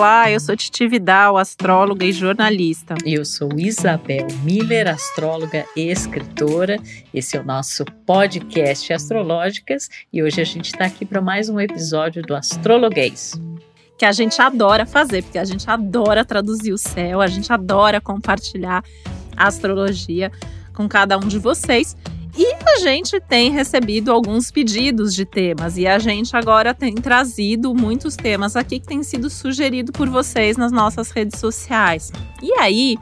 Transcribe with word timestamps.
Olá, 0.00 0.30
eu 0.30 0.40
sou 0.40 0.56
Titi 0.56 0.88
Vidal, 0.88 1.36
astróloga 1.36 2.06
e 2.06 2.10
jornalista. 2.10 2.94
Eu 3.04 3.22
sou 3.22 3.50
Isabel 3.58 4.26
Miller, 4.42 4.88
astróloga 4.88 5.66
e 5.76 5.90
escritora. 5.90 6.78
Esse 7.12 7.36
é 7.36 7.40
o 7.40 7.44
nosso 7.44 7.84
podcast 8.06 8.90
Astrológicas 8.94 9.90
e 10.10 10.22
hoje 10.22 10.40
a 10.40 10.44
gente 10.44 10.72
está 10.72 10.86
aqui 10.86 11.04
para 11.04 11.20
mais 11.20 11.50
um 11.50 11.60
episódio 11.60 12.22
do 12.22 12.34
Astrologuês. 12.34 13.38
Que 13.98 14.06
a 14.06 14.12
gente 14.12 14.40
adora 14.40 14.86
fazer, 14.86 15.22
porque 15.22 15.36
a 15.36 15.44
gente 15.44 15.68
adora 15.68 16.24
traduzir 16.24 16.72
o 16.72 16.78
céu, 16.78 17.20
a 17.20 17.26
gente 17.26 17.52
adora 17.52 18.00
compartilhar 18.00 18.82
a 19.36 19.48
astrologia 19.48 20.32
com 20.72 20.88
cada 20.88 21.18
um 21.18 21.28
de 21.28 21.38
vocês. 21.38 21.94
E 22.36 22.54
a 22.64 22.78
gente 22.78 23.20
tem 23.20 23.50
recebido 23.50 24.12
alguns 24.12 24.50
pedidos 24.50 25.14
de 25.14 25.24
temas 25.24 25.76
e 25.76 25.86
a 25.86 25.98
gente 25.98 26.36
agora 26.36 26.72
tem 26.72 26.94
trazido 26.94 27.74
muitos 27.74 28.16
temas 28.16 28.56
aqui 28.56 28.78
que 28.78 28.86
têm 28.86 29.02
sido 29.02 29.28
sugeridos 29.28 29.90
por 29.90 30.08
vocês 30.08 30.56
nas 30.56 30.70
nossas 30.70 31.10
redes 31.10 31.40
sociais. 31.40 32.12
E 32.42 32.52
aí, 32.54 32.96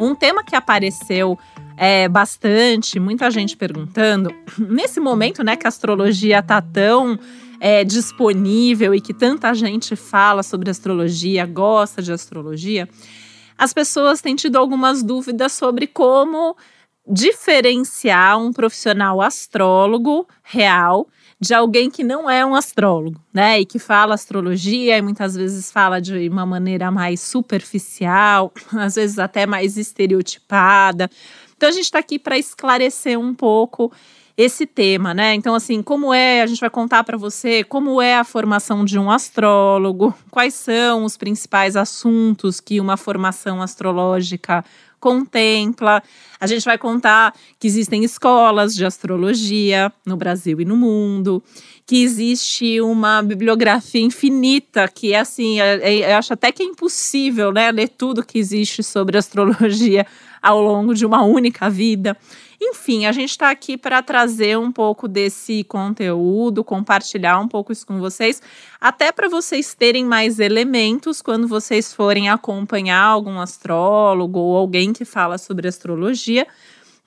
um 0.00 0.14
tema 0.14 0.42
que 0.42 0.56
apareceu 0.56 1.38
é, 1.76 2.08
bastante, 2.08 2.98
muita 2.98 3.30
gente 3.30 3.56
perguntando, 3.56 4.34
nesse 4.58 5.00
momento, 5.00 5.42
né, 5.42 5.56
que 5.56 5.66
a 5.66 5.68
astrologia 5.68 6.38
está 6.38 6.60
tão 6.60 7.18
é, 7.60 7.84
disponível 7.84 8.94
e 8.94 9.00
que 9.00 9.14
tanta 9.14 9.52
gente 9.54 9.94
fala 9.94 10.42
sobre 10.42 10.70
astrologia, 10.70 11.46
gosta 11.46 12.02
de 12.02 12.12
astrologia, 12.12 12.88
as 13.56 13.72
pessoas 13.72 14.20
têm 14.20 14.34
tido 14.34 14.56
algumas 14.56 15.02
dúvidas 15.02 15.52
sobre 15.52 15.86
como 15.86 16.56
diferenciar 17.06 18.38
um 18.38 18.52
profissional 18.52 19.20
astrólogo 19.20 20.26
real 20.42 21.08
de 21.40 21.52
alguém 21.52 21.90
que 21.90 22.04
não 22.04 22.30
é 22.30 22.46
um 22.46 22.54
astrólogo, 22.54 23.20
né? 23.34 23.60
E 23.60 23.66
que 23.66 23.80
fala 23.80 24.14
astrologia 24.14 24.96
e 24.96 25.02
muitas 25.02 25.34
vezes 25.34 25.72
fala 25.72 26.00
de 26.00 26.28
uma 26.28 26.46
maneira 26.46 26.88
mais 26.88 27.20
superficial, 27.20 28.52
às 28.78 28.94
vezes 28.94 29.18
até 29.18 29.44
mais 29.44 29.76
estereotipada. 29.76 31.10
Então 31.56 31.68
a 31.68 31.72
gente 31.72 31.84
está 31.84 31.98
aqui 31.98 32.16
para 32.18 32.38
esclarecer 32.38 33.18
um 33.18 33.34
pouco 33.34 33.92
esse 34.36 34.66
tema, 34.66 35.12
né? 35.12 35.34
Então, 35.34 35.54
assim, 35.54 35.82
como 35.82 36.12
é, 36.14 36.42
a 36.42 36.46
gente 36.46 36.60
vai 36.60 36.70
contar 36.70 37.04
para 37.04 37.18
você 37.18 37.62
como 37.64 38.00
é 38.00 38.16
a 38.16 38.24
formação 38.24 38.84
de 38.84 38.98
um 38.98 39.10
astrólogo, 39.10 40.14
quais 40.30 40.54
são 40.54 41.04
os 41.04 41.16
principais 41.16 41.76
assuntos 41.76 42.60
que 42.60 42.80
uma 42.80 42.96
formação 42.96 43.60
astrológica 43.60 44.64
contempla. 45.02 46.00
A 46.40 46.46
gente 46.46 46.64
vai 46.64 46.78
contar 46.78 47.34
que 47.58 47.66
existem 47.66 48.04
escolas 48.04 48.72
de 48.72 48.86
astrologia 48.86 49.92
no 50.06 50.16
Brasil 50.16 50.60
e 50.60 50.64
no 50.64 50.76
mundo, 50.76 51.42
que 51.84 52.04
existe 52.04 52.80
uma 52.80 53.20
bibliografia 53.20 54.00
infinita, 54.00 54.86
que 54.86 55.12
é 55.12 55.18
assim, 55.18 55.60
é, 55.60 55.74
é, 55.82 56.12
eu 56.12 56.16
acho 56.16 56.32
até 56.32 56.52
que 56.52 56.62
é 56.62 56.66
impossível 56.66 57.50
né, 57.50 57.72
ler 57.72 57.88
tudo 57.88 58.24
que 58.24 58.38
existe 58.38 58.80
sobre 58.82 59.18
astrologia 59.18 60.06
ao 60.40 60.62
longo 60.62 60.94
de 60.94 61.04
uma 61.04 61.24
única 61.24 61.68
vida. 61.68 62.16
Enfim, 62.64 63.06
a 63.06 63.12
gente 63.12 63.30
está 63.30 63.50
aqui 63.50 63.76
para 63.76 64.00
trazer 64.00 64.56
um 64.56 64.70
pouco 64.70 65.08
desse 65.08 65.64
conteúdo, 65.64 66.62
compartilhar 66.62 67.40
um 67.40 67.48
pouco 67.48 67.72
isso 67.72 67.84
com 67.84 67.98
vocês, 67.98 68.40
até 68.80 69.10
para 69.10 69.28
vocês 69.28 69.74
terem 69.74 70.04
mais 70.04 70.38
elementos 70.38 71.20
quando 71.20 71.48
vocês 71.48 71.92
forem 71.92 72.30
acompanhar 72.30 73.02
algum 73.02 73.40
astrólogo 73.40 74.38
ou 74.38 74.56
alguém 74.56 74.92
que 74.92 75.04
fala 75.04 75.38
sobre 75.38 75.66
astrologia 75.66 76.46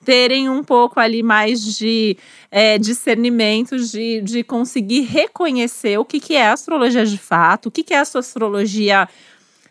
terem 0.04 0.48
um 0.48 0.62
pouco 0.62 1.00
ali 1.00 1.22
mais 1.22 1.64
de 1.76 2.18
é, 2.50 2.78
discernimento, 2.78 3.78
de, 3.78 4.20
de 4.20 4.44
conseguir 4.44 5.00
reconhecer 5.00 5.98
o 5.98 6.04
que, 6.04 6.20
que 6.20 6.34
é 6.34 6.48
astrologia 6.48 7.04
de 7.04 7.18
fato, 7.18 7.66
o 7.66 7.70
que, 7.70 7.82
que 7.82 7.94
é 7.94 7.98
a 7.98 8.04
sua 8.04 8.20
astrologia 8.20 9.08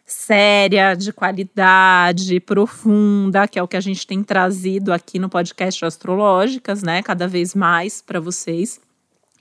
séria, 0.06 0.94
de 0.94 1.12
qualidade, 1.12 2.40
profunda, 2.40 3.48
que 3.48 3.58
é 3.58 3.64
o 3.64 3.68
que 3.68 3.76
a 3.76 3.82
gente 3.82 4.06
tem 4.06 4.24
trazido 4.24 4.94
aqui 4.94 5.18
no 5.18 5.30
podcast 5.30 5.84
Astrológicas, 5.84 6.84
né? 6.84 7.02
Cada 7.02 7.28
vez 7.28 7.56
mais 7.56 8.02
para 8.02 8.20
vocês. 8.20 8.80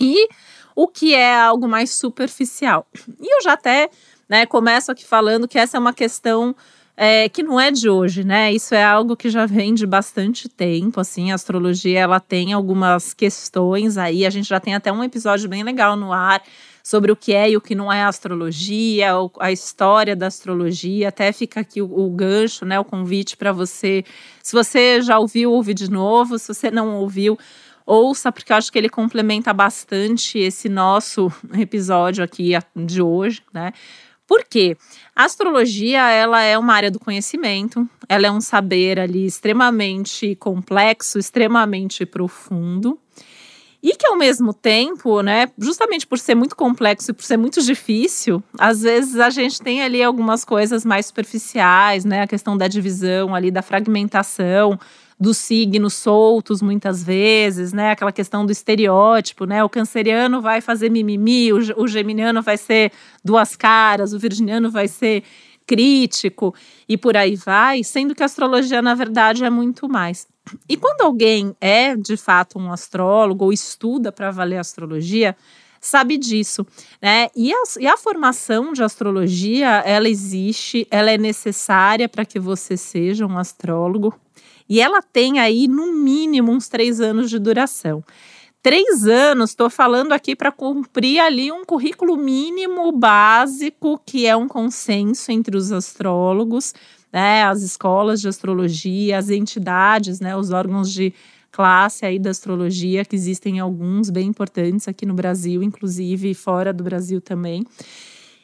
E 0.01 0.29
o 0.75 0.89
que 0.89 1.15
é 1.15 1.39
algo 1.39 1.69
mais 1.69 1.91
superficial. 1.91 2.87
E 3.21 3.37
eu 3.37 3.43
já 3.43 3.53
até 3.53 3.91
né, 4.29 4.47
começo 4.47 4.91
aqui 4.91 5.05
falando 5.05 5.47
que 5.47 5.59
essa 5.59 5.77
é 5.77 5.81
uma 5.81 5.93
questão 5.93 6.57
é, 6.97 7.29
que 7.29 7.43
não 7.43 7.61
é 7.61 7.71
de 7.71 7.89
hoje, 7.89 8.25
né? 8.25 8.53
Isso 8.53 8.75
é 8.75 8.83
algo 8.83 9.17
que 9.17 9.29
já 9.29 9.47
vem 9.47 9.75
de 9.75 9.87
bastante 9.87 10.49
tempo, 10.49 11.01
assim, 11.01 11.31
a 11.31 11.35
astrologia, 11.35 12.01
ela 12.01 12.21
tem 12.21 12.53
algumas 12.53 13.13
questões 13.13 13.99
aí, 13.99 14.25
a 14.25 14.31
gente 14.31 14.49
já 14.49 14.61
tem 14.61 14.75
até 14.75 14.93
um 14.93 15.03
episódio 15.03 15.49
bem 15.49 15.63
legal 15.63 15.97
no 15.97 16.13
ar 16.13 16.43
sobre 16.85 17.11
o 17.11 17.17
que 17.17 17.33
é 17.33 17.51
e 17.51 17.57
o 17.57 17.63
que 17.63 17.75
não 17.75 17.91
é 17.91 18.05
astrologia, 18.05 19.13
a 19.41 19.51
história 19.51 20.15
da 20.15 20.27
astrologia. 20.27 21.09
Até 21.09 21.33
fica 21.33 21.61
aqui 21.61 21.81
o, 21.81 21.87
o 21.87 22.11
gancho, 22.11 22.67
né, 22.67 22.79
o 22.79 22.85
convite 22.85 23.39
para 23.39 23.53
você. 23.53 24.05
Se 24.43 24.53
você 24.53 25.01
já 25.01 25.19
ouviu, 25.19 25.51
ouve 25.51 25.73
de 25.73 25.91
novo. 25.91 26.39
Se 26.39 26.53
você 26.53 26.71
não 26.71 26.97
ouviu, 26.97 27.39
ouça, 27.87 28.31
porque 28.31 28.53
eu 28.53 28.57
acho 28.57 28.71
que 28.71 28.77
ele 28.77 28.91
complementa 28.91 29.51
bastante 29.55 30.39
esse 30.39 30.69
nosso 30.69 31.33
episódio 31.59 32.23
aqui 32.23 32.53
de 32.77 33.01
hoje, 33.01 33.43
né? 33.51 33.73
Por 34.27 34.45
quê? 34.45 34.77
A 35.17 35.25
astrologia, 35.25 36.11
ela 36.11 36.43
é 36.43 36.57
uma 36.59 36.75
área 36.75 36.91
do 36.91 36.99
conhecimento, 36.99 37.89
ela 38.09 38.27
é 38.27 38.31
um 38.31 38.41
saber 38.41 38.99
ali 38.99 39.25
extremamente 39.27 40.35
complexo, 40.37 41.19
extremamente 41.19 42.05
profundo. 42.07 42.99
E 43.85 43.95
que 43.97 44.07
ao 44.07 44.17
mesmo 44.17 44.55
tempo, 44.55 45.21
né, 45.21 45.47
justamente 45.59 46.07
por 46.07 46.19
ser 46.19 46.35
muito 46.35 46.57
complexo 46.57 47.11
e 47.11 47.15
por 47.15 47.23
ser 47.23 47.37
muito 47.37 47.61
difícil, 47.61 48.43
às 48.59 48.81
vezes 48.81 49.17
a 49.17 49.29
gente 49.29 49.61
tem 49.61 49.83
ali 49.83 50.03
algumas 50.03 50.43
coisas 50.43 50.87
mais 50.87 51.05
superficiais, 51.05 52.03
né, 52.03 52.23
a 52.23 52.27
questão 52.27 52.57
da 52.57 52.67
divisão 52.67 53.35
ali, 53.35 53.51
da 53.51 53.61
fragmentação, 53.61 54.81
dos 55.21 55.37
signos 55.37 55.93
soltos 55.93 56.63
muitas 56.63 57.05
vezes, 57.05 57.75
né? 57.75 57.91
Aquela 57.91 58.11
questão 58.11 58.45
do 58.45 58.51
estereótipo, 58.51 59.45
né? 59.45 59.63
O 59.63 59.69
canceriano 59.69 60.41
vai 60.41 60.63
fazer 60.63 60.91
mimimi, 60.91 61.53
o, 61.53 61.59
o 61.77 61.87
geminiano 61.87 62.41
vai 62.41 62.57
ser 62.57 62.91
duas 63.23 63.55
caras, 63.55 64.15
o 64.15 64.19
virginiano 64.19 64.71
vai 64.71 64.89
ser 64.89 65.23
crítico 65.67 66.55
e 66.89 66.97
por 66.97 67.17
aí 67.19 67.37
vai, 67.37 67.85
sendo 67.85 68.15
que 68.15 68.23
a 68.23 68.27
astrologia, 68.27 68.81
na 68.81 68.95
verdade, 68.95 69.45
é 69.45 69.51
muito 69.51 69.89
mais. 69.89 70.27
E 70.69 70.77
quando 70.77 71.03
alguém 71.03 71.57
é 71.61 71.97
de 71.97 72.17
fato 72.17 72.59
um 72.59 72.73
astrólogo 72.73 73.47
ou 73.47 73.53
estuda 73.53 74.13
para 74.13 74.31
valer 74.31 74.59
astrologia, 74.59 75.37
sabe 75.81 76.17
disso, 76.17 76.67
né? 77.01 77.29
E 77.35 77.53
a, 77.53 77.63
e 77.81 77.87
a, 77.87 77.97
formação 77.97 78.73
de 78.73 78.83
astrologia, 78.83 79.83
ela 79.85 80.09
existe, 80.09 80.87
ela 80.91 81.11
é 81.11 81.19
necessária 81.19 82.09
para 82.09 82.25
que 82.25 82.39
você 82.39 82.77
seja 82.77 83.27
um 83.27 83.39
astrólogo 83.39 84.15
e 84.69 84.81
ela 84.81 85.03
tem 85.03 85.39
aí 85.39 85.69
no 85.69 85.93
mínimo 85.93 86.53
uns 86.53 86.69
três 86.69 87.01
anos 87.01 87.29
de 87.29 87.39
duração. 87.39 88.03
Três 88.63 89.07
anos, 89.07 89.51
estou 89.51 89.69
falando 89.69 90.13
aqui 90.13 90.35
para 90.35 90.51
cumprir 90.51 91.21
ali 91.21 91.53
um 91.53 91.67
currículo 91.67 92.17
mínimo 92.17 92.91
básico, 92.93 94.01
que 94.07 94.27
é 94.27 94.35
um 94.35 94.49
consenso 94.49 95.31
entre 95.31 95.55
os 95.55 95.71
astrólogos 95.71 96.73
né, 97.15 97.45
as 97.45 97.63
escolas 97.63 98.21
de 98.21 98.27
astrologia, 98.27 99.17
as 99.17 99.31
entidades, 99.31 100.19
né, 100.19 100.37
os 100.37 100.51
órgãos 100.51 100.93
de 100.93 101.15
classe 101.53 102.05
aí 102.05 102.19
da 102.19 102.31
astrologia, 102.31 103.05
que 103.05 103.15
existem 103.15 103.61
alguns 103.61 104.11
bem 104.11 104.27
importantes 104.27 104.89
aqui 104.89 105.07
no 105.07 105.15
Brasil, 105.15 105.63
inclusive 105.63 106.35
fora 106.35 106.73
do 106.73 106.83
Brasil 106.83 107.21
também. 107.21 107.65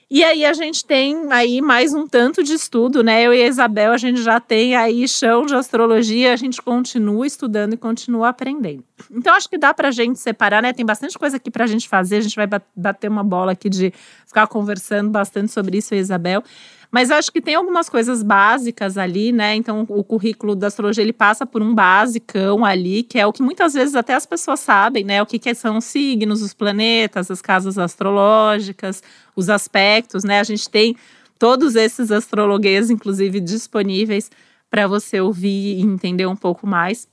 E 0.08 0.22
aí 0.22 0.44
a 0.44 0.52
gente 0.52 0.84
tem 0.84 1.32
aí 1.32 1.60
mais 1.60 1.94
um 1.94 2.06
tanto 2.06 2.42
de 2.44 2.52
estudo, 2.52 3.02
né? 3.02 3.22
Eu 3.22 3.34
e 3.34 3.42
a 3.42 3.46
Isabel, 3.46 3.92
a 3.92 3.96
gente 3.96 4.22
já 4.22 4.40
tem 4.40 4.76
aí 4.76 5.06
chão 5.06 5.46
de 5.46 5.54
astrologia, 5.54 6.32
a 6.32 6.36
gente 6.36 6.62
continua 6.62 7.26
estudando 7.26 7.74
e 7.74 7.76
continua 7.76 8.28
aprendendo. 8.28 8.84
Então 9.10 9.34
acho 9.34 9.48
que 9.48 9.58
dá 9.58 9.72
para 9.72 9.88
a 9.88 9.92
gente 9.92 10.18
separar, 10.18 10.62
né? 10.62 10.72
Tem 10.72 10.86
bastante 10.86 11.18
coisa 11.18 11.36
aqui 11.36 11.50
para 11.50 11.64
a 11.64 11.66
gente 11.66 11.88
fazer, 11.88 12.16
a 12.16 12.20
gente 12.20 12.36
vai 12.36 12.48
bater 12.74 13.08
uma 13.08 13.22
bola 13.24 13.52
aqui 13.52 13.68
de 13.68 13.92
ficar 14.26 14.46
conversando 14.48 15.10
bastante 15.10 15.52
sobre 15.52 15.78
isso, 15.78 15.94
eu 15.94 15.98
e 15.98 16.00
a 16.00 16.02
Isabel. 16.02 16.44
Mas 16.90 17.10
acho 17.10 17.30
que 17.30 17.40
tem 17.40 17.54
algumas 17.54 17.88
coisas 17.88 18.22
básicas 18.22 18.98
ali, 18.98 19.30
né? 19.30 19.54
Então, 19.54 19.86
o 19.88 20.02
currículo 20.02 20.56
da 20.56 20.66
astrologia 20.66 21.04
ele 21.04 21.12
passa 21.12 21.46
por 21.46 21.62
um 21.62 21.72
basicão 21.72 22.64
ali, 22.64 23.04
que 23.04 23.18
é 23.18 23.24
o 23.24 23.32
que 23.32 23.42
muitas 23.42 23.74
vezes 23.74 23.94
até 23.94 24.14
as 24.14 24.26
pessoas 24.26 24.58
sabem, 24.58 25.04
né? 25.04 25.22
O 25.22 25.26
que, 25.26 25.38
que 25.38 25.54
são 25.54 25.78
os 25.78 25.84
signos, 25.84 26.42
os 26.42 26.52
planetas, 26.52 27.30
as 27.30 27.40
casas 27.40 27.78
astrológicas, 27.78 29.02
os 29.36 29.48
aspectos, 29.48 30.24
né? 30.24 30.40
A 30.40 30.44
gente 30.44 30.68
tem 30.68 30.96
todos 31.38 31.76
esses 31.76 32.10
astrologuês, 32.10 32.90
inclusive, 32.90 33.38
disponíveis 33.38 34.28
para 34.68 34.86
você 34.88 35.20
ouvir 35.20 35.78
e 35.78 35.82
entender 35.82 36.26
um 36.26 36.36
pouco 36.36 36.66
mais. 36.66 37.08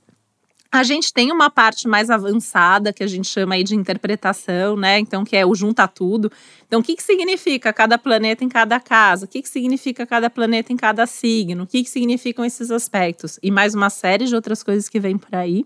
A 0.72 0.84
gente 0.84 1.14
tem 1.14 1.31
uma 1.31 1.50
parte 1.50 1.88
mais 1.88 2.10
avançada 2.10 2.92
que 2.92 3.04
a 3.04 3.08
gente 3.08 3.28
chama 3.28 3.56
aí 3.56 3.64
de 3.64 3.75
interpretação, 3.75 4.75
né? 4.75 5.00
Então, 5.00 5.24
que 5.24 5.36
é 5.36 5.46
o 5.46 5.56
junta 5.56 5.88
tudo. 5.88 6.31
Então, 6.68 6.81
o 6.81 6.84
que, 6.84 6.96
que 6.96 7.04
significa 7.04 7.72
cada 7.72 7.98
planeta 7.98 8.44
em 8.44 8.50
cada 8.50 8.80
casa? 8.80 9.25
O 9.25 9.28
que, 9.28 9.42
que 9.42 9.50
significa 9.50 10.06
cada 10.06 10.30
planeta 10.30 10.74
em 10.74 10.78
cada 10.78 11.06
signo? 11.06 11.64
O 11.64 11.68
que, 11.68 11.84
que 11.84 11.90
significam 11.90 12.44
esses 12.44 12.69
aspectos? 12.69 13.40
E 13.42 13.50
mais 13.50 13.74
uma 13.74 13.90
série 13.90 14.25
de 14.25 14.36
outras 14.36 14.62
coisas 14.62 14.90
que 14.90 15.00
vem 15.00 15.18
por 15.18 15.34
aí. 15.34 15.66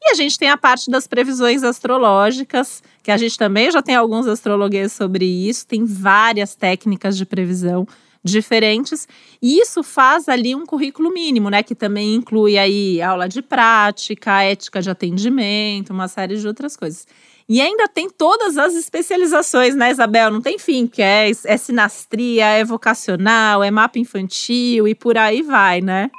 E 0.00 0.10
a 0.10 0.14
gente 0.14 0.38
tem 0.38 0.50
a 0.50 0.56
parte 0.56 0.90
das 0.90 1.06
previsões 1.06 1.62
astrológicas, 1.62 2.82
que 3.02 3.10
a 3.10 3.16
gente 3.16 3.38
também 3.38 3.70
já 3.70 3.82
tem 3.82 3.94
alguns 3.94 4.26
astrologues 4.26 4.92
sobre 4.92 5.24
isso, 5.24 5.66
tem 5.66 5.84
várias 5.84 6.54
técnicas 6.54 7.16
de 7.16 7.24
previsão 7.24 7.86
diferentes. 8.24 9.06
E 9.40 9.60
isso 9.60 9.82
faz 9.82 10.28
ali 10.28 10.54
um 10.54 10.64
currículo 10.64 11.12
mínimo, 11.12 11.50
né? 11.50 11.62
Que 11.62 11.74
também 11.74 12.14
inclui 12.14 12.56
aí 12.56 13.02
aula 13.02 13.28
de 13.28 13.42
prática, 13.42 14.42
ética 14.42 14.80
de 14.80 14.88
atendimento, 14.88 15.90
uma 15.90 16.08
série 16.08 16.36
de 16.36 16.46
outras 16.46 16.76
coisas. 16.76 17.06
E 17.46 17.60
ainda 17.60 17.86
tem 17.86 18.08
todas 18.08 18.56
as 18.56 18.74
especializações, 18.74 19.74
né, 19.74 19.90
Isabel? 19.90 20.30
Não 20.30 20.40
tem 20.40 20.58
fim, 20.58 20.86
que 20.86 21.02
é, 21.02 21.30
é 21.30 21.56
sinastria, 21.58 22.46
é 22.46 22.64
vocacional, 22.64 23.62
é 23.62 23.70
mapa 23.70 23.98
infantil 23.98 24.88
e 24.88 24.94
por 24.94 25.18
aí 25.18 25.42
vai, 25.42 25.82
né? 25.82 26.10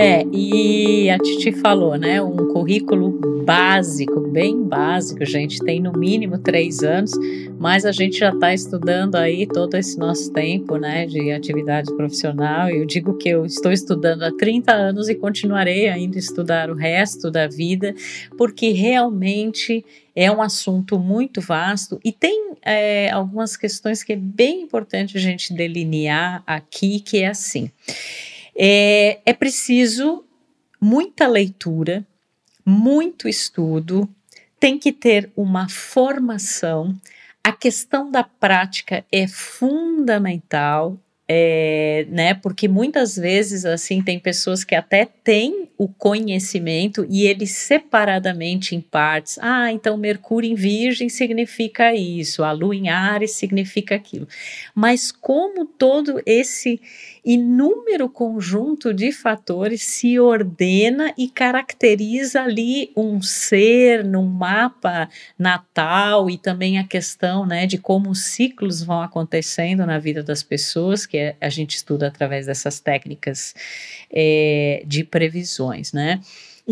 É, 0.00 0.24
e 0.32 1.10
a 1.10 1.18
Titi 1.18 1.52
falou, 1.52 1.94
né? 1.98 2.22
Um 2.22 2.48
currículo 2.54 3.10
básico, 3.44 4.18
bem 4.28 4.62
básico, 4.64 5.22
gente. 5.26 5.58
Tem 5.58 5.78
no 5.78 5.92
mínimo 5.92 6.38
três 6.38 6.82
anos, 6.82 7.12
mas 7.58 7.84
a 7.84 7.92
gente 7.92 8.18
já 8.18 8.30
está 8.30 8.54
estudando 8.54 9.16
aí 9.16 9.46
todo 9.46 9.74
esse 9.74 9.98
nosso 9.98 10.32
tempo, 10.32 10.78
né? 10.78 11.04
De 11.04 11.30
atividade 11.30 11.94
profissional. 11.94 12.70
Eu 12.70 12.86
digo 12.86 13.18
que 13.18 13.28
eu 13.28 13.44
estou 13.44 13.70
estudando 13.70 14.22
há 14.22 14.32
30 14.34 14.72
anos 14.72 15.10
e 15.10 15.14
continuarei 15.14 15.86
ainda 15.86 16.16
a 16.16 16.18
estudar 16.18 16.70
o 16.70 16.74
resto 16.74 17.30
da 17.30 17.46
vida, 17.46 17.94
porque 18.38 18.70
realmente 18.70 19.84
é 20.16 20.32
um 20.32 20.40
assunto 20.40 20.98
muito 20.98 21.42
vasto 21.42 22.00
e 22.02 22.10
tem 22.10 22.54
é, 22.62 23.10
algumas 23.10 23.54
questões 23.54 24.02
que 24.02 24.14
é 24.14 24.16
bem 24.16 24.62
importante 24.62 25.18
a 25.18 25.20
gente 25.20 25.52
delinear 25.52 26.42
aqui, 26.46 27.00
que 27.00 27.18
é 27.18 27.28
assim. 27.28 27.70
É, 28.62 29.20
é 29.24 29.32
preciso 29.32 30.22
muita 30.78 31.26
leitura, 31.26 32.06
muito 32.62 33.26
estudo, 33.26 34.06
tem 34.60 34.78
que 34.78 34.92
ter 34.92 35.30
uma 35.34 35.66
formação. 35.66 36.94
A 37.42 37.52
questão 37.52 38.10
da 38.10 38.22
prática 38.22 39.02
é 39.10 39.26
fundamental, 39.26 40.98
é, 41.26 42.06
né? 42.10 42.34
Porque 42.34 42.68
muitas 42.68 43.16
vezes 43.16 43.64
assim 43.64 44.02
tem 44.02 44.18
pessoas 44.18 44.62
que 44.62 44.74
até 44.74 45.06
têm 45.06 45.70
o 45.78 45.88
conhecimento 45.88 47.06
e 47.08 47.26
eles 47.26 47.52
separadamente 47.52 48.74
em 48.74 48.80
partes. 48.82 49.38
Ah, 49.40 49.72
então 49.72 49.96
Mercúrio 49.96 50.50
em 50.50 50.54
Virgem 50.54 51.08
significa 51.08 51.94
isso, 51.94 52.44
a 52.44 52.52
Lua 52.52 52.76
em 52.76 52.90
Ares 52.90 53.30
significa 53.30 53.94
aquilo. 53.94 54.28
Mas 54.74 55.10
como 55.10 55.64
todo 55.64 56.20
esse 56.26 56.78
inúmero 57.24 58.08
conjunto 58.08 58.94
de 58.94 59.12
fatores 59.12 59.82
se 59.82 60.18
ordena 60.18 61.12
e 61.16 61.28
caracteriza 61.28 62.42
ali 62.42 62.90
um 62.96 63.20
ser 63.20 64.04
num 64.04 64.26
mapa 64.26 65.08
natal 65.38 66.30
e 66.30 66.38
também 66.38 66.78
a 66.78 66.84
questão 66.84 67.44
né, 67.44 67.66
de 67.66 67.78
como 67.78 68.10
os 68.10 68.26
ciclos 68.26 68.82
vão 68.82 69.02
acontecendo 69.02 69.84
na 69.86 69.98
vida 69.98 70.22
das 70.22 70.42
pessoas, 70.42 71.06
que 71.06 71.18
é, 71.18 71.36
a 71.40 71.48
gente 71.48 71.76
estuda 71.76 72.06
através 72.08 72.46
dessas 72.46 72.80
técnicas 72.80 73.54
é, 74.10 74.82
de 74.86 75.04
previsões, 75.04 75.92
né? 75.92 76.20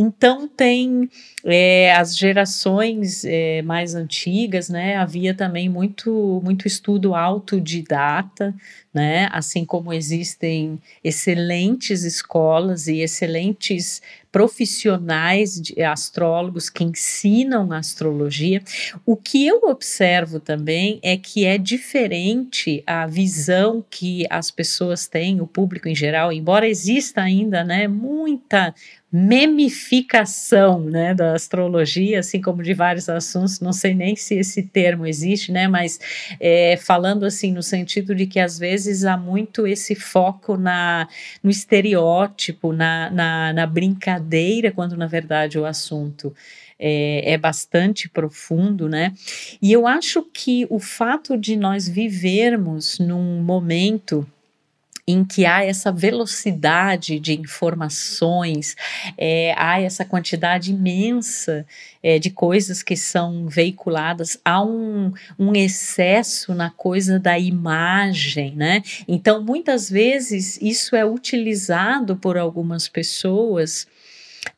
Então 0.01 0.47
tem 0.47 1.11
é, 1.45 1.93
as 1.93 2.17
gerações 2.17 3.25
é, 3.25 3.63
mais 3.63 3.97
antigas, 3.97 4.69
né? 4.69 4.97
Havia 4.97 5.35
também 5.35 5.69
muito 5.69 6.41
muito 6.45 6.69
estudo 6.69 7.17
autodidata, 7.17 8.55
né? 8.99 9.29
Assim 9.31 9.65
como 9.65 9.93
existem 9.93 10.81
excelentes 11.05 12.03
escolas 12.03 12.89
e 12.89 12.99
excelentes 12.99 14.03
profissionais 14.31 15.61
de 15.61 15.83
astrólogos 15.83 16.69
que 16.69 16.85
ensinam 16.85 17.73
astrologia. 17.73 18.63
O 19.07 19.17
que 19.17 19.47
eu 19.47 19.63
observo 19.65 20.39
também 20.41 20.99
é 21.03 21.17
que 21.17 21.47
é 21.47 21.57
diferente 21.57 22.83
a 22.87 23.07
visão 23.07 23.85
que 23.89 24.27
as 24.29 24.51
pessoas 24.51 25.07
têm, 25.07 25.41
o 25.41 25.47
público 25.47 25.89
em 25.89 25.95
geral, 25.95 26.33
embora 26.33 26.69
exista 26.69 27.23
ainda, 27.23 27.65
né, 27.65 27.89
muita 27.89 28.75
memificação 29.11 30.81
né, 30.81 31.15
da 31.15 31.33
astrologia, 31.33 32.21
assim 32.21 32.43
como 32.43 32.63
de 32.63 32.75
vários 32.75 33.09
assuntos, 33.09 33.59
não 33.59 33.73
sei 33.73 33.95
nem 33.95 34.15
se 34.15 34.35
esse 34.35 34.63
termo 34.63 35.07
existe, 35.07 35.51
né, 35.51 35.67
mas 35.67 35.99
é, 36.39 36.77
falando 36.77 37.25
assim 37.25 37.51
no 37.51 37.63
sentido 37.63 38.15
de 38.15 38.27
que 38.27 38.39
às 38.39 38.59
vezes 38.59 38.88
há 39.05 39.17
muito 39.17 39.67
esse 39.67 39.95
foco 39.95 40.57
na, 40.57 41.09
no 41.43 41.51
estereótipo, 41.51 42.73
na, 42.73 43.11
na, 43.11 43.53
na 43.53 43.67
brincadeira, 43.67 44.71
quando 44.73 44.97
na 44.97 45.07
verdade 45.07 45.59
o 45.59 45.67
assunto 45.67 46.35
é, 46.79 47.33
é, 47.33 47.39
bastante 47.39 48.09
profundo, 48.09 48.89
né? 48.89 49.13
E 49.61 49.73
eu 49.73 49.87
acho 49.87 50.23
que 50.23 50.67
o 50.71 50.79
fato 50.79 51.37
de 51.37 51.57
nós 51.57 51.89
vivermos 51.89 52.99
num 52.99 53.43
momento 53.43 54.27
em 55.09 55.25
que 55.25 55.47
há 55.47 55.65
essa 55.65 55.91
velocidade 55.91 57.19
de 57.19 57.33
informações, 57.33 58.77
é, 59.17 59.55
há 59.57 59.81
essa 59.81 60.05
quantidade 60.05 60.71
imensa 60.71 61.65
é, 62.03 62.19
de 62.19 62.29
coisas 62.29 62.83
que 62.83 62.95
são 62.95 63.49
veiculadas, 63.49 64.39
há 64.45 64.63
um, 64.63 65.11
um 65.39 65.55
excesso 65.55 66.53
na 66.55 66.69
coisa 66.69 67.19
da 67.19 67.39
imagem, 67.39 68.55
né? 68.55 68.83
Então, 69.09 69.43
muitas 69.43 69.89
vezes, 69.89 70.61
isso 70.61 70.95
é 70.95 71.07
utilizado 71.07 72.15
por 72.15 72.37
algumas 72.37 72.87
pessoas 72.87 73.87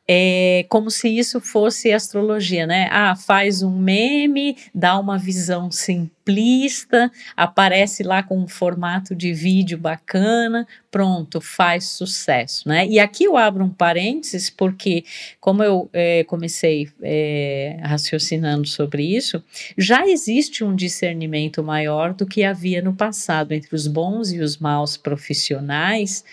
é 0.07 0.65
como 0.69 0.89
se 0.89 1.09
isso 1.09 1.39
fosse 1.39 1.91
astrologia, 1.91 2.67
né? 2.67 2.87
Ah, 2.91 3.15
faz 3.15 3.61
um 3.63 3.77
meme, 3.77 4.57
dá 4.73 4.99
uma 4.99 5.17
visão 5.17 5.71
simplista, 5.71 7.11
aparece 7.35 8.03
lá 8.03 8.21
com 8.21 8.39
um 8.39 8.47
formato 8.47 9.15
de 9.15 9.33
vídeo 9.33 9.77
bacana, 9.77 10.67
pronto, 10.89 11.39
faz 11.39 11.85
sucesso, 11.85 12.67
né? 12.67 12.85
E 12.87 12.99
aqui 12.99 13.23
eu 13.23 13.37
abro 13.37 13.63
um 13.63 13.69
parênteses 13.69 14.49
porque, 14.49 15.03
como 15.39 15.63
eu 15.63 15.89
é, 15.93 16.23
comecei 16.25 16.89
é, 17.01 17.79
raciocinando 17.81 18.67
sobre 18.67 19.03
isso, 19.03 19.43
já 19.77 20.05
existe 20.05 20.63
um 20.63 20.75
discernimento 20.75 21.63
maior 21.63 22.13
do 22.13 22.25
que 22.25 22.43
havia 22.43 22.81
no 22.81 22.93
passado 22.93 23.53
entre 23.53 23.73
os 23.73 23.87
bons 23.87 24.31
e 24.31 24.39
os 24.39 24.57
maus 24.57 24.97
profissionais 24.97 26.23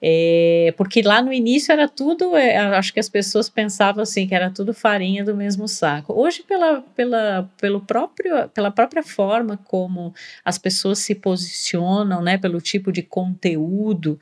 é, 0.00 0.74
porque 0.76 1.00
lá 1.02 1.22
no 1.22 1.32
início 1.32 1.72
era 1.72 1.88
tudo, 1.88 2.36
é, 2.36 2.56
acho 2.56 2.92
que 2.92 3.00
as 3.00 3.08
pessoas 3.08 3.48
pensavam 3.48 4.02
assim, 4.02 4.26
que 4.26 4.34
era 4.34 4.50
tudo 4.50 4.74
farinha 4.74 5.24
do 5.24 5.34
mesmo 5.34 5.66
saco. 5.66 6.12
Hoje, 6.12 6.42
pela, 6.42 6.82
pela, 6.94 7.50
pelo 7.58 7.80
próprio, 7.80 8.48
pela 8.50 8.70
própria 8.70 9.02
forma 9.02 9.56
como 9.56 10.14
as 10.44 10.58
pessoas 10.58 10.98
se 10.98 11.14
posicionam, 11.14 12.22
né, 12.22 12.36
pelo 12.36 12.60
tipo 12.60 12.92
de 12.92 13.02
conteúdo 13.02 14.18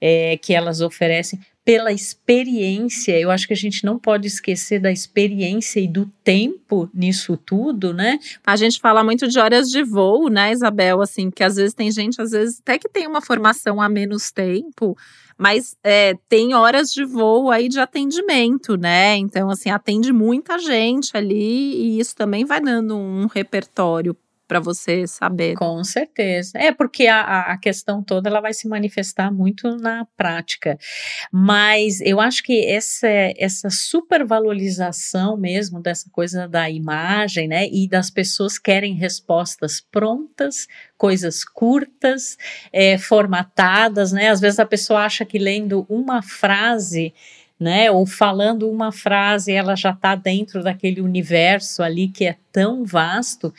é, 0.00 0.36
que 0.36 0.54
elas 0.54 0.80
oferecem, 0.80 1.38
pela 1.68 1.92
experiência, 1.92 3.20
eu 3.20 3.30
acho 3.30 3.46
que 3.46 3.52
a 3.52 3.56
gente 3.56 3.84
não 3.84 3.98
pode 3.98 4.26
esquecer 4.26 4.80
da 4.80 4.90
experiência 4.90 5.78
e 5.80 5.86
do 5.86 6.06
tempo 6.24 6.88
nisso 6.94 7.36
tudo, 7.36 7.92
né? 7.92 8.18
A 8.46 8.56
gente 8.56 8.80
fala 8.80 9.04
muito 9.04 9.28
de 9.28 9.38
horas 9.38 9.68
de 9.68 9.82
voo, 9.82 10.30
né, 10.30 10.50
Isabel? 10.50 11.02
Assim, 11.02 11.30
que 11.30 11.44
às 11.44 11.56
vezes 11.56 11.74
tem 11.74 11.90
gente, 11.90 12.22
às 12.22 12.30
vezes 12.30 12.58
até 12.60 12.78
que 12.78 12.88
tem 12.88 13.06
uma 13.06 13.20
formação 13.20 13.82
há 13.82 13.88
menos 13.88 14.30
tempo, 14.30 14.96
mas 15.36 15.76
é, 15.84 16.14
tem 16.26 16.54
horas 16.54 16.90
de 16.90 17.04
voo 17.04 17.50
aí 17.50 17.68
de 17.68 17.78
atendimento, 17.78 18.78
né? 18.78 19.18
Então, 19.18 19.50
assim, 19.50 19.68
atende 19.68 20.10
muita 20.10 20.58
gente 20.58 21.14
ali 21.14 21.74
e 21.74 22.00
isso 22.00 22.16
também 22.16 22.46
vai 22.46 22.62
dando 22.62 22.96
um 22.96 23.26
repertório 23.26 24.16
para 24.48 24.58
você 24.58 25.06
saber. 25.06 25.54
Com 25.54 25.84
certeza. 25.84 26.58
É 26.58 26.72
porque 26.72 27.06
a, 27.06 27.52
a 27.52 27.58
questão 27.58 28.02
toda 28.02 28.30
ela 28.30 28.40
vai 28.40 28.54
se 28.54 28.66
manifestar 28.66 29.30
muito 29.30 29.76
na 29.76 30.06
prática. 30.16 30.78
Mas 31.30 32.00
eu 32.00 32.18
acho 32.18 32.42
que 32.42 32.64
essa, 32.64 33.06
essa 33.36 33.68
supervalorização 33.68 35.36
mesmo 35.36 35.80
dessa 35.80 36.08
coisa 36.10 36.48
da 36.48 36.70
imagem, 36.70 37.46
né? 37.46 37.68
E 37.70 37.86
das 37.86 38.10
pessoas 38.10 38.58
querem 38.58 38.94
respostas 38.94 39.80
prontas, 39.80 40.66
coisas 40.96 41.44
curtas, 41.44 42.38
é, 42.72 42.96
formatadas, 42.96 44.12
né? 44.12 44.30
Às 44.30 44.40
vezes 44.40 44.58
a 44.58 44.66
pessoa 44.66 45.04
acha 45.04 45.26
que 45.26 45.38
lendo 45.38 45.84
uma 45.90 46.22
frase 46.22 47.12
né? 47.58 47.90
Ou 47.90 48.06
falando 48.06 48.70
uma 48.70 48.92
frase, 48.92 49.52
ela 49.52 49.74
já 49.74 49.90
está 49.90 50.14
dentro 50.14 50.62
daquele 50.62 51.00
universo 51.00 51.82
ali 51.82 52.08
que 52.08 52.26
é 52.26 52.36
tão 52.52 52.84
vasto. 52.84 53.52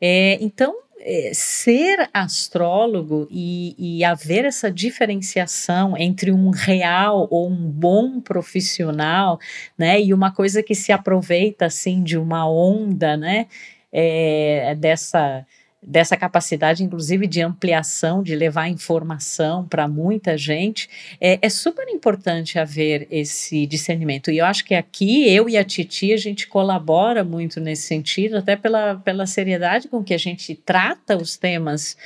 É, 0.00 0.38
então, 0.40 0.74
é, 1.06 1.32
ser 1.34 2.08
astrólogo 2.14 3.28
e, 3.30 3.74
e, 3.78 4.04
haver 4.04 4.46
essa 4.46 4.70
diferenciação 4.70 5.94
entre 5.98 6.32
um 6.32 6.48
real 6.48 7.28
ou 7.30 7.48
um 7.48 7.70
bom 7.70 8.20
profissional, 8.20 9.38
né, 9.76 10.00
e 10.00 10.14
uma 10.14 10.32
coisa 10.32 10.62
que 10.62 10.74
se 10.74 10.92
aproveita 10.92 11.66
assim 11.66 12.02
de 12.02 12.16
uma 12.16 12.48
onda, 12.50 13.18
né, 13.18 13.46
é, 13.92 14.74
dessa 14.76 15.46
dessa 15.86 16.16
capacidade, 16.16 16.82
inclusive, 16.82 17.26
de 17.26 17.40
ampliação, 17.40 18.22
de 18.22 18.34
levar 18.34 18.68
informação 18.68 19.66
para 19.66 19.86
muita 19.86 20.36
gente, 20.36 20.88
é, 21.20 21.38
é, 21.42 21.48
super 21.48 21.88
importante 21.88 22.58
haver 22.58 23.06
esse 23.10 23.66
discernimento. 23.66 24.30
E 24.30 24.38
eu 24.38 24.46
acho 24.46 24.64
que 24.64 24.74
aqui, 24.74 25.28
eu 25.28 25.48
e 25.48 25.56
a 25.56 25.64
Titi, 25.64 26.12
a 26.12 26.16
gente 26.16 26.46
colabora 26.46 27.22
muito 27.22 27.60
nesse 27.60 27.82
sentido, 27.82 28.36
até 28.36 28.56
pela, 28.56 28.96
pela 28.96 29.26
seriedade 29.26 29.88
com 29.88 30.02
que 30.02 30.14
a 30.14 30.18
gente 30.18 30.54
trata 30.54 31.16
os 31.16 31.36
temas 31.36 31.96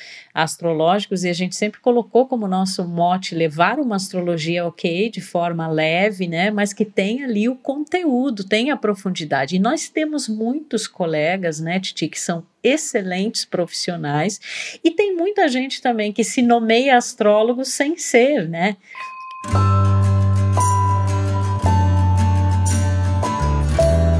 astrológicos, 0.42 1.24
e 1.24 1.28
a 1.28 1.32
gente 1.32 1.56
sempre 1.56 1.80
colocou 1.80 2.26
como 2.26 2.46
nosso 2.46 2.86
mote 2.86 3.34
levar 3.34 3.80
uma 3.80 3.96
astrologia 3.96 4.64
ok, 4.64 5.10
de 5.10 5.20
forma 5.20 5.66
leve, 5.66 6.28
né, 6.28 6.50
mas 6.50 6.72
que 6.72 6.84
tenha 6.84 7.26
ali 7.26 7.48
o 7.48 7.56
conteúdo, 7.56 8.44
tenha 8.44 8.74
a 8.74 8.76
profundidade. 8.76 9.56
E 9.56 9.58
nós 9.58 9.88
temos 9.88 10.28
muitos 10.28 10.86
colegas, 10.86 11.58
né, 11.58 11.80
Titi, 11.80 12.08
que 12.08 12.20
são 12.20 12.44
excelentes 12.62 13.44
profissionais, 13.44 14.40
e 14.84 14.90
tem 14.90 15.16
muita 15.16 15.48
gente 15.48 15.82
também 15.82 16.12
que 16.12 16.22
se 16.22 16.40
nomeia 16.40 16.96
astrólogo 16.96 17.64
sem 17.64 17.96
ser, 17.96 18.48
né? 18.48 18.76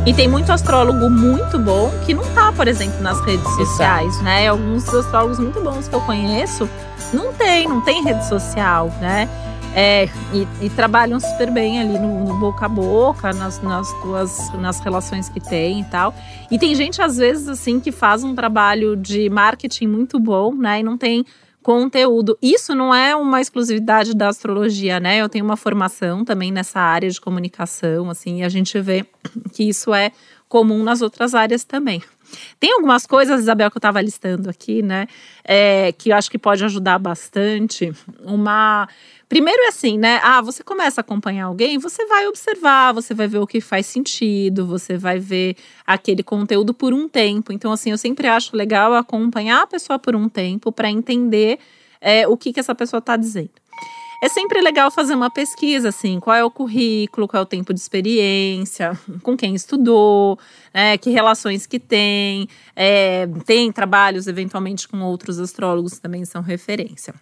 E 0.09 0.15
tem 0.15 0.27
muito 0.27 0.51
astrólogo 0.51 1.11
muito 1.11 1.59
bom 1.59 1.91
que 2.07 2.15
não 2.15 2.25
tá, 2.33 2.51
por 2.51 2.67
exemplo, 2.67 2.99
nas 3.03 3.21
redes 3.27 3.47
sociais, 3.57 4.07
Exato. 4.07 4.25
né? 4.25 4.49
Alguns 4.49 4.89
astrólogos 4.89 5.39
muito 5.39 5.61
bons 5.61 5.87
que 5.87 5.95
eu 5.95 6.01
conheço 6.01 6.67
não 7.13 7.35
tem, 7.35 7.69
não 7.69 7.83
tem 7.83 8.03
rede 8.03 8.27
social, 8.27 8.91
né? 9.03 9.29
É, 9.75 10.09
e, 10.33 10.49
e, 10.63 10.71
trabalham 10.71 11.21
super 11.21 11.51
bem 11.51 11.79
ali 11.79 11.99
no, 11.99 12.25
no 12.25 12.39
boca 12.39 12.65
a 12.65 12.69
boca, 12.71 13.35
nas, 13.35 13.61
nas 13.61 13.93
tuas 14.01 14.51
nas 14.55 14.81
relações 14.81 15.29
que 15.29 15.41
tem 15.41 15.81
e 15.81 15.85
tal. 15.85 16.15
E 16.51 16.59
tem 16.59 16.75
gente, 16.75 17.03
às 17.03 17.19
vezes, 17.19 17.47
assim, 17.47 17.79
que 17.79 17.93
faz 17.93 18.25
um 18.25 18.35
trabalho 18.35 18.97
de 18.97 19.29
marketing 19.29 19.89
muito 19.89 20.19
bom, 20.19 20.55
né? 20.55 20.81
E 20.81 20.83
não 20.83 20.97
tem 20.97 21.23
conteúdo. 21.69 22.39
Isso 22.41 22.75
não 22.75 22.95
é 22.95 23.15
uma 23.15 23.43
exclusividade 23.43 24.17
da 24.17 24.29
astrologia, 24.29 24.99
né? 24.99 25.19
Eu 25.19 25.29
tenho 25.29 25.45
uma 25.45 25.55
formação 25.55 26.25
também 26.25 26.51
nessa 26.51 26.81
área 26.81 27.11
de 27.11 27.21
comunicação, 27.21 28.09
assim, 28.09 28.39
e 28.39 28.43
a 28.43 28.49
gente 28.49 28.81
vê 28.81 29.05
que 29.53 29.65
isso 29.65 29.93
é 29.93 30.11
comum 30.49 30.83
nas 30.83 31.03
outras 31.03 31.35
áreas 31.35 31.65
também. 31.65 32.03
Tem 32.59 32.73
algumas 32.73 33.07
coisas, 33.07 33.43
Isabel, 33.43 33.71
que 33.71 33.77
eu 33.77 33.81
estava 33.81 34.01
listando 34.01 34.49
aqui, 34.49 34.81
né? 34.81 35.09
É, 35.45 35.93
que 35.93 36.09
eu 36.09 36.17
acho 36.17 36.31
que 36.31 36.39
pode 36.39 36.65
ajudar 36.65 36.99
bastante. 36.99 37.93
Uma 38.25 38.89
Primeiro 39.29 39.63
é 39.65 39.69
assim, 39.69 39.99
né? 39.99 40.21
Ah, 40.23 40.41
você 40.41 40.65
começa 40.65 41.01
a 41.01 41.03
acompanhar 41.03 41.47
alguém, 41.47 41.77
você 41.77 42.07
vai 42.07 42.27
observar, 42.27 42.95
você 42.95 43.13
vai 43.13 43.29
ver 43.29 43.39
o 43.39 43.47
que 43.47 43.61
faz 43.61 43.85
sentido, 43.85 44.67
você 44.67 44.97
vai 44.97 45.19
ver 45.19 45.55
aquele 45.87 46.23
conteúdo 46.23 46.73
por 46.73 46.95
um 46.95 47.07
tempo. 47.07 47.53
Então, 47.53 47.71
assim, 47.71 47.91
eu 47.91 47.99
sempre 47.99 48.27
acho 48.27 48.57
legal 48.57 48.95
acompanhar 48.95 49.63
a 49.63 49.67
pessoa 49.67 49.99
por 49.99 50.17
um 50.17 50.31
tempo 50.31 50.73
para 50.73 50.91
entender 50.91 51.59
é, 52.01 52.27
o 52.27 52.39
que, 52.39 52.55
que 52.55 52.61
essa 52.61 52.75
pessoa 52.75 53.01
está 53.01 53.17
dizendo. 53.19 53.51
É 54.21 54.29
sempre 54.29 54.61
legal 54.61 54.91
fazer 54.91 55.15
uma 55.15 55.31
pesquisa, 55.31 55.91
assim, 55.91 56.19
qual 56.19 56.35
é 56.35 56.43
o 56.43 56.51
currículo, 56.51 57.29
qual 57.29 57.41
é 57.41 57.45
o 57.45 57.47
tempo 57.47 57.73
de 57.73 57.79
experiência, 57.79 58.99
com 59.23 59.37
quem 59.37 59.55
estudou, 59.55 60.39
é, 60.75 60.99
que 60.99 61.11
relações 61.11 61.67
que 61.67 61.79
tem, 61.79 62.49
é, 62.75 63.29
tem 63.45 63.71
trabalhos 63.71 64.27
eventualmente 64.27 64.89
com 64.89 65.01
outros 65.03 65.39
astrólogos 65.39 65.95
que 65.95 66.01
também 66.01 66.25
são 66.25 66.43
referência. 66.43 67.15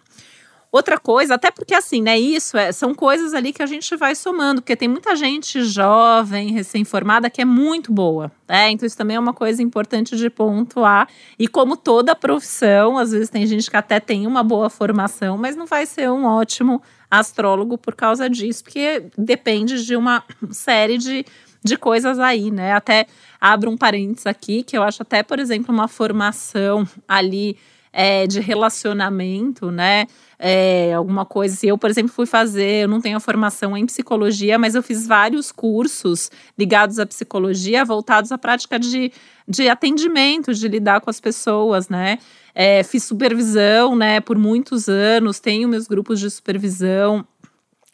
Outra 0.69 0.99
coisa, 0.99 1.35
até 1.35 1.49
porque 1.49 1.73
assim, 1.73 2.01
né, 2.01 2.19
isso 2.19 2.57
é, 2.57 2.73
são 2.73 2.93
coisas 2.93 3.33
ali 3.33 3.53
que 3.53 3.63
a 3.63 3.65
gente 3.65 3.95
vai 3.95 4.13
somando, 4.13 4.61
porque 4.61 4.75
tem 4.75 4.87
muita 4.89 5.15
gente 5.15 5.63
jovem, 5.63 6.51
recém-formada, 6.51 7.29
que 7.29 7.41
é 7.41 7.45
muito 7.45 7.91
boa, 7.91 8.29
né? 8.47 8.69
Então 8.71 8.85
isso 8.85 8.97
também 8.97 9.15
é 9.15 9.19
uma 9.19 9.33
coisa 9.33 9.63
importante 9.63 10.17
de 10.17 10.29
pontuar. 10.29 11.07
E 11.39 11.47
como 11.47 11.77
toda 11.77 12.13
profissão, 12.13 12.97
às 12.97 13.11
vezes 13.11 13.29
tem 13.29 13.45
gente 13.47 13.69
que 13.71 13.77
até 13.77 13.97
tem 13.99 14.27
uma 14.27 14.43
boa 14.43 14.69
formação, 14.69 15.37
mas 15.37 15.55
não 15.55 15.65
vai 15.65 15.85
ser 15.85 16.11
um 16.11 16.25
ótimo 16.25 16.81
astrólogo 17.09 17.77
por 17.77 17.95
causa 17.95 18.29
disso, 18.29 18.65
porque 18.65 19.05
depende 19.17 19.85
de 19.85 19.95
uma 19.95 20.21
série 20.51 20.97
de, 20.97 21.25
de 21.63 21.77
coisas 21.77 22.19
aí, 22.19 22.51
né? 22.51 22.73
Até 22.73 23.07
abro 23.39 23.71
um 23.71 23.77
parênteses 23.77 24.27
aqui, 24.27 24.63
que 24.63 24.77
eu 24.77 24.83
acho 24.83 25.01
até, 25.01 25.23
por 25.23 25.39
exemplo, 25.39 25.73
uma 25.73 25.87
formação 25.87 26.85
ali 27.07 27.57
é, 27.93 28.27
de 28.27 28.39
relacionamento, 28.39 29.71
né? 29.71 30.05
É, 30.39 30.93
alguma 30.93 31.25
coisa. 31.25 31.55
Se 31.55 31.67
eu, 31.67 31.77
por 31.77 31.89
exemplo, 31.89 32.11
fui 32.11 32.25
fazer, 32.25 32.83
eu 32.83 32.87
não 32.87 33.01
tenho 33.01 33.17
a 33.17 33.19
formação 33.19 33.75
em 33.75 33.85
psicologia, 33.85 34.59
mas 34.59 34.75
eu 34.75 34.83
fiz 34.83 35.07
vários 35.07 35.51
cursos 35.51 36.29
ligados 36.57 36.99
à 36.99 37.05
psicologia, 37.05 37.83
voltados 37.83 38.31
à 38.31 38.37
prática 38.37 38.77
de, 38.77 39.11
de 39.47 39.67
atendimento, 39.67 40.53
de 40.53 40.67
lidar 40.67 41.01
com 41.01 41.09
as 41.09 41.19
pessoas, 41.19 41.89
né? 41.89 42.19
É, 42.53 42.83
fiz 42.83 43.03
supervisão, 43.03 43.95
né, 43.95 44.19
por 44.19 44.35
muitos 44.35 44.89
anos, 44.89 45.39
tenho 45.39 45.69
meus 45.69 45.87
grupos 45.87 46.19
de 46.19 46.27
supervisão 46.29 47.23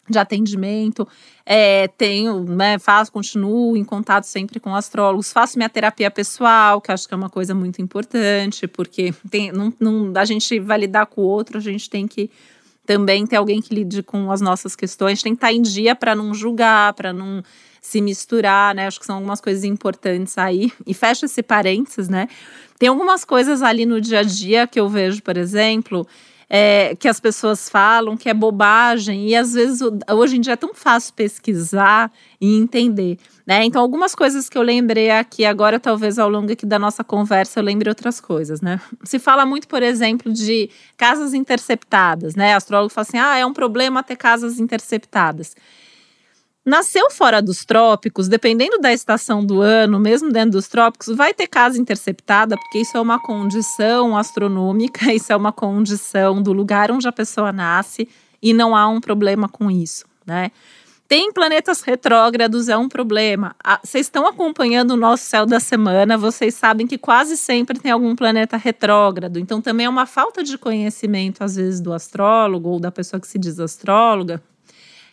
de 0.08 0.18
atendimento, 0.18 1.06
é, 1.46 1.88
tenho, 1.88 2.44
né, 2.44 2.78
faço, 2.78 3.10
continuo 3.10 3.76
em 3.76 3.84
contato 3.84 4.24
sempre 4.24 4.60
com 4.60 4.74
astrólogos, 4.74 5.32
faço 5.32 5.56
minha 5.56 5.68
terapia 5.68 6.10
pessoal, 6.10 6.80
que 6.80 6.92
acho 6.92 7.08
que 7.08 7.14
é 7.14 7.16
uma 7.16 7.30
coisa 7.30 7.54
muito 7.54 7.80
importante, 7.80 8.66
porque 8.66 9.14
tem, 9.30 9.50
não, 9.50 9.72
não, 9.80 10.12
a 10.16 10.24
gente 10.24 10.58
vai 10.60 10.78
lidar 10.78 11.06
com 11.06 11.22
o 11.22 11.24
outro, 11.24 11.58
a 11.58 11.60
gente 11.60 11.88
tem 11.88 12.06
que 12.06 12.30
também 12.86 13.26
ter 13.26 13.36
alguém 13.36 13.62
que 13.62 13.74
lide 13.74 14.02
com 14.02 14.30
as 14.30 14.40
nossas 14.40 14.76
questões, 14.76 15.22
tem 15.22 15.32
que 15.32 15.38
estar 15.38 15.52
em 15.52 15.62
dia 15.62 15.94
para 15.94 16.14
não 16.14 16.34
julgar, 16.34 16.92
para 16.92 17.12
não 17.12 17.42
se 17.80 18.00
misturar, 18.00 18.74
né? 18.74 18.86
Acho 18.86 18.98
que 18.98 19.06
são 19.06 19.16
algumas 19.16 19.40
coisas 19.40 19.62
importantes 19.62 20.38
aí. 20.38 20.72
E 20.86 20.94
fecha 20.94 21.26
esse 21.26 21.42
parênteses, 21.42 22.08
né? 22.08 22.28
Tem 22.78 22.88
algumas 22.88 23.24
coisas 23.24 23.62
ali 23.62 23.84
no 23.84 24.00
dia 24.00 24.20
a 24.20 24.22
dia 24.22 24.66
que 24.66 24.80
eu 24.80 24.88
vejo, 24.88 25.22
por 25.22 25.36
exemplo, 25.36 26.06
é, 26.56 26.94
que 26.94 27.08
as 27.08 27.18
pessoas 27.18 27.68
falam 27.68 28.16
que 28.16 28.28
é 28.28 28.32
bobagem, 28.32 29.28
e 29.28 29.34
às 29.34 29.54
vezes 29.54 29.80
hoje 30.08 30.36
em 30.36 30.40
dia 30.40 30.52
é 30.52 30.56
tão 30.56 30.72
fácil 30.72 31.12
pesquisar 31.12 32.12
e 32.40 32.56
entender. 32.56 33.18
Né? 33.44 33.64
Então, 33.64 33.82
algumas 33.82 34.14
coisas 34.14 34.48
que 34.48 34.56
eu 34.56 34.62
lembrei 34.62 35.10
aqui 35.10 35.44
agora, 35.44 35.80
talvez 35.80 36.16
ao 36.16 36.28
longo 36.28 36.52
aqui 36.52 36.64
da 36.64 36.78
nossa 36.78 37.02
conversa, 37.02 37.58
eu 37.58 37.64
lembre 37.64 37.88
outras 37.88 38.20
coisas, 38.20 38.60
né? 38.60 38.80
Se 39.02 39.18
fala 39.18 39.44
muito, 39.44 39.66
por 39.66 39.82
exemplo, 39.82 40.32
de 40.32 40.70
casas 40.96 41.34
interceptadas, 41.34 42.36
né? 42.36 42.54
Astrólogo 42.54 42.92
fala 42.92 43.04
assim: 43.08 43.18
ah, 43.18 43.36
é 43.36 43.44
um 43.44 43.52
problema 43.52 44.04
ter 44.04 44.14
casas 44.14 44.60
interceptadas. 44.60 45.56
Nasceu 46.64 47.10
fora 47.10 47.42
dos 47.42 47.62
trópicos, 47.64 48.26
dependendo 48.26 48.78
da 48.78 48.90
estação 48.90 49.44
do 49.44 49.60
ano, 49.60 50.00
mesmo 50.00 50.32
dentro 50.32 50.52
dos 50.52 50.66
trópicos, 50.66 51.14
vai 51.14 51.34
ter 51.34 51.46
casa 51.46 51.78
interceptada, 51.78 52.56
porque 52.56 52.78
isso 52.78 52.96
é 52.96 53.00
uma 53.00 53.20
condição 53.20 54.16
astronômica, 54.16 55.12
isso 55.12 55.30
é 55.30 55.36
uma 55.36 55.52
condição 55.52 56.42
do 56.42 56.54
lugar 56.54 56.90
onde 56.90 57.06
a 57.06 57.12
pessoa 57.12 57.52
nasce 57.52 58.08
e 58.40 58.54
não 58.54 58.74
há 58.74 58.88
um 58.88 58.98
problema 58.98 59.46
com 59.46 59.70
isso, 59.70 60.06
né? 60.26 60.50
Tem 61.06 61.30
planetas 61.30 61.82
retrógrados, 61.82 62.70
é 62.70 62.76
um 62.78 62.88
problema. 62.88 63.54
Vocês 63.84 64.06
estão 64.06 64.26
acompanhando 64.26 64.92
o 64.92 64.96
nosso 64.96 65.24
céu 65.24 65.44
da 65.44 65.60
semana, 65.60 66.16
vocês 66.16 66.54
sabem 66.54 66.86
que 66.86 66.96
quase 66.96 67.36
sempre 67.36 67.78
tem 67.78 67.92
algum 67.92 68.16
planeta 68.16 68.56
retrógrado. 68.56 69.38
Então, 69.38 69.60
também 69.60 69.84
é 69.84 69.88
uma 69.88 70.06
falta 70.06 70.42
de 70.42 70.56
conhecimento, 70.56 71.44
às 71.44 71.56
vezes, 71.56 71.78
do 71.78 71.92
astrólogo 71.92 72.70
ou 72.70 72.80
da 72.80 72.90
pessoa 72.90 73.20
que 73.20 73.28
se 73.28 73.38
diz 73.38 73.60
astróloga, 73.60 74.42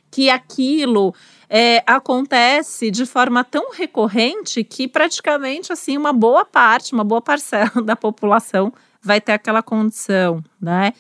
que 0.10 0.30
aquilo 0.30 1.14
é, 1.54 1.84
acontece 1.86 2.90
de 2.90 3.06
forma 3.06 3.44
tão 3.44 3.74
recorrente 3.74 4.64
que 4.64 4.88
praticamente 4.88 5.74
assim 5.74 5.98
uma 5.98 6.14
boa 6.14 6.46
parte, 6.46 6.94
uma 6.94 7.04
boa 7.04 7.22
parcela 7.22 7.70
da 7.84 7.94
população 7.94 8.72
vai 9.04 9.20
ter 9.20 9.34
aquela 9.34 9.62
condição, 9.62 10.42
né? 10.62 10.94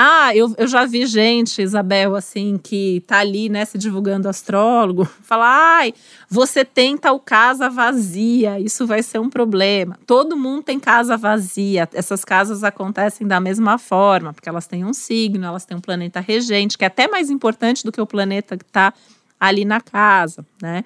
Ah, 0.00 0.30
eu, 0.36 0.54
eu 0.56 0.68
já 0.68 0.84
vi 0.84 1.04
gente, 1.06 1.60
Isabel, 1.60 2.14
assim, 2.14 2.56
que 2.62 3.02
tá 3.04 3.18
ali, 3.18 3.48
né, 3.48 3.64
se 3.64 3.76
divulgando 3.76 4.28
astrólogo, 4.28 5.04
falar, 5.24 5.78
ai, 5.78 5.94
você 6.30 6.64
tem 6.64 6.96
tal 6.96 7.18
casa 7.18 7.68
vazia, 7.68 8.60
isso 8.60 8.86
vai 8.86 9.02
ser 9.02 9.18
um 9.18 9.28
problema. 9.28 9.98
Todo 10.06 10.36
mundo 10.36 10.62
tem 10.62 10.78
casa 10.78 11.16
vazia, 11.16 11.88
essas 11.92 12.24
casas 12.24 12.62
acontecem 12.62 13.26
da 13.26 13.40
mesma 13.40 13.76
forma, 13.76 14.32
porque 14.32 14.48
elas 14.48 14.68
têm 14.68 14.84
um 14.84 14.94
signo, 14.94 15.44
elas 15.44 15.64
têm 15.64 15.76
um 15.76 15.80
planeta 15.80 16.20
regente, 16.20 16.78
que 16.78 16.84
é 16.84 16.86
até 16.86 17.08
mais 17.08 17.28
importante 17.28 17.82
do 17.82 17.90
que 17.90 18.00
o 18.00 18.06
planeta 18.06 18.56
que 18.56 18.64
está 18.64 18.94
ali 19.38 19.64
na 19.64 19.80
casa, 19.80 20.44
né? 20.60 20.84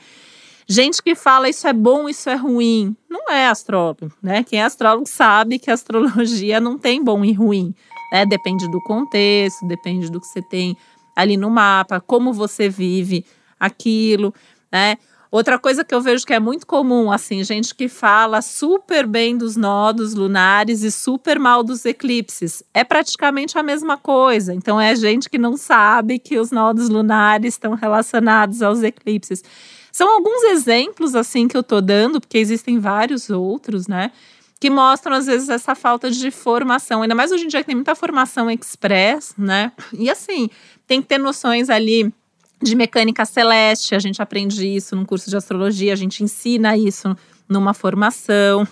Gente 0.69 1.03
que 1.03 1.15
fala 1.15 1.49
isso 1.49 1.67
é 1.67 1.73
bom, 1.73 2.09
isso 2.09 2.31
é 2.31 2.35
ruim. 2.35 2.97
Não 3.11 3.29
é 3.31 3.49
astrólogo, 3.49 4.13
né? 4.23 4.45
Quem 4.45 4.61
é 4.61 4.65
astrólogo 4.65 5.07
sabe 5.07 5.59
que 5.59 5.71
a 5.71 5.75
astrologia 5.75 6.61
não 6.61 6.79
tem 6.79 7.03
bom 7.03 7.25
e 7.25 7.33
ruim. 7.33 7.75
Né? 8.13 8.25
Depende 8.25 8.71
do 8.71 8.81
contexto, 8.83 9.67
depende 9.67 10.11
do 10.11 10.21
que 10.21 10.27
você 10.27 10.41
tem 10.43 10.77
ali 11.17 11.37
no 11.37 11.51
mapa, 11.51 12.01
como 12.01 12.33
você 12.33 12.69
vive 12.69 13.25
aquilo, 13.59 14.33
né? 14.71 14.97
Outra 15.33 15.59
coisa 15.59 15.83
que 15.83 15.95
eu 15.95 16.01
vejo 16.03 16.27
que 16.27 16.35
é 16.35 16.39
muito 16.39 16.67
comum, 16.67 17.11
assim, 17.11 17.43
gente 17.43 17.75
que 17.75 17.89
fala 17.89 18.43
super 18.43 19.07
bem 19.07 19.35
dos 19.35 19.57
nodos 19.57 20.13
lunares 20.13 20.83
e 20.83 20.93
super 20.93 21.39
mal 21.39 21.63
dos 21.63 21.87
eclipses. 21.87 22.63
É 22.75 22.85
praticamente 22.85 23.57
a 23.57 23.63
mesma 23.63 23.97
coisa. 23.97 24.53
Então, 24.53 24.79
é 24.79 24.95
gente 24.95 25.31
que 25.31 25.39
não 25.39 25.57
sabe 25.57 26.19
que 26.19 26.39
os 26.39 26.51
nodos 26.51 26.91
lunares 26.91 27.55
estão 27.55 27.73
relacionados 27.73 28.61
aos 28.61 28.83
eclipses. 28.83 29.43
São 29.91 30.07
alguns 30.07 30.43
exemplos, 30.51 31.15
assim, 31.15 31.49
que 31.49 31.57
eu 31.57 31.63
tô 31.63 31.81
dando, 31.81 32.21
porque 32.21 32.37
existem 32.37 32.79
vários 32.79 33.31
outros, 33.31 33.89
né? 33.89 34.13
que 34.61 34.71
mostram 34.71 35.17
às 35.17 35.27
vezes 35.27 35.49
essa 35.49 35.75
falta 35.75 36.09
de 36.09 36.31
formação. 36.31 37.03
Ainda 37.03 37.17
mais 37.17 37.33
hoje 37.33 37.47
em 37.47 37.49
dia 37.49 37.61
que 37.61 37.67
tem 37.67 37.75
muita 37.75 37.97
formação 37.97 38.49
express, 38.49 39.35
né? 39.37 39.73
E 39.93 40.09
assim, 40.09 40.49
tem 40.87 41.03
que 41.03 41.09
ter 41.09 41.19
noções 41.19 41.69
ali 41.69 42.15
de 42.63 42.77
mecânica 42.77 43.25
celeste, 43.25 43.95
a 43.95 43.99
gente 43.99 44.23
aprende 44.23 44.67
isso 44.67 44.95
num 44.95 45.05
curso 45.05 45.29
de 45.29 45.37
astrologia, 45.37 45.93
a 45.93 45.97
gente 45.97 46.23
ensina 46.23 46.77
isso 46.77 47.15
numa 47.49 47.75
formação. 47.75 48.67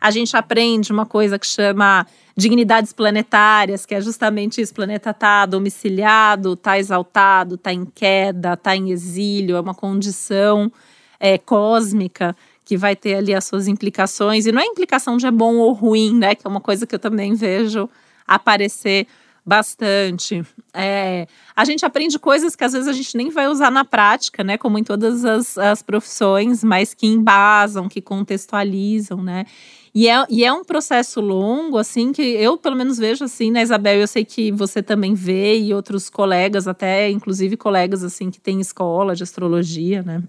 A 0.00 0.10
gente 0.10 0.36
aprende 0.36 0.92
uma 0.92 1.06
coisa 1.06 1.38
que 1.38 1.46
chama 1.46 2.06
dignidades 2.36 2.92
planetárias, 2.92 3.84
que 3.84 3.94
é 3.94 4.00
justamente 4.00 4.60
isso: 4.60 4.74
planeta 4.74 5.10
está 5.10 5.46
domiciliado, 5.46 6.52
está 6.52 6.78
exaltado, 6.78 7.54
está 7.54 7.72
em 7.72 7.84
queda, 7.84 8.54
está 8.54 8.76
em 8.76 8.90
exílio, 8.90 9.56
é 9.56 9.60
uma 9.60 9.74
condição 9.74 10.70
é, 11.18 11.36
cósmica 11.38 12.36
que 12.64 12.76
vai 12.76 12.94
ter 12.94 13.14
ali 13.14 13.34
as 13.34 13.44
suas 13.44 13.66
implicações. 13.66 14.46
E 14.46 14.52
não 14.52 14.60
é 14.60 14.66
implicação 14.66 15.16
de 15.16 15.26
é 15.26 15.30
bom 15.30 15.56
ou 15.56 15.72
ruim, 15.72 16.14
né? 16.14 16.34
Que 16.34 16.46
é 16.46 16.50
uma 16.50 16.60
coisa 16.60 16.86
que 16.86 16.94
eu 16.94 16.98
também 16.98 17.34
vejo 17.34 17.88
aparecer 18.26 19.06
bastante. 19.48 20.44
É, 20.74 21.26
a 21.56 21.64
gente 21.64 21.84
aprende 21.86 22.18
coisas 22.18 22.54
que 22.54 22.62
às 22.62 22.74
vezes 22.74 22.86
a 22.86 22.92
gente 22.92 23.16
nem 23.16 23.30
vai 23.30 23.48
usar 23.48 23.70
na 23.70 23.82
prática, 23.82 24.44
né? 24.44 24.58
Como 24.58 24.78
em 24.78 24.84
todas 24.84 25.24
as, 25.24 25.56
as 25.56 25.82
profissões, 25.82 26.62
mas 26.62 26.92
que 26.92 27.06
embasam, 27.06 27.88
que 27.88 28.02
contextualizam, 28.02 29.22
né? 29.22 29.46
E 29.94 30.06
é, 30.06 30.26
e 30.28 30.44
é 30.44 30.52
um 30.52 30.62
processo 30.62 31.18
longo, 31.18 31.78
assim, 31.78 32.12
que 32.12 32.20
eu 32.20 32.58
pelo 32.58 32.76
menos 32.76 32.98
vejo 32.98 33.24
assim, 33.24 33.50
né, 33.50 33.62
Isabel? 33.62 33.98
Eu 33.98 34.06
sei 34.06 34.22
que 34.22 34.52
você 34.52 34.82
também 34.82 35.14
vê, 35.14 35.58
e 35.58 35.72
outros 35.72 36.10
colegas, 36.10 36.68
até 36.68 37.08
inclusive 37.08 37.56
colegas 37.56 38.04
assim 38.04 38.30
que 38.30 38.38
têm 38.38 38.60
escola 38.60 39.16
de 39.16 39.22
astrologia, 39.22 40.02
né? 40.02 40.22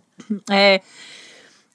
É, 0.49 0.81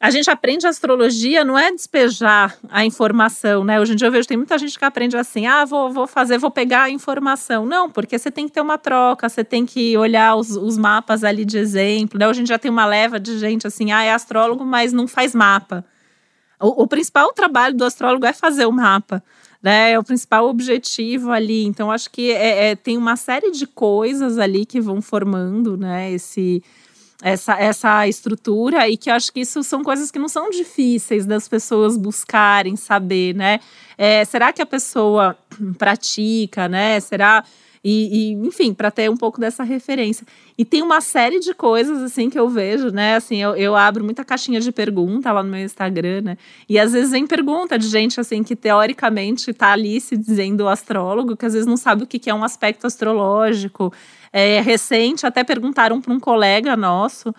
a 0.04 0.10
gente 0.10 0.30
aprende 0.30 0.66
astrologia, 0.66 1.46
não 1.46 1.58
é 1.58 1.72
despejar 1.72 2.54
a 2.68 2.84
informação, 2.84 3.64
né? 3.64 3.80
Hoje 3.80 3.94
em 3.94 3.96
dia 3.96 4.06
eu 4.06 4.12
vejo 4.12 4.28
tem 4.28 4.36
muita 4.36 4.58
gente 4.58 4.78
que 4.78 4.84
aprende 4.84 5.16
assim, 5.16 5.46
ah, 5.46 5.64
vou, 5.64 5.90
vou 5.90 6.06
fazer, 6.06 6.36
vou 6.36 6.50
pegar 6.50 6.82
a 6.82 6.90
informação. 6.90 7.64
Não, 7.64 7.90
porque 7.90 8.18
você 8.18 8.30
tem 8.30 8.46
que 8.46 8.52
ter 8.52 8.60
uma 8.60 8.76
troca, 8.76 9.26
você 9.26 9.42
tem 9.42 9.64
que 9.64 9.96
olhar 9.96 10.36
os, 10.36 10.50
os 10.58 10.76
mapas 10.76 11.24
ali 11.24 11.42
de 11.42 11.56
exemplo, 11.56 12.18
né? 12.18 12.28
Hoje 12.28 12.42
em 12.42 12.44
dia 12.44 12.58
tem 12.58 12.70
uma 12.70 12.84
leva 12.84 13.18
de 13.18 13.38
gente 13.38 13.66
assim, 13.66 13.92
ah, 13.92 14.02
é 14.02 14.12
astrólogo, 14.12 14.62
mas 14.62 14.92
não 14.92 15.08
faz 15.08 15.34
mapa. 15.34 15.82
O, 16.60 16.82
o 16.82 16.86
principal 16.86 17.32
trabalho 17.32 17.74
do 17.74 17.82
astrólogo 17.82 18.26
é 18.26 18.34
fazer 18.34 18.66
o 18.66 18.72
mapa, 18.72 19.24
né? 19.62 19.92
É 19.92 19.98
o 19.98 20.04
principal 20.04 20.46
objetivo 20.50 21.30
ali. 21.30 21.64
Então, 21.64 21.90
acho 21.90 22.10
que 22.10 22.30
é, 22.30 22.72
é, 22.72 22.76
tem 22.76 22.98
uma 22.98 23.16
série 23.16 23.50
de 23.52 23.66
coisas 23.66 24.36
ali 24.36 24.66
que 24.66 24.82
vão 24.82 25.00
formando, 25.00 25.78
né? 25.78 26.12
Esse 26.12 26.62
essa, 27.22 27.54
essa 27.58 28.06
estrutura 28.08 28.88
e 28.88 28.96
que 28.96 29.10
eu 29.10 29.14
acho 29.14 29.32
que 29.32 29.40
isso 29.40 29.62
são 29.62 29.82
coisas 29.82 30.10
que 30.10 30.18
não 30.18 30.28
são 30.28 30.50
difíceis 30.50 31.26
das 31.26 31.48
pessoas 31.48 31.96
buscarem 31.96 32.76
saber, 32.76 33.34
né? 33.34 33.60
É, 33.96 34.24
será 34.24 34.52
que 34.52 34.60
a 34.60 34.66
pessoa 34.66 35.36
pratica, 35.78 36.68
né? 36.68 36.98
Será 37.00 37.44
e, 37.84 38.32
e 38.32 38.32
enfim, 38.32 38.72
para 38.72 38.90
ter 38.90 39.10
um 39.10 39.16
pouco 39.16 39.38
dessa 39.38 39.62
referência. 39.62 40.26
E 40.56 40.64
tem 40.64 40.80
uma 40.80 41.02
série 41.02 41.38
de 41.38 41.52
coisas 41.52 42.02
assim 42.02 42.30
que 42.30 42.38
eu 42.38 42.48
vejo, 42.48 42.88
né? 42.88 43.16
Assim, 43.16 43.42
eu, 43.42 43.54
eu 43.54 43.76
abro 43.76 44.02
muita 44.02 44.24
caixinha 44.24 44.58
de 44.58 44.72
pergunta 44.72 45.30
lá 45.30 45.42
no 45.42 45.50
meu 45.50 45.60
Instagram, 45.62 46.22
né? 46.22 46.38
E 46.66 46.78
às 46.78 46.92
vezes 46.92 47.10
vem 47.10 47.26
pergunta 47.26 47.78
de 47.78 47.86
gente 47.88 48.18
assim 48.18 48.42
que 48.42 48.56
teoricamente 48.56 49.50
está 49.50 49.72
ali 49.72 50.00
se 50.00 50.16
dizendo 50.16 50.66
astrólogo, 50.66 51.36
que 51.36 51.44
às 51.44 51.52
vezes 51.52 51.66
não 51.66 51.76
sabe 51.76 52.04
o 52.04 52.06
que, 52.06 52.18
que 52.18 52.30
é 52.30 52.34
um 52.34 52.42
aspecto 52.42 52.86
astrológico. 52.86 53.92
É, 54.32 54.62
recente, 54.62 55.26
até 55.26 55.44
perguntaram 55.44 56.00
para 56.00 56.12
um 56.12 56.18
colega 56.18 56.76
nosso. 56.76 57.34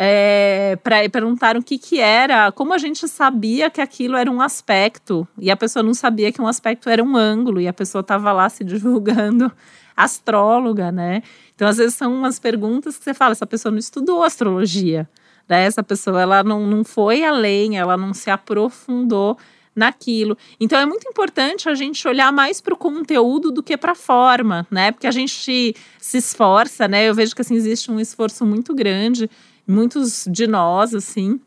É, 0.00 0.78
para 0.84 1.08
perguntaram 1.10 1.58
o 1.58 1.62
que 1.62 1.76
que 1.76 1.98
era, 1.98 2.52
como 2.52 2.72
a 2.72 2.78
gente 2.78 3.08
sabia 3.08 3.68
que 3.68 3.80
aquilo 3.80 4.16
era 4.16 4.30
um 4.30 4.40
aspecto 4.40 5.26
e 5.36 5.50
a 5.50 5.56
pessoa 5.56 5.82
não 5.82 5.92
sabia 5.92 6.30
que 6.30 6.40
um 6.40 6.46
aspecto 6.46 6.88
era 6.88 7.02
um 7.02 7.16
ângulo 7.16 7.60
e 7.60 7.66
a 7.66 7.72
pessoa 7.72 8.00
estava 8.00 8.30
lá 8.30 8.48
se 8.48 8.62
divulgando 8.64 9.50
astróloga, 9.98 10.92
né? 10.92 11.22
Então, 11.54 11.66
às 11.66 11.76
vezes, 11.76 11.96
são 11.96 12.14
umas 12.14 12.38
perguntas 12.38 12.96
que 12.96 13.04
você 13.04 13.12
fala, 13.12 13.32
essa 13.32 13.46
pessoa 13.46 13.72
não 13.72 13.78
estudou 13.78 14.22
astrologia, 14.22 15.08
né? 15.48 15.64
Essa 15.64 15.82
pessoa, 15.82 16.22
ela 16.22 16.44
não, 16.44 16.66
não 16.66 16.84
foi 16.84 17.24
além, 17.24 17.76
ela 17.76 17.96
não 17.96 18.14
se 18.14 18.30
aprofundou 18.30 19.36
naquilo. 19.74 20.36
Então 20.58 20.78
é 20.78 20.84
muito 20.84 21.08
importante 21.08 21.68
a 21.68 21.74
gente 21.74 22.06
olhar 22.06 22.32
mais 22.32 22.60
para 22.60 22.74
o 22.74 22.76
conteúdo 22.76 23.52
do 23.52 23.62
que 23.62 23.76
para 23.76 23.92
a 23.92 23.94
forma, 23.94 24.66
né? 24.70 24.90
Porque 24.90 25.06
a 25.06 25.10
gente 25.12 25.74
se 26.00 26.18
esforça, 26.18 26.88
né? 26.88 27.08
Eu 27.08 27.14
vejo 27.14 27.34
que 27.34 27.42
assim 27.42 27.54
existe 27.54 27.90
um 27.90 28.00
esforço 28.00 28.44
muito 28.44 28.74
grande, 28.74 29.30
muitos 29.66 30.26
de 30.28 30.48
nós 30.48 30.94
assim, 30.94 31.40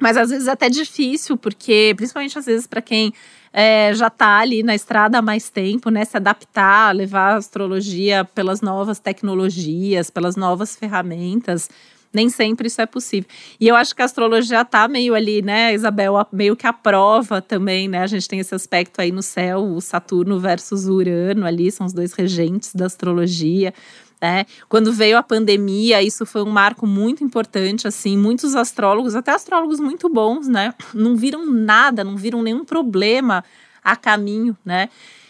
mas 0.00 0.16
às 0.16 0.30
vezes 0.30 0.48
é 0.48 0.50
até 0.50 0.68
difícil, 0.68 1.36
porque 1.36 1.94
principalmente 1.96 2.36
às 2.36 2.46
vezes 2.46 2.66
para 2.66 2.82
quem 2.82 3.12
é, 3.58 3.94
já 3.94 4.08
está 4.08 4.36
ali 4.36 4.62
na 4.62 4.74
estrada 4.74 5.16
há 5.16 5.22
mais 5.22 5.48
tempo, 5.48 5.88
né? 5.88 6.04
Se 6.04 6.18
adaptar, 6.18 6.94
levar 6.94 7.32
a 7.32 7.36
astrologia 7.36 8.22
pelas 8.22 8.60
novas 8.60 8.98
tecnologias, 8.98 10.10
pelas 10.10 10.36
novas 10.36 10.76
ferramentas. 10.76 11.70
Nem 12.12 12.28
sempre 12.28 12.66
isso 12.66 12.82
é 12.82 12.86
possível. 12.86 13.28
E 13.58 13.66
eu 13.66 13.74
acho 13.74 13.96
que 13.96 14.02
a 14.02 14.04
astrologia 14.04 14.60
está 14.60 14.86
meio 14.86 15.14
ali, 15.14 15.40
né, 15.40 15.72
Isabel, 15.72 16.14
meio 16.30 16.54
que 16.54 16.66
a 16.66 16.72
prova 16.72 17.40
também, 17.40 17.88
né? 17.88 18.02
A 18.02 18.06
gente 18.06 18.28
tem 18.28 18.38
esse 18.38 18.54
aspecto 18.54 19.00
aí 19.00 19.10
no 19.10 19.22
céu, 19.22 19.64
o 19.64 19.80
Saturno 19.80 20.38
versus 20.38 20.86
Urano 20.86 21.46
ali, 21.46 21.72
são 21.72 21.86
os 21.86 21.94
dois 21.94 22.12
regentes 22.12 22.74
da 22.74 22.84
astrologia. 22.84 23.72
Né? 24.20 24.46
Quando 24.68 24.92
veio 24.92 25.18
a 25.18 25.22
pandemia, 25.22 26.02
isso 26.02 26.24
foi 26.24 26.42
um 26.42 26.50
marco 26.50 26.86
muito 26.86 27.22
importante, 27.22 27.86
assim, 27.86 28.16
muitos 28.16 28.54
astrólogos, 28.54 29.14
até 29.14 29.32
astrólogos 29.32 29.78
muito 29.78 30.08
bons, 30.08 30.48
né, 30.48 30.72
não 30.94 31.14
viram 31.16 31.44
nada, 31.44 32.02
não 32.02 32.16
viram 32.16 32.42
nenhum 32.42 32.64
problema 32.64 33.44
a 33.84 33.94
caminho, 33.94 34.56
né? 34.64 34.88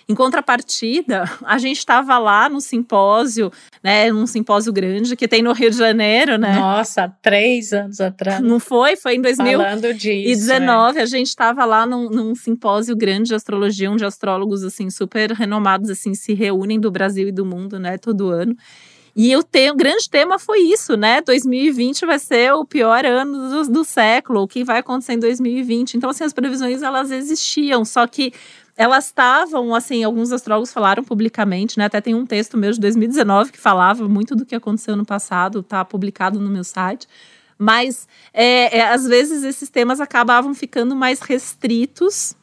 Em 0.08 0.14
contrapartida, 0.14 1.24
a 1.44 1.58
gente 1.58 1.78
estava 1.78 2.16
lá 2.18 2.48
no 2.48 2.60
simpósio, 2.60 3.50
né, 3.82 4.10
num 4.10 4.26
simpósio 4.26 4.72
grande 4.72 5.16
que 5.16 5.26
tem 5.26 5.42
no 5.42 5.52
Rio 5.52 5.70
de 5.70 5.76
Janeiro, 5.76 6.38
né? 6.38 6.54
Nossa, 6.54 7.12
três 7.20 7.72
anos 7.72 8.00
atrás. 8.00 8.40
Não 8.40 8.60
foi? 8.60 8.96
Foi 8.96 9.16
em 9.16 9.20
2019. 9.20 10.98
É. 10.98 11.02
A 11.02 11.06
gente 11.06 11.28
estava 11.28 11.64
lá 11.64 11.84
num, 11.84 12.08
num, 12.08 12.34
simpósio 12.34 12.96
grande 12.96 13.28
de 13.28 13.34
astrologia, 13.34 13.90
onde 13.90 14.04
astrólogos 14.04 14.62
assim 14.62 14.90
super 14.90 15.32
renomados 15.32 15.90
assim 15.90 16.14
se 16.14 16.34
reúnem 16.34 16.78
do 16.78 16.90
Brasil 16.90 17.28
e 17.28 17.32
do 17.32 17.44
mundo, 17.44 17.78
né, 17.78 17.98
todo 17.98 18.28
ano. 18.28 18.56
E 19.18 19.34
o, 19.34 19.42
te, 19.42 19.70
o 19.70 19.74
grande 19.74 20.10
tema 20.10 20.38
foi 20.38 20.60
isso, 20.60 20.94
né? 20.94 21.22
2020 21.22 22.04
vai 22.04 22.18
ser 22.18 22.52
o 22.52 22.66
pior 22.66 23.06
ano 23.06 23.48
do, 23.48 23.72
do 23.72 23.82
século, 23.82 24.42
o 24.42 24.46
que 24.46 24.62
vai 24.62 24.80
acontecer 24.80 25.14
em 25.14 25.18
2020. 25.18 25.94
Então, 25.94 26.10
assim, 26.10 26.22
as 26.22 26.34
previsões 26.34 26.82
elas 26.82 27.10
existiam, 27.10 27.82
só 27.82 28.06
que 28.06 28.34
elas 28.76 29.06
estavam, 29.06 29.74
assim, 29.74 30.04
alguns 30.04 30.30
astrólogos 30.32 30.72
falaram 30.72 31.02
publicamente, 31.02 31.78
né? 31.78 31.86
Até 31.86 32.00
tem 32.00 32.14
um 32.14 32.26
texto 32.26 32.58
meu 32.58 32.70
de 32.72 32.80
2019 32.80 33.52
que 33.52 33.58
falava 33.58 34.06
muito 34.06 34.36
do 34.36 34.44
que 34.44 34.54
aconteceu 34.54 34.94
no 34.94 35.04
passado, 35.04 35.62
tá 35.62 35.84
publicado 35.84 36.38
no 36.38 36.50
meu 36.50 36.62
site. 36.62 37.08
Mas 37.58 38.06
é, 38.34 38.78
é, 38.78 38.88
às 38.92 39.06
vezes 39.06 39.42
esses 39.42 39.70
temas 39.70 39.98
acabavam 39.98 40.54
ficando 40.54 40.94
mais 40.94 41.20
restritos 41.20 42.34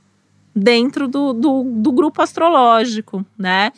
dentro 0.55 1.07
do, 1.07 1.33
do, 1.33 1.63
do 1.63 1.91
grupo 1.91 2.21
astrológico, 2.21 3.23
né? 3.37 3.71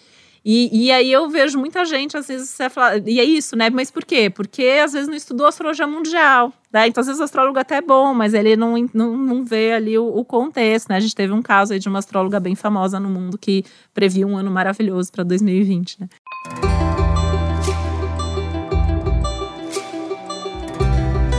E, 0.47 0.85
e 0.85 0.91
aí 0.91 1.11
eu 1.11 1.27
vejo 1.27 1.57
muita 1.57 1.83
gente, 1.85 2.15
às 2.15 2.27
vezes, 2.27 2.51
você 2.51 2.69
fala, 2.69 3.01
e 3.03 3.19
é 3.19 3.23
isso, 3.23 3.55
né? 3.55 3.71
Mas 3.71 3.89
por 3.89 4.05
quê? 4.05 4.29
Porque 4.29 4.79
às 4.83 4.93
vezes 4.93 5.07
não 5.07 5.15
estudou 5.15 5.47
astrologia 5.47 5.87
mundial, 5.87 6.53
né? 6.71 6.87
Então, 6.87 7.01
às 7.01 7.07
vezes 7.07 7.19
o 7.19 7.23
astrólogo 7.23 7.57
até 7.57 7.77
é 7.77 7.81
bom, 7.81 8.13
mas 8.13 8.35
ele 8.35 8.55
não, 8.55 8.75
não, 8.93 9.17
não 9.17 9.43
vê 9.43 9.73
ali 9.73 9.97
o, 9.97 10.05
o, 10.05 10.23
contexto, 10.23 10.89
né? 10.89 10.97
A 10.97 10.99
gente 10.99 11.15
teve 11.15 11.33
um 11.33 11.41
caso 11.41 11.73
aí 11.73 11.79
de 11.79 11.89
uma 11.89 11.97
astróloga 11.97 12.39
bem 12.39 12.53
famosa 12.53 12.99
no 12.99 13.09
mundo 13.09 13.39
que 13.39 13.65
previu 13.91 14.27
um 14.27 14.37
ano 14.37 14.51
maravilhoso 14.51 15.11
para 15.11 15.23
2020, 15.23 16.01
né? 16.01 16.09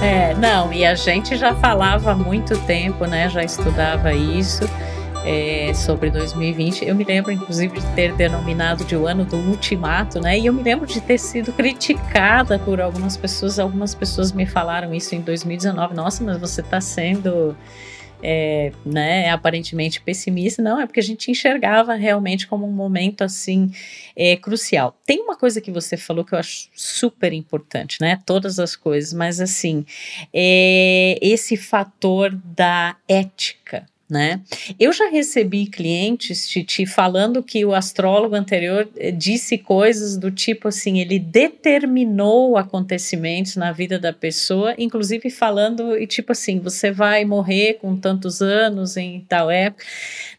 É, 0.02 0.34
não, 0.34 0.72
e 0.72 0.84
a 0.84 0.96
gente 0.96 1.36
já 1.36 1.54
falava 1.54 2.10
há 2.10 2.16
muito 2.16 2.58
tempo, 2.66 3.06
né? 3.06 3.28
Já 3.28 3.44
estudava 3.44 4.12
isso 4.12 4.64
é, 5.26 5.74
sobre 5.74 6.08
2020. 6.08 6.84
Eu 6.84 6.94
me 6.94 7.02
lembro, 7.02 7.32
inclusive, 7.32 7.80
de 7.80 7.94
ter 7.94 8.14
denominado 8.14 8.84
de 8.84 8.94
o 8.94 9.08
ano 9.08 9.24
do 9.24 9.36
ultimato, 9.36 10.20
né? 10.20 10.38
E 10.38 10.46
eu 10.46 10.52
me 10.52 10.62
lembro 10.62 10.86
de 10.86 11.00
ter 11.00 11.18
sido 11.18 11.52
criticada 11.52 12.60
por 12.60 12.80
algumas 12.80 13.16
pessoas. 13.16 13.58
Algumas 13.58 13.92
pessoas 13.92 14.30
me 14.30 14.46
falaram 14.46 14.94
isso 14.94 15.16
em 15.16 15.20
2019. 15.20 15.94
Nossa, 15.94 16.22
mas 16.22 16.38
você 16.38 16.60
está 16.60 16.80
sendo. 16.80 17.56
É, 18.22 18.72
né, 18.84 19.28
aparentemente 19.28 20.00
pessimista, 20.00 20.62
não, 20.62 20.80
é 20.80 20.86
porque 20.86 21.00
a 21.00 21.02
gente 21.02 21.30
enxergava 21.30 21.92
realmente 21.94 22.46
como 22.46 22.66
um 22.66 22.72
momento 22.72 23.22
assim 23.22 23.70
é, 24.16 24.34
crucial. 24.36 24.98
Tem 25.04 25.20
uma 25.20 25.36
coisa 25.36 25.60
que 25.60 25.70
você 25.70 25.98
falou 25.98 26.24
que 26.24 26.32
eu 26.32 26.38
acho 26.38 26.70
super 26.74 27.34
importante, 27.34 27.98
né? 28.00 28.18
Todas 28.24 28.58
as 28.58 28.74
coisas, 28.74 29.12
mas 29.12 29.38
assim, 29.38 29.84
é, 30.32 31.18
esse 31.20 31.58
fator 31.58 32.34
da 32.34 32.96
ética, 33.06 33.84
né? 34.08 34.40
Eu 34.78 34.92
já 34.92 35.08
recebi 35.08 35.66
clientes, 35.66 36.48
Titi, 36.48 36.86
falando 36.86 37.42
que 37.42 37.64
o 37.64 37.74
astrólogo 37.74 38.36
anterior 38.36 38.88
eh, 38.96 39.10
disse 39.10 39.58
coisas 39.58 40.16
do 40.16 40.30
tipo 40.30 40.68
assim, 40.68 41.00
ele 41.00 41.18
determinou 41.18 42.56
acontecimentos 42.56 43.56
na 43.56 43.72
vida 43.72 43.98
da 43.98 44.12
pessoa, 44.12 44.74
inclusive 44.78 45.28
falando 45.28 45.98
e 45.98 46.06
tipo 46.06 46.32
assim, 46.32 46.60
você 46.60 46.92
vai 46.92 47.24
morrer 47.24 47.74
com 47.74 47.96
tantos 47.96 48.40
anos 48.40 48.96
em 48.96 49.24
tal 49.28 49.50
época, 49.50 49.84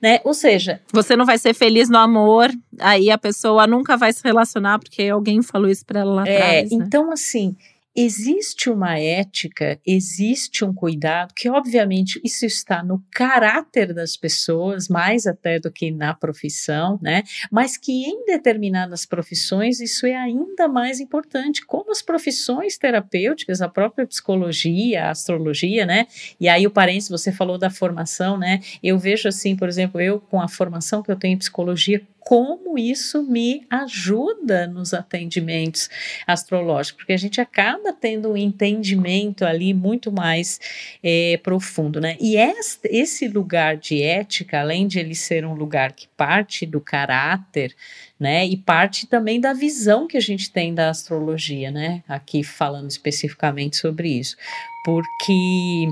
né? 0.02 0.22
Ou 0.24 0.34
seja, 0.34 0.80
você 0.94 1.16
não 1.16 1.26
vai 1.26 1.38
ser 1.38 1.54
feliz 1.54 1.90
no 1.90 1.98
amor, 1.98 2.50
aí 2.80 3.12
a 3.12 3.18
pessoa 3.18 3.68
nunca 3.68 3.98
vai 3.98 4.14
se 4.14 4.24
relacionar 4.24 4.80
porque 4.80 5.04
alguém 5.04 5.42
falou 5.42 5.70
isso 5.70 5.86
para 5.86 6.00
ela 6.00 6.14
lá 6.14 6.28
é, 6.28 6.38
atrás. 6.38 6.72
Né? 6.72 6.86
Então 6.86 7.12
assim, 7.12 7.56
existe 7.98 8.70
uma 8.70 9.00
ética, 9.00 9.80
existe 9.84 10.64
um 10.64 10.72
cuidado, 10.72 11.34
que 11.36 11.50
obviamente 11.50 12.22
isso 12.24 12.46
está 12.46 12.84
no 12.84 13.04
caráter 13.12 13.92
das 13.92 14.16
pessoas, 14.16 14.88
mais 14.88 15.26
até 15.26 15.60
do 15.60 15.72
que 15.72 15.90
na 15.90 16.14
profissão, 16.14 17.00
né? 17.02 17.24
Mas 17.52 17.76
que 17.76 18.06
em 18.06 18.24
determinadas 18.24 19.04
profissões 19.04 19.80
isso 19.80 20.06
é 20.06 20.16
ainda 20.16 20.68
mais 20.68 21.00
importante, 21.00 21.66
como 21.66 21.90
as 21.90 22.04
profissões 22.04 22.78
terapêuticas, 22.78 23.64
a 23.64 23.68
própria 23.68 24.06
psicologia, 24.06 25.06
a 25.06 25.10
astrologia, 25.10 25.84
né? 25.84 26.06
E 26.40 26.48
aí 26.48 26.68
o 26.68 26.72
parênteses, 26.72 27.10
você 27.10 27.32
falou 27.32 27.58
da 27.58 27.72
formação, 27.72 28.38
né? 28.38 28.62
Eu 28.84 29.00
vejo 29.00 29.28
assim, 29.28 29.56
por 29.56 29.68
exemplo, 29.68 30.00
eu 30.00 30.20
com 30.20 30.40
a 30.40 30.48
formação 30.48 31.02
que 31.02 31.12
eu 31.12 31.16
tenho 31.16 31.34
em 31.34 31.40
psicologia, 31.40 32.00
como 32.28 32.78
isso 32.78 33.24
me 33.24 33.66
ajuda 33.70 34.68
nos 34.68 34.94
atendimentos 34.94 35.90
astrológicos, 36.28 36.98
porque 36.98 37.14
a 37.14 37.18
gente 37.18 37.40
acaba 37.40 37.94
tendo 37.94 38.34
um 38.34 38.36
entendimento 38.36 39.46
ali 39.46 39.74
muito 39.74 40.12
mais 40.12 40.60
é, 41.02 41.40
profundo, 41.42 42.02
né? 42.02 42.18
E 42.20 42.36
este, 42.36 42.90
esse 42.90 43.30
lugar 43.30 43.78
de 43.78 44.04
ética, 44.04 44.60
além 44.60 44.88
de 44.88 45.00
ele 45.00 45.16
ser 45.16 45.46
um 45.46 45.54
lugar 45.54 45.94
que 45.94 46.10
parte 46.18 46.66
do 46.66 46.82
caráter, 46.82 47.74
né? 48.20 48.46
E 48.46 48.58
parte 48.58 49.08
também 49.08 49.40
da 49.40 49.54
visão 49.54 50.06
que 50.06 50.18
a 50.18 50.22
gente 50.22 50.52
tem 50.52 50.74
da 50.74 50.90
astrologia, 50.90 51.72
né? 51.72 52.04
Aqui 52.10 52.44
falando 52.44 52.90
especificamente 52.90 53.78
sobre 53.78 54.10
isso, 54.10 54.36
porque 54.84 55.88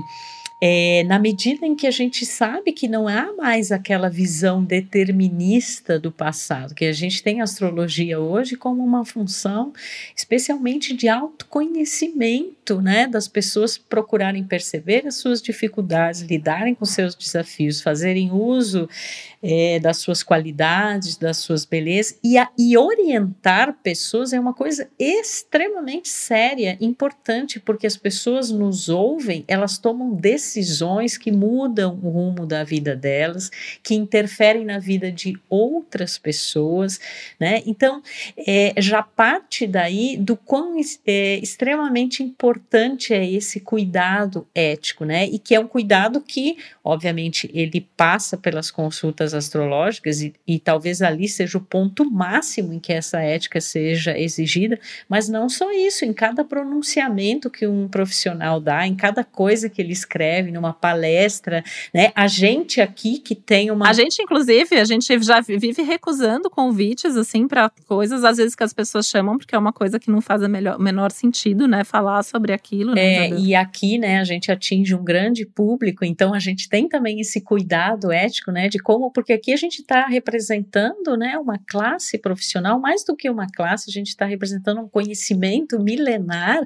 é, 0.58 1.04
na 1.04 1.18
medida 1.18 1.66
em 1.66 1.76
que 1.76 1.86
a 1.86 1.90
gente 1.90 2.24
sabe 2.24 2.72
que 2.72 2.88
não 2.88 3.06
há 3.06 3.30
mais 3.36 3.70
aquela 3.70 4.08
visão 4.08 4.64
determinista 4.64 5.98
do 5.98 6.10
passado, 6.10 6.74
que 6.74 6.86
a 6.86 6.92
gente 6.92 7.22
tem 7.22 7.40
a 7.40 7.44
astrologia 7.44 8.18
hoje 8.18 8.56
como 8.56 8.82
uma 8.82 9.04
função 9.04 9.72
especialmente 10.16 10.94
de 10.94 11.08
autoconhecimento, 11.08 12.80
né, 12.80 13.06
das 13.06 13.28
pessoas 13.28 13.76
procurarem 13.76 14.42
perceber 14.44 15.06
as 15.06 15.16
suas 15.16 15.42
dificuldades, 15.42 16.22
lidarem 16.22 16.74
com 16.74 16.86
seus 16.86 17.14
desafios, 17.14 17.82
fazerem 17.82 18.32
uso 18.32 18.88
é, 19.42 19.78
das 19.78 19.98
suas 19.98 20.22
qualidades, 20.22 21.16
das 21.16 21.38
suas 21.38 21.64
belezas 21.64 22.18
e, 22.22 22.38
a, 22.38 22.48
e 22.58 22.76
orientar 22.76 23.76
pessoas 23.82 24.32
é 24.32 24.40
uma 24.40 24.54
coisa 24.54 24.88
extremamente 24.98 26.08
séria, 26.08 26.76
importante, 26.80 27.60
porque 27.60 27.86
as 27.86 27.96
pessoas 27.96 28.50
nos 28.50 28.88
ouvem, 28.88 29.44
elas 29.46 29.78
tomam 29.78 30.14
decisões 30.14 31.16
que 31.16 31.30
mudam 31.30 31.98
o 32.02 32.08
rumo 32.08 32.46
da 32.46 32.64
vida 32.64 32.96
delas, 32.96 33.50
que 33.82 33.94
interferem 33.94 34.64
na 34.64 34.78
vida 34.78 35.10
de 35.10 35.38
outras 35.48 36.18
pessoas, 36.18 37.00
né? 37.38 37.62
Então, 37.66 38.02
é, 38.46 38.74
já 38.78 39.02
parte 39.02 39.66
daí 39.66 40.16
do 40.16 40.36
quão 40.36 40.76
é, 41.06 41.38
extremamente 41.38 42.22
importante 42.22 43.12
é 43.12 43.28
esse 43.28 43.60
cuidado 43.60 44.46
ético, 44.54 45.04
né? 45.04 45.26
E 45.26 45.38
que 45.38 45.54
é 45.54 45.60
um 45.60 45.68
cuidado 45.68 46.20
que, 46.20 46.56
obviamente, 46.82 47.50
ele 47.52 47.86
passa 47.96 48.36
pelas 48.36 48.70
consultas 48.70 49.25
consultas 49.26 49.34
astrológicas 49.34 50.20
e, 50.20 50.34
e 50.46 50.58
talvez 50.58 51.02
ali 51.02 51.28
seja 51.28 51.58
o 51.58 51.60
ponto 51.60 52.08
máximo 52.10 52.72
em 52.72 52.78
que 52.78 52.92
essa 52.92 53.20
ética 53.20 53.60
seja 53.60 54.16
exigida, 54.18 54.78
mas 55.08 55.28
não 55.28 55.48
só 55.48 55.72
isso, 55.72 56.04
em 56.04 56.12
cada 56.12 56.44
pronunciamento 56.44 57.50
que 57.50 57.66
um 57.66 57.88
profissional 57.88 58.60
dá, 58.60 58.86
em 58.86 58.94
cada 58.94 59.24
coisa 59.24 59.68
que 59.68 59.82
ele 59.82 59.92
escreve 59.92 60.50
numa 60.50 60.72
palestra, 60.72 61.64
né? 61.92 62.12
A 62.14 62.26
gente 62.26 62.80
aqui 62.80 63.18
que 63.18 63.34
tem 63.34 63.70
uma 63.70 63.88
A 63.88 63.92
gente 63.92 64.22
inclusive, 64.22 64.76
a 64.76 64.84
gente 64.84 65.18
já 65.22 65.40
vive 65.40 65.82
recusando 65.82 66.48
convites 66.48 67.16
assim 67.16 67.48
para 67.48 67.70
coisas 67.86 68.24
às 68.24 68.36
vezes 68.36 68.54
que 68.54 68.62
as 68.62 68.72
pessoas 68.72 69.06
chamam 69.06 69.36
porque 69.36 69.54
é 69.54 69.58
uma 69.58 69.72
coisa 69.72 69.98
que 69.98 70.10
não 70.10 70.20
faz 70.20 70.42
o 70.42 70.48
melhor, 70.48 70.78
menor 70.78 71.10
sentido, 71.10 71.66
né, 71.66 71.84
falar 71.84 72.22
sobre 72.22 72.52
aquilo, 72.52 72.94
né, 72.94 73.28
É, 73.28 73.30
e 73.30 73.54
aqui, 73.54 73.98
né, 73.98 74.18
a 74.18 74.24
gente 74.24 74.50
atinge 74.50 74.94
um 74.94 75.04
grande 75.04 75.46
público, 75.46 76.04
então 76.04 76.34
a 76.34 76.38
gente 76.38 76.68
tem 76.68 76.88
também 76.88 77.20
esse 77.20 77.40
cuidado 77.40 78.12
ético, 78.12 78.50
né, 78.50 78.68
de 78.68 78.78
como 78.78 79.10
porque 79.16 79.32
aqui 79.32 79.54
a 79.54 79.56
gente 79.56 79.80
está 79.80 80.06
representando 80.06 81.16
né, 81.16 81.38
uma 81.38 81.58
classe 81.66 82.18
profissional, 82.18 82.78
mais 82.78 83.02
do 83.02 83.16
que 83.16 83.30
uma 83.30 83.46
classe, 83.46 83.88
a 83.88 83.90
gente 83.90 84.08
está 84.08 84.26
representando 84.26 84.82
um 84.82 84.86
conhecimento 84.86 85.80
milenar, 85.80 86.60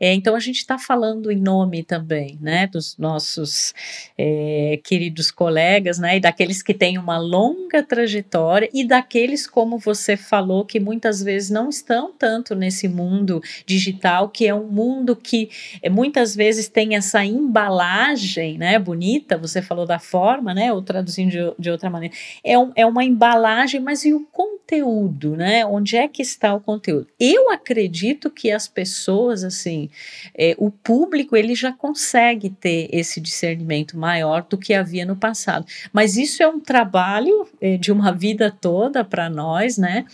é, 0.00 0.12
então 0.12 0.34
a 0.34 0.40
gente 0.40 0.56
está 0.56 0.78
falando 0.78 1.30
em 1.30 1.40
nome 1.40 1.84
também 1.84 2.40
né, 2.40 2.66
dos 2.66 2.98
nossos 2.98 3.72
é, 4.18 4.80
queridos 4.82 5.30
colegas, 5.30 6.00
né, 6.00 6.16
e 6.16 6.20
daqueles 6.20 6.60
que 6.60 6.74
têm 6.74 6.98
uma 6.98 7.18
longa 7.18 7.84
trajetória, 7.84 8.68
e 8.74 8.84
daqueles, 8.84 9.46
como 9.46 9.78
você 9.78 10.16
falou, 10.16 10.64
que 10.64 10.80
muitas 10.80 11.22
vezes 11.22 11.50
não 11.50 11.68
estão 11.68 12.12
tanto 12.12 12.56
nesse 12.56 12.88
mundo 12.88 13.40
digital, 13.64 14.28
que 14.28 14.44
é 14.44 14.52
um 14.52 14.66
mundo 14.66 15.14
que 15.14 15.50
é, 15.80 15.88
muitas 15.88 16.34
vezes 16.34 16.66
tem 16.66 16.96
essa 16.96 17.24
embalagem 17.24 18.58
né, 18.58 18.76
bonita, 18.76 19.38
você 19.38 19.62
falou 19.62 19.86
da 19.86 20.00
forma, 20.00 20.52
né, 20.52 20.72
ou 20.72 20.82
traduzindo 20.82 21.30
de, 21.30 21.54
de 21.56 21.75
outra 21.76 21.90
maneira, 21.90 22.14
é, 22.42 22.58
um, 22.58 22.72
é 22.74 22.84
uma 22.84 23.04
embalagem, 23.04 23.80
mas 23.80 24.04
e 24.04 24.12
o 24.12 24.26
conteúdo, 24.32 25.36
né? 25.36 25.64
Onde 25.64 25.96
é 25.96 26.08
que 26.08 26.22
está 26.22 26.54
o 26.54 26.60
conteúdo? 26.60 27.06
Eu 27.18 27.50
acredito 27.50 28.30
que 28.30 28.50
as 28.50 28.66
pessoas, 28.66 29.44
assim, 29.44 29.88
é, 30.36 30.54
o 30.58 30.70
público, 30.70 31.36
ele 31.36 31.54
já 31.54 31.72
consegue 31.72 32.50
ter 32.50 32.88
esse 32.92 33.20
discernimento 33.20 33.96
maior 33.96 34.44
do 34.48 34.58
que 34.58 34.74
havia 34.74 35.04
no 35.06 35.16
passado. 35.16 35.66
Mas 35.92 36.16
isso 36.16 36.42
é 36.42 36.48
um 36.48 36.60
trabalho 36.60 37.46
é, 37.60 37.76
de 37.76 37.92
uma 37.92 38.12
vida 38.12 38.50
toda 38.50 39.04
para 39.04 39.30
nós, 39.30 39.78
né? 39.78 40.04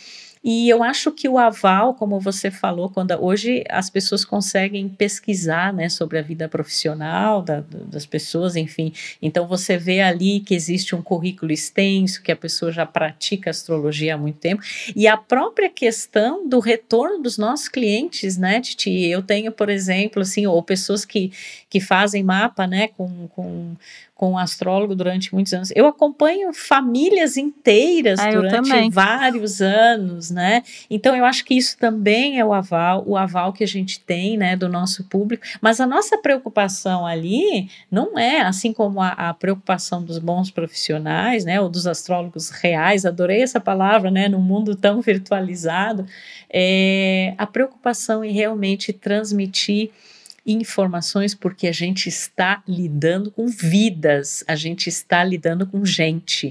E 0.44 0.68
eu 0.68 0.82
acho 0.82 1.12
que 1.12 1.28
o 1.28 1.38
aval, 1.38 1.94
como 1.94 2.18
você 2.18 2.50
falou, 2.50 2.90
quando 2.90 3.12
hoje 3.12 3.64
as 3.68 3.88
pessoas 3.88 4.24
conseguem 4.24 4.88
pesquisar 4.88 5.72
né, 5.72 5.88
sobre 5.88 6.18
a 6.18 6.22
vida 6.22 6.48
profissional 6.48 7.40
da, 7.42 7.60
das 7.60 8.04
pessoas, 8.04 8.56
enfim. 8.56 8.92
Então 9.20 9.46
você 9.46 9.76
vê 9.76 10.00
ali 10.00 10.40
que 10.40 10.54
existe 10.54 10.96
um 10.96 11.02
currículo 11.02 11.52
extenso, 11.52 12.22
que 12.22 12.32
a 12.32 12.36
pessoa 12.36 12.72
já 12.72 12.84
pratica 12.84 13.50
astrologia 13.50 14.14
há 14.14 14.18
muito 14.18 14.38
tempo. 14.38 14.62
E 14.96 15.06
a 15.06 15.16
própria 15.16 15.68
questão 15.68 16.48
do 16.48 16.58
retorno 16.58 17.22
dos 17.22 17.38
nossos 17.38 17.68
clientes, 17.68 18.36
né, 18.36 18.60
Titi? 18.60 19.06
Eu 19.06 19.22
tenho, 19.22 19.52
por 19.52 19.68
exemplo, 19.68 20.22
assim, 20.22 20.46
ou 20.46 20.62
pessoas 20.62 21.04
que, 21.04 21.32
que 21.70 21.80
fazem 21.80 22.22
mapa, 22.22 22.66
né, 22.66 22.88
com, 22.88 23.28
com 23.28 23.76
com 24.22 24.34
um 24.34 24.38
astrólogo 24.38 24.94
durante 24.94 25.34
muitos 25.34 25.52
anos. 25.52 25.72
Eu 25.74 25.84
acompanho 25.84 26.52
famílias 26.52 27.36
inteiras 27.36 28.20
ah, 28.20 28.30
durante 28.30 28.88
vários 28.88 29.60
anos, 29.60 30.30
né? 30.30 30.62
Então 30.88 31.16
eu 31.16 31.24
acho 31.24 31.44
que 31.44 31.54
isso 31.54 31.76
também 31.76 32.38
é 32.38 32.44
o 32.44 32.52
aval, 32.52 33.02
o 33.04 33.16
aval 33.16 33.52
que 33.52 33.64
a 33.64 33.66
gente 33.66 33.98
tem, 33.98 34.36
né, 34.36 34.54
do 34.54 34.68
nosso 34.68 35.02
público. 35.08 35.44
Mas 35.60 35.80
a 35.80 35.88
nossa 35.88 36.16
preocupação 36.18 37.04
ali 37.04 37.68
não 37.90 38.16
é 38.16 38.42
assim 38.42 38.72
como 38.72 39.02
a, 39.02 39.08
a 39.08 39.34
preocupação 39.34 40.04
dos 40.04 40.20
bons 40.20 40.52
profissionais, 40.52 41.44
né, 41.44 41.60
ou 41.60 41.68
dos 41.68 41.88
astrólogos 41.88 42.50
reais. 42.50 43.04
Adorei 43.04 43.42
essa 43.42 43.58
palavra, 43.58 44.08
né, 44.08 44.28
num 44.28 44.40
mundo 44.40 44.76
tão 44.76 45.00
virtualizado. 45.00 46.06
É, 46.48 47.34
a 47.36 47.44
preocupação 47.44 48.24
em 48.24 48.30
realmente 48.30 48.92
transmitir 48.92 49.90
informações 50.46 51.34
porque 51.34 51.66
a 51.66 51.72
gente 51.72 52.08
está 52.08 52.62
lidando 52.66 53.30
com 53.30 53.46
vidas, 53.46 54.44
a 54.46 54.56
gente 54.56 54.88
está 54.88 55.22
lidando 55.22 55.66
com 55.66 55.84
gente. 55.84 56.50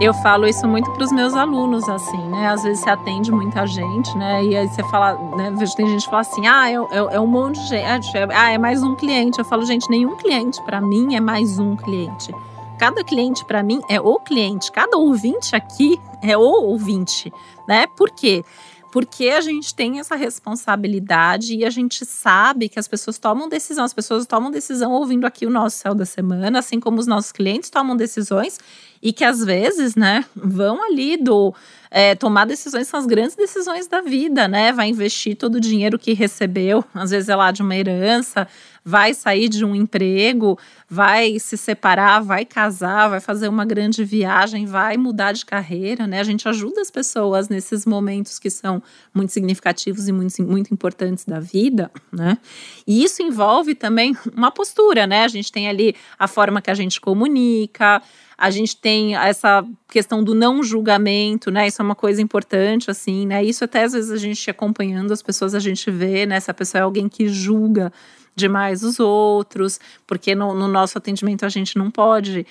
Eu 0.00 0.14
falo 0.14 0.46
isso 0.46 0.66
muito 0.68 0.88
para 0.92 1.02
os 1.02 1.10
meus 1.10 1.34
alunos, 1.34 1.88
assim, 1.88 2.28
né? 2.28 2.48
Às 2.48 2.62
vezes 2.62 2.84
você 2.84 2.90
atende 2.90 3.32
muita 3.32 3.66
gente, 3.66 4.16
né? 4.16 4.44
E 4.44 4.56
aí 4.56 4.68
você 4.68 4.82
fala, 4.84 5.18
né? 5.36 5.52
Tem 5.76 5.88
gente 5.88 6.04
que 6.04 6.10
fala 6.10 6.20
assim, 6.20 6.46
ah, 6.46 6.70
é, 6.70 6.74
é, 6.74 7.16
é 7.16 7.20
um 7.20 7.26
monte 7.26 7.60
de 7.62 7.66
gente, 7.66 8.08
ah, 8.32 8.52
é 8.52 8.58
mais 8.58 8.80
um 8.80 8.94
cliente. 8.94 9.40
Eu 9.40 9.44
falo, 9.44 9.66
gente, 9.66 9.90
nenhum 9.90 10.16
cliente 10.16 10.62
para 10.62 10.80
mim 10.80 11.16
é 11.16 11.20
mais 11.20 11.58
um 11.58 11.74
cliente. 11.74 12.32
Cada 12.78 13.02
cliente 13.02 13.44
para 13.44 13.60
mim 13.60 13.80
é 13.88 14.00
o 14.00 14.20
cliente, 14.20 14.70
cada 14.70 14.96
ouvinte 14.96 15.56
aqui 15.56 15.98
é 16.22 16.38
o 16.38 16.40
ouvinte, 16.40 17.32
né? 17.66 17.88
Por 17.88 18.08
quê? 18.10 18.44
Porque 18.92 19.30
a 19.30 19.40
gente 19.40 19.74
tem 19.74 19.98
essa 19.98 20.14
responsabilidade 20.14 21.56
e 21.56 21.64
a 21.64 21.70
gente 21.70 22.06
sabe 22.06 22.68
que 22.68 22.78
as 22.78 22.86
pessoas 22.86 23.18
tomam 23.18 23.48
decisão, 23.48 23.84
as 23.84 23.92
pessoas 23.92 24.26
tomam 24.26 24.48
decisão 24.48 24.92
ouvindo 24.92 25.26
aqui 25.26 25.44
o 25.44 25.50
nosso 25.50 25.76
céu 25.76 25.92
da 25.92 26.06
semana, 26.06 26.60
assim 26.60 26.78
como 26.78 27.00
os 27.00 27.06
nossos 27.08 27.32
clientes 27.32 27.68
tomam 27.68 27.96
decisões 27.96 28.60
e 29.02 29.12
que 29.12 29.24
às 29.24 29.44
vezes, 29.44 29.96
né, 29.96 30.24
vão 30.36 30.82
ali 30.84 31.16
do 31.16 31.52
é, 31.90 32.14
tomar 32.14 32.44
decisões 32.44 32.88
são 32.88 33.00
as 33.00 33.06
grandes 33.06 33.34
decisões 33.34 33.86
da 33.86 34.00
vida, 34.00 34.46
né? 34.46 34.72
Vai 34.72 34.88
investir 34.88 35.36
todo 35.36 35.56
o 35.56 35.60
dinheiro 35.60 35.98
que 35.98 36.12
recebeu, 36.12 36.84
às 36.94 37.10
vezes 37.10 37.28
é 37.28 37.36
lá 37.36 37.50
de 37.50 37.62
uma 37.62 37.74
herança, 37.74 38.46
vai 38.84 39.12
sair 39.12 39.48
de 39.48 39.64
um 39.64 39.74
emprego, 39.74 40.58
vai 40.88 41.38
se 41.38 41.56
separar, 41.58 42.20
vai 42.20 42.44
casar, 42.44 43.08
vai 43.08 43.20
fazer 43.20 43.48
uma 43.48 43.64
grande 43.64 44.02
viagem, 44.02 44.64
vai 44.64 44.96
mudar 44.96 45.32
de 45.32 45.44
carreira, 45.44 46.06
né? 46.06 46.20
A 46.20 46.24
gente 46.24 46.48
ajuda 46.48 46.80
as 46.80 46.90
pessoas 46.90 47.48
nesses 47.48 47.84
momentos 47.84 48.38
que 48.38 48.48
são 48.48 48.82
muito 49.12 49.32
significativos 49.32 50.08
e 50.08 50.12
muito, 50.12 50.42
muito 50.42 50.72
importantes 50.72 51.24
da 51.24 51.38
vida, 51.38 51.90
né? 52.10 52.38
E 52.86 53.04
isso 53.04 53.22
envolve 53.22 53.74
também 53.74 54.16
uma 54.34 54.50
postura, 54.50 55.06
né? 55.06 55.24
A 55.24 55.28
gente 55.28 55.52
tem 55.52 55.68
ali 55.68 55.94
a 56.18 56.26
forma 56.26 56.62
que 56.62 56.70
a 56.70 56.74
gente 56.74 57.00
comunica, 57.00 58.02
a 58.38 58.50
gente 58.50 58.76
tem 58.76 59.16
essa 59.16 59.66
questão 59.88 60.22
do 60.22 60.32
não 60.32 60.62
julgamento, 60.62 61.50
né? 61.50 61.66
Isso 61.66 61.82
é 61.82 61.84
uma 61.84 61.96
coisa 61.96 62.22
importante, 62.22 62.88
assim, 62.88 63.26
né? 63.26 63.42
Isso 63.42 63.64
até 63.64 63.82
às 63.82 63.92
vezes 63.92 64.12
a 64.12 64.16
gente 64.16 64.48
acompanhando 64.48 65.12
as 65.12 65.20
pessoas, 65.20 65.56
a 65.56 65.58
gente 65.58 65.90
vê, 65.90 66.24
né? 66.24 66.38
Se 66.38 66.48
a 66.48 66.54
pessoa 66.54 66.80
é 66.80 66.84
alguém 66.84 67.08
que 67.08 67.26
julga 67.28 67.92
demais 68.36 68.84
os 68.84 69.00
outros, 69.00 69.80
porque 70.06 70.36
no, 70.36 70.54
no 70.54 70.68
nosso 70.68 70.96
atendimento 70.96 71.44
a 71.44 71.48
gente 71.48 71.76
não 71.76 71.90
pode 71.90 72.46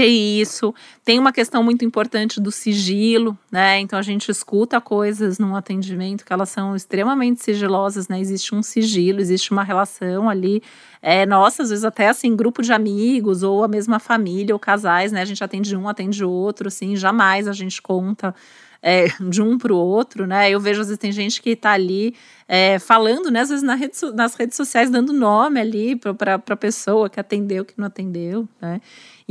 ter 0.00 0.06
isso. 0.06 0.74
Tem 1.04 1.18
uma 1.18 1.30
questão 1.30 1.62
muito 1.62 1.84
importante 1.84 2.40
do 2.40 2.50
sigilo, 2.50 3.36
né? 3.52 3.78
Então 3.80 3.98
a 3.98 4.02
gente 4.02 4.30
escuta 4.30 4.80
coisas 4.80 5.38
num 5.38 5.54
atendimento 5.54 6.24
que 6.24 6.32
elas 6.32 6.48
são 6.48 6.74
extremamente 6.74 7.42
sigilosas, 7.42 8.08
né? 8.08 8.18
Existe 8.18 8.54
um 8.54 8.62
sigilo, 8.62 9.20
existe 9.20 9.52
uma 9.52 9.62
relação 9.62 10.30
ali. 10.30 10.62
É, 11.02 11.26
nossa, 11.26 11.62
às 11.62 11.68
vezes 11.68 11.84
até 11.84 12.08
assim, 12.08 12.34
grupo 12.34 12.62
de 12.62 12.72
amigos, 12.72 13.42
ou 13.42 13.62
a 13.62 13.68
mesma 13.68 13.98
família, 13.98 14.54
ou 14.54 14.58
casais, 14.58 15.12
né? 15.12 15.20
A 15.20 15.26
gente 15.26 15.44
atende 15.44 15.76
um, 15.76 15.86
atende 15.86 16.24
outro, 16.24 16.68
assim, 16.68 16.96
jamais 16.96 17.46
a 17.46 17.52
gente 17.52 17.82
conta 17.82 18.34
é, 18.82 19.08
de 19.28 19.42
um 19.42 19.58
para 19.58 19.72
o 19.72 19.76
outro, 19.76 20.26
né? 20.26 20.50
Eu 20.50 20.60
vejo, 20.60 20.80
às 20.80 20.86
vezes, 20.86 20.98
tem 20.98 21.12
gente 21.12 21.42
que 21.42 21.50
está 21.50 21.72
ali 21.72 22.14
é, 22.48 22.78
falando, 22.78 23.30
né? 23.30 23.40
Às 23.40 23.50
vezes 23.50 23.62
na 23.62 23.74
rede, 23.74 23.94
nas 24.14 24.34
redes 24.34 24.56
sociais, 24.56 24.90
dando 24.90 25.12
nome 25.12 25.60
ali 25.60 25.96
para 25.96 26.34
a 26.34 26.56
pessoa 26.56 27.10
que 27.10 27.20
atendeu, 27.20 27.64
que 27.64 27.74
não 27.76 27.86
atendeu, 27.86 28.48
né? 28.60 28.80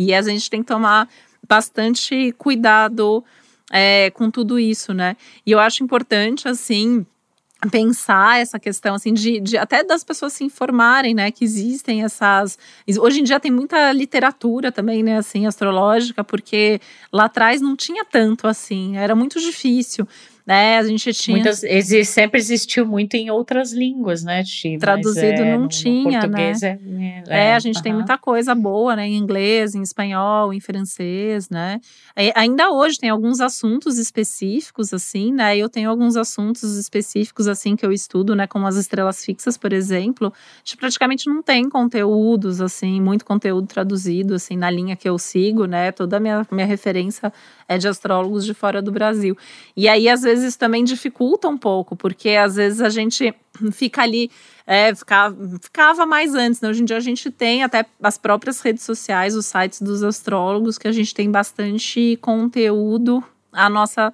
E 0.01 0.13
a 0.13 0.21
gente 0.21 0.49
tem 0.49 0.61
que 0.61 0.67
tomar 0.67 1.09
bastante 1.45 2.33
cuidado 2.37 3.21
é, 3.69 4.09
com 4.11 4.31
tudo 4.31 4.57
isso, 4.57 4.93
né? 4.93 5.17
E 5.45 5.51
eu 5.51 5.59
acho 5.59 5.83
importante, 5.83 6.47
assim, 6.47 7.05
pensar 7.69 8.39
essa 8.39 8.57
questão 8.57 8.95
assim 8.95 9.13
de, 9.13 9.41
de, 9.41 9.57
até 9.57 9.83
das 9.83 10.01
pessoas 10.01 10.31
se 10.31 10.45
informarem 10.45 11.13
né 11.13 11.29
que 11.29 11.43
existem 11.43 12.05
essas 12.05 12.57
hoje 12.99 13.19
em 13.19 13.23
dia 13.25 13.37
tem 13.37 13.51
muita 13.51 13.91
literatura 13.91 14.71
também 14.71 15.03
né 15.03 15.17
assim 15.17 15.45
astrológica 15.45 16.23
porque 16.23 16.79
lá 17.11 17.25
atrás 17.25 17.59
não 17.59 17.75
tinha 17.75 18.05
tanto 18.05 18.47
assim 18.47 18.95
era 18.95 19.13
muito 19.13 19.41
difícil 19.41 20.07
né? 20.45 20.77
A 20.77 20.83
gente 20.83 21.13
tinha. 21.13 21.37
Muitas, 21.37 21.63
exi, 21.63 22.03
sempre 22.03 22.39
existiu 22.39 22.85
muito 22.85 23.15
em 23.15 23.29
outras 23.29 23.71
línguas, 23.71 24.23
né, 24.23 24.43
Ti? 24.43 24.77
Traduzido 24.79 25.41
é, 25.41 25.53
não 25.53 25.63
no, 25.63 25.67
tinha, 25.67 26.21
no 26.21 26.27
né? 26.29 26.51
É, 26.61 26.79
é, 27.27 27.45
é, 27.45 27.53
a 27.53 27.59
gente 27.59 27.75
uh 27.75 27.79
-huh. 27.79 27.83
tem 27.83 27.93
muita 27.93 28.17
coisa 28.17 28.55
boa, 28.55 28.95
né? 28.95 29.07
Em 29.07 29.15
inglês, 29.15 29.75
em 29.75 29.81
espanhol, 29.81 30.53
em 30.53 30.59
francês, 30.59 31.49
né? 31.49 31.79
E, 32.17 32.31
ainda 32.35 32.71
hoje 32.71 32.97
tem 32.97 33.09
alguns 33.09 33.39
assuntos 33.39 33.97
específicos, 33.97 34.93
assim, 34.93 35.31
né? 35.31 35.55
Eu 35.55 35.69
tenho 35.69 35.89
alguns 35.89 36.15
assuntos 36.15 36.77
específicos, 36.77 37.47
assim, 37.47 37.75
que 37.75 37.85
eu 37.85 37.91
estudo, 37.91 38.35
né? 38.35 38.47
Como 38.47 38.65
as 38.65 38.75
estrelas 38.75 39.23
fixas, 39.23 39.57
por 39.57 39.71
exemplo. 39.71 40.27
A 40.27 40.59
gente 40.63 40.77
praticamente 40.77 41.29
não 41.29 41.43
tem 41.43 41.69
conteúdos, 41.69 42.61
assim, 42.61 42.99
muito 43.01 43.23
conteúdo 43.23 43.67
traduzido, 43.67 44.35
assim, 44.35 44.57
na 44.57 44.69
linha 44.69 44.95
que 44.95 45.07
eu 45.07 45.17
sigo, 45.17 45.65
né? 45.65 45.91
Toda 45.91 46.17
a 46.17 46.19
minha, 46.19 46.45
minha 46.51 46.65
referência 46.65 47.31
é 47.67 47.77
de 47.77 47.87
astrólogos 47.87 48.45
de 48.45 48.53
fora 48.53 48.81
do 48.81 48.91
Brasil. 48.91 49.37
E 49.77 49.87
aí, 49.87 50.09
às 50.09 50.21
vezes, 50.21 50.38
também 50.55 50.83
dificulta 50.83 51.47
um 51.47 51.57
pouco, 51.57 51.95
porque 51.95 52.29
às 52.29 52.55
vezes 52.55 52.81
a 52.81 52.89
gente 52.89 53.33
fica 53.71 54.01
ali, 54.01 54.29
é, 54.65 54.93
ficava, 54.93 55.35
ficava 55.61 56.05
mais 56.05 56.33
antes, 56.35 56.61
né? 56.61 56.69
Hoje 56.69 56.81
em 56.81 56.85
dia 56.85 56.97
a 56.97 57.01
gente 57.01 57.29
tem 57.31 57.63
até 57.63 57.85
as 58.01 58.17
próprias 58.17 58.61
redes 58.61 58.83
sociais, 58.83 59.35
os 59.35 59.45
sites 59.45 59.81
dos 59.81 60.03
astrólogos, 60.03 60.77
que 60.77 60.87
a 60.87 60.91
gente 60.91 61.13
tem 61.13 61.29
bastante 61.29 62.17
conteúdo 62.21 63.23
à 63.51 63.69
nossa 63.69 64.13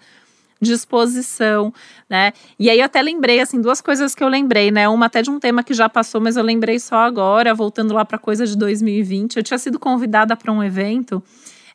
disposição, 0.61 1.73
né? 2.09 2.33
E 2.57 2.69
aí 2.69 2.79
eu 2.79 2.85
até 2.85 3.01
lembrei 3.01 3.39
assim 3.39 3.61
duas 3.61 3.81
coisas 3.81 4.15
que 4.15 4.23
eu 4.23 4.27
lembrei, 4.27 4.71
né? 4.71 4.87
Uma 4.87 5.05
até 5.07 5.21
de 5.21 5.29
um 5.29 5.39
tema 5.39 5.63
que 5.63 5.73
já 5.73 5.87
passou, 5.89 6.21
mas 6.21 6.37
eu 6.37 6.43
lembrei 6.43 6.79
só 6.79 6.97
agora, 6.97 7.53
voltando 7.53 7.93
lá 7.93 8.05
para 8.05 8.17
coisa 8.17 8.45
de 8.45 8.57
2020. 8.57 9.37
Eu 9.37 9.43
tinha 9.43 9.57
sido 9.57 9.77
convidada 9.77 10.35
para 10.35 10.51
um 10.51 10.63
evento 10.63 11.21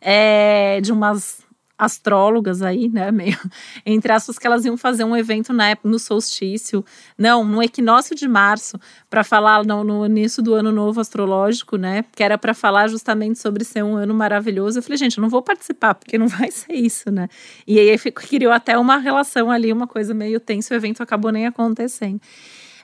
é, 0.00 0.80
de 0.80 0.92
umas 0.92 1.42
astrólogas 1.80 2.60
aí, 2.62 2.88
né, 2.88 3.10
meio 3.10 3.38
entre 3.84 4.12
aspas, 4.12 4.38
que 4.38 4.46
elas 4.46 4.64
iam 4.64 4.76
fazer 4.76 5.04
um 5.04 5.16
evento 5.16 5.52
na 5.52 5.70
época, 5.70 5.88
no 5.88 5.98
solstício, 5.98 6.84
não, 7.16 7.44
no 7.44 7.62
equinócio 7.62 8.14
de 8.14 8.28
março, 8.28 8.78
para 9.08 9.24
falar 9.24 9.64
no, 9.64 9.82
no, 9.82 10.06
início 10.06 10.42
do 10.42 10.54
ano 10.54 10.70
novo 10.70 11.00
astrológico, 11.00 11.76
né, 11.76 12.04
que 12.14 12.22
era 12.22 12.36
para 12.36 12.54
falar 12.54 12.88
justamente 12.88 13.38
sobre 13.38 13.64
ser 13.64 13.82
um 13.82 13.96
ano 13.96 14.14
maravilhoso. 14.14 14.78
Eu 14.78 14.82
falei, 14.82 14.98
gente, 14.98 15.18
eu 15.18 15.22
não 15.22 15.28
vou 15.28 15.42
participar, 15.42 15.94
porque 15.94 16.18
não 16.18 16.28
vai 16.28 16.50
ser 16.50 16.74
isso, 16.74 17.10
né? 17.10 17.28
E 17.66 17.78
aí 17.78 17.98
criou 17.98 18.52
até 18.52 18.76
uma 18.78 18.98
relação 18.98 19.50
ali, 19.50 19.72
uma 19.72 19.86
coisa 19.86 20.12
meio 20.14 20.38
tensa, 20.38 20.74
o 20.74 20.76
evento 20.76 21.02
acabou 21.02 21.32
nem 21.32 21.46
acontecendo. 21.46 22.20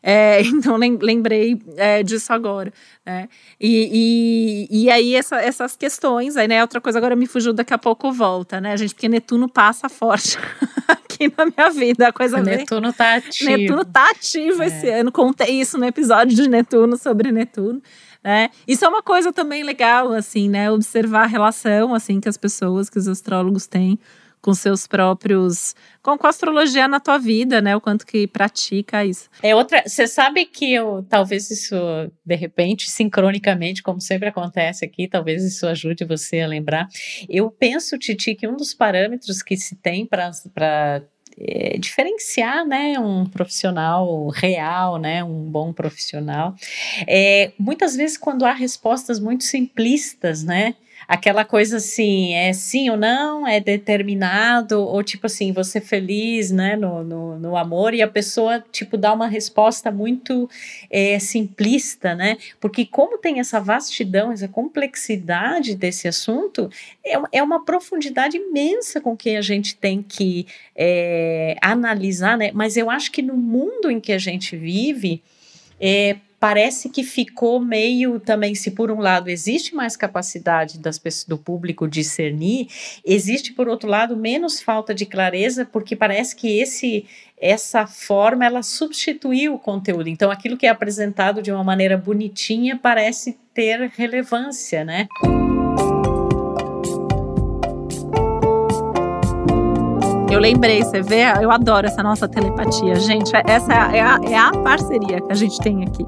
É, 0.08 0.40
então 0.46 0.76
lembrei 0.76 1.60
é, 1.76 2.00
disso 2.04 2.32
agora. 2.32 2.72
Né? 3.04 3.28
E, 3.60 4.68
e, 4.70 4.84
e 4.84 4.90
aí 4.90 5.16
essa, 5.16 5.40
essas 5.40 5.74
questões, 5.74 6.36
aí, 6.36 6.46
né? 6.46 6.62
Outra 6.62 6.80
coisa 6.80 6.96
agora 6.96 7.16
me 7.16 7.26
fugiu, 7.26 7.52
daqui 7.52 7.74
a 7.74 7.78
pouco 7.78 8.12
volta, 8.12 8.60
né, 8.60 8.76
gente? 8.76 8.94
Porque 8.94 9.08
Netuno 9.08 9.48
passa 9.48 9.88
forte 9.88 10.38
aqui 10.86 11.32
na 11.36 11.46
minha 11.46 11.70
vida. 11.70 12.06
A 12.06 12.12
coisa 12.12 12.38
o 12.38 12.42
Netuno 12.42 12.92
tá 12.92 13.16
ativo. 13.16 13.50
Netuno 13.50 13.84
tá 13.84 14.08
ativo 14.10 14.62
é. 14.62 14.66
esse 14.68 14.88
ano. 14.88 15.10
Contei 15.10 15.60
isso 15.60 15.76
no 15.76 15.84
episódio 15.84 16.36
de 16.36 16.48
Netuno 16.48 16.96
sobre 16.96 17.32
Netuno. 17.32 17.82
Né? 18.22 18.50
Isso 18.66 18.84
é 18.84 18.88
uma 18.88 19.02
coisa 19.02 19.32
também 19.32 19.64
legal, 19.64 20.12
assim, 20.12 20.48
né? 20.48 20.70
Observar 20.70 21.24
a 21.24 21.26
relação, 21.26 21.94
assim, 21.94 22.20
que 22.20 22.28
as 22.28 22.36
pessoas, 22.36 22.88
que 22.88 22.98
os 22.98 23.08
astrólogos 23.08 23.66
têm 23.66 23.98
com 24.46 24.54
seus 24.54 24.86
próprios. 24.86 25.74
Com, 26.00 26.16
com 26.16 26.26
a 26.28 26.30
astrologia 26.30 26.86
na 26.86 27.00
tua 27.00 27.18
vida, 27.18 27.60
né? 27.60 27.74
O 27.74 27.80
quanto 27.80 28.06
que 28.06 28.28
pratica 28.28 29.04
isso. 29.04 29.28
É 29.42 29.56
outra. 29.56 29.82
Você 29.84 30.06
sabe 30.06 30.46
que 30.46 30.72
eu 30.72 31.04
talvez 31.08 31.50
isso, 31.50 31.74
de 32.24 32.36
repente, 32.36 32.88
sincronicamente, 32.88 33.82
como 33.82 34.00
sempre 34.00 34.28
acontece 34.28 34.84
aqui, 34.84 35.08
talvez 35.08 35.42
isso 35.42 35.66
ajude 35.66 36.04
você 36.04 36.40
a 36.40 36.46
lembrar. 36.46 36.86
Eu 37.28 37.50
penso, 37.50 37.98
Titi, 37.98 38.36
que 38.36 38.46
um 38.46 38.56
dos 38.56 38.72
parâmetros 38.72 39.42
que 39.42 39.56
se 39.56 39.74
tem 39.74 40.06
para 40.06 40.30
é, 41.36 41.76
diferenciar, 41.76 42.64
né, 42.64 43.00
um 43.00 43.26
profissional 43.26 44.28
real, 44.28 44.96
né, 44.96 45.24
um 45.24 45.50
bom 45.50 45.72
profissional. 45.72 46.54
É, 47.04 47.50
muitas 47.58 47.96
vezes 47.96 48.16
quando 48.16 48.44
há 48.44 48.52
respostas 48.52 49.18
muito 49.18 49.42
simplistas, 49.42 50.44
né, 50.44 50.76
aquela 51.08 51.44
coisa 51.44 51.76
assim, 51.76 52.34
é 52.34 52.52
sim 52.52 52.90
ou 52.90 52.96
não, 52.96 53.46
é 53.46 53.60
determinado, 53.60 54.80
ou 54.80 55.02
tipo 55.02 55.26
assim, 55.26 55.52
você 55.52 55.80
feliz, 55.80 56.50
né, 56.50 56.76
no, 56.76 57.04
no, 57.04 57.38
no 57.38 57.56
amor, 57.56 57.94
e 57.94 58.02
a 58.02 58.08
pessoa, 58.08 58.64
tipo, 58.72 58.96
dá 58.96 59.12
uma 59.12 59.28
resposta 59.28 59.90
muito 59.90 60.48
é, 60.90 61.18
simplista, 61.18 62.14
né, 62.14 62.36
porque 62.60 62.84
como 62.84 63.18
tem 63.18 63.38
essa 63.38 63.60
vastidão, 63.60 64.32
essa 64.32 64.48
complexidade 64.48 65.74
desse 65.74 66.08
assunto, 66.08 66.68
é, 67.04 67.14
é 67.32 67.42
uma 67.42 67.64
profundidade 67.64 68.36
imensa 68.36 69.00
com 69.00 69.16
que 69.16 69.36
a 69.36 69.42
gente 69.42 69.76
tem 69.76 70.02
que 70.02 70.46
é, 70.74 71.56
analisar, 71.62 72.36
né, 72.36 72.50
mas 72.52 72.76
eu 72.76 72.90
acho 72.90 73.12
que 73.12 73.22
no 73.22 73.36
mundo 73.36 73.90
em 73.90 74.00
que 74.00 74.12
a 74.12 74.18
gente 74.18 74.56
vive, 74.56 75.22
é, 75.80 76.16
parece 76.38 76.88
que 76.88 77.02
ficou 77.02 77.60
meio 77.60 78.20
também, 78.20 78.54
se 78.54 78.70
por 78.70 78.90
um 78.90 79.00
lado 79.00 79.28
existe 79.28 79.74
mais 79.74 79.96
capacidade 79.96 80.78
das 80.78 80.98
pessoas, 80.98 81.24
do 81.24 81.38
público 81.38 81.88
discernir, 81.88 82.68
existe 83.04 83.52
por 83.52 83.68
outro 83.68 83.88
lado 83.88 84.16
menos 84.16 84.60
falta 84.60 84.94
de 84.94 85.06
clareza, 85.06 85.64
porque 85.64 85.96
parece 85.96 86.36
que 86.36 86.58
esse 86.58 87.06
essa 87.38 87.86
forma 87.86 88.46
ela 88.46 88.62
substituiu 88.62 89.54
o 89.54 89.58
conteúdo. 89.58 90.08
Então 90.08 90.30
aquilo 90.30 90.56
que 90.56 90.66
é 90.66 90.70
apresentado 90.70 91.42
de 91.42 91.52
uma 91.52 91.62
maneira 91.62 91.96
bonitinha 91.96 92.78
parece 92.82 93.38
ter 93.52 93.90
relevância, 93.94 94.84
né? 94.84 95.06
Eu 100.36 100.40
lembrei, 100.40 100.84
você 100.84 101.00
vê, 101.00 101.22
eu 101.40 101.50
adoro 101.50 101.86
essa 101.86 102.02
nossa 102.02 102.28
telepatia. 102.28 102.94
Gente, 102.96 103.32
essa 103.46 103.72
é 103.72 104.02
a, 104.02 104.20
é 104.22 104.36
a 104.36 104.52
parceria 104.52 105.18
que 105.18 105.32
a 105.32 105.34
gente 105.34 105.58
tem 105.60 105.82
aqui. 105.82 106.04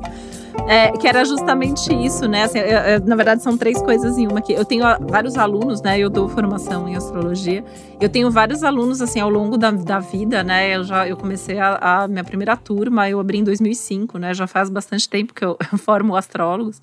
É, 0.69 0.93
que 0.93 1.09
era 1.09 1.25
justamente 1.25 1.95
isso, 1.95 2.29
né? 2.29 2.43
Assim, 2.43 2.59
eu, 2.59 2.67
eu, 2.67 3.01
na 3.07 3.17
verdade, 3.17 3.43
são 3.43 3.57
três 3.57 3.81
coisas 3.81 4.19
em 4.19 4.27
uma 4.27 4.41
aqui. 4.41 4.53
Eu 4.53 4.67
tenho 4.67 4.85
vários 5.09 5.39
alunos, 5.39 5.81
né? 5.81 5.99
Eu 5.99 6.11
dou 6.11 6.29
formação 6.29 6.87
em 6.87 6.95
astrologia. 6.95 7.65
Eu 7.99 8.11
tenho 8.11 8.31
vários 8.31 8.63
alunos, 8.63 9.01
assim, 9.01 9.19
ao 9.19 9.31
longo 9.31 9.57
da, 9.57 9.71
da 9.71 9.99
vida, 9.99 10.45
né? 10.45 10.77
Eu 10.77 10.85
já 10.85 11.09
eu 11.09 11.17
comecei 11.17 11.59
a, 11.59 12.03
a 12.03 12.07
minha 12.07 12.23
primeira 12.23 12.55
turma, 12.55 13.09
eu 13.09 13.19
abri 13.19 13.39
em 13.39 13.45
2005, 13.45 14.19
né? 14.19 14.35
Já 14.35 14.47
faz 14.47 14.69
bastante 14.69 15.09
tempo 15.09 15.33
que 15.33 15.43
eu 15.43 15.57
formo 15.79 16.15
astrólogos. 16.15 16.83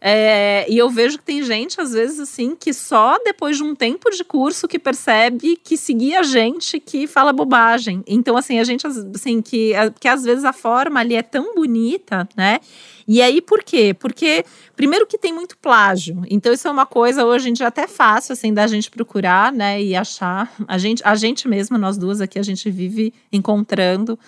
É, 0.00 0.66
e 0.68 0.76
eu 0.78 0.88
vejo 0.90 1.18
que 1.18 1.24
tem 1.24 1.42
gente, 1.42 1.80
às 1.80 1.92
vezes, 1.92 2.20
assim, 2.20 2.54
que 2.54 2.72
só 2.72 3.18
depois 3.24 3.56
de 3.56 3.62
um 3.62 3.74
tempo 3.74 4.10
de 4.10 4.22
curso 4.24 4.68
que 4.68 4.78
percebe 4.78 5.58
que 5.62 5.76
seguir 5.76 6.16
a 6.16 6.22
gente 6.22 6.78
que 6.78 7.06
fala 7.06 7.32
bobagem. 7.32 8.02
Então, 8.06 8.36
assim, 8.36 8.58
a 8.58 8.64
gente, 8.64 8.86
assim, 8.86 9.40
que, 9.40 9.72
que 9.98 10.08
às 10.08 10.24
vezes 10.24 10.44
a 10.44 10.52
forma 10.52 11.00
ali 11.00 11.14
é 11.14 11.22
tão 11.22 11.54
bonita, 11.54 12.28
né? 12.36 12.60
E 13.08 13.22
aí, 13.22 13.40
por 13.40 13.62
quê? 13.62 13.94
Porque, 13.94 14.44
primeiro, 14.74 15.06
que 15.06 15.16
tem 15.16 15.32
muito 15.32 15.56
plágio. 15.58 16.22
Então, 16.28 16.52
isso 16.52 16.66
é 16.66 16.70
uma 16.70 16.86
coisa 16.86 17.24
hoje 17.24 17.50
em 17.50 17.52
dia 17.52 17.68
até 17.68 17.86
fácil, 17.86 18.32
assim, 18.32 18.52
da 18.52 18.66
gente 18.66 18.90
procurar, 18.90 19.52
né, 19.52 19.80
e 19.80 19.94
achar. 19.94 20.52
A 20.66 20.76
gente, 20.76 21.02
a 21.04 21.14
gente 21.14 21.46
mesmo, 21.46 21.78
nós 21.78 21.96
duas 21.96 22.20
aqui, 22.20 22.38
a 22.38 22.42
gente 22.42 22.68
vive 22.68 23.14
encontrando 23.32 24.18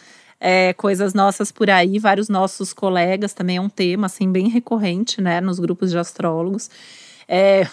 é, 0.40 0.72
coisas 0.72 1.14
nossas 1.14 1.51
por 1.51 1.68
aí, 1.68 1.98
vários 1.98 2.29
nossos 2.29 2.72
colegas 2.72 3.33
também 3.33 3.57
é 3.57 3.61
um 3.61 3.68
tema 3.68 4.07
assim 4.07 4.31
bem 4.31 4.48
recorrente, 4.48 5.20
né, 5.20 5.40
nos 5.40 5.59
grupos 5.59 5.90
de 5.90 5.98
astrólogos. 5.98 6.70
É, 7.27 7.66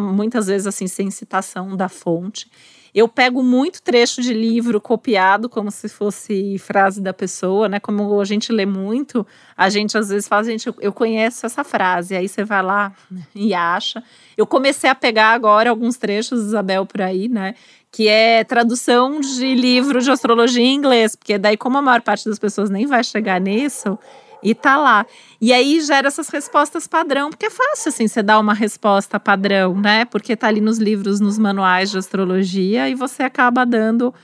muitas 0.00 0.46
vezes 0.46 0.66
assim 0.66 0.86
sem 0.86 1.10
citação 1.10 1.76
da 1.76 1.88
fonte. 1.88 2.48
Eu 2.96 3.06
pego 3.06 3.42
muito 3.42 3.82
trecho 3.82 4.22
de 4.22 4.32
livro 4.32 4.80
copiado, 4.80 5.50
como 5.50 5.70
se 5.70 5.86
fosse 5.86 6.58
frase 6.58 6.98
da 6.98 7.12
pessoa, 7.12 7.68
né? 7.68 7.78
Como 7.78 8.18
a 8.18 8.24
gente 8.24 8.50
lê 8.50 8.64
muito, 8.64 9.26
a 9.54 9.68
gente 9.68 9.98
às 9.98 10.08
vezes 10.08 10.26
fala, 10.26 10.44
gente, 10.44 10.72
eu 10.80 10.92
conheço 10.94 11.44
essa 11.44 11.62
frase, 11.62 12.16
aí 12.16 12.26
você 12.26 12.42
vai 12.42 12.62
lá 12.62 12.94
e 13.34 13.52
acha. 13.52 14.02
Eu 14.34 14.46
comecei 14.46 14.88
a 14.88 14.94
pegar 14.94 15.32
agora 15.34 15.68
alguns 15.68 15.98
trechos, 15.98 16.40
Isabel, 16.40 16.86
por 16.86 17.02
aí, 17.02 17.28
né? 17.28 17.54
Que 17.96 18.08
é 18.08 18.44
tradução 18.44 19.20
de 19.22 19.54
livro 19.54 20.02
de 20.02 20.10
astrologia 20.10 20.62
em 20.62 20.74
inglês, 20.74 21.16
porque 21.16 21.38
daí, 21.38 21.56
como 21.56 21.78
a 21.78 21.82
maior 21.82 22.02
parte 22.02 22.28
das 22.28 22.38
pessoas 22.38 22.68
nem 22.68 22.84
vai 22.84 23.02
chegar 23.02 23.40
nisso, 23.40 23.98
e 24.42 24.54
tá 24.54 24.76
lá. 24.76 25.06
E 25.40 25.50
aí 25.50 25.80
gera 25.80 26.06
essas 26.06 26.28
respostas 26.28 26.86
padrão, 26.86 27.30
porque 27.30 27.46
é 27.46 27.50
fácil 27.50 27.88
assim 27.88 28.06
você 28.06 28.22
dar 28.22 28.38
uma 28.38 28.52
resposta 28.52 29.18
padrão, 29.18 29.74
né? 29.80 30.04
Porque 30.04 30.36
tá 30.36 30.46
ali 30.46 30.60
nos 30.60 30.76
livros, 30.76 31.20
nos 31.20 31.38
manuais 31.38 31.90
de 31.90 31.96
astrologia 31.96 32.86
e 32.90 32.94
você 32.94 33.22
acaba 33.22 33.64
dando 33.64 34.14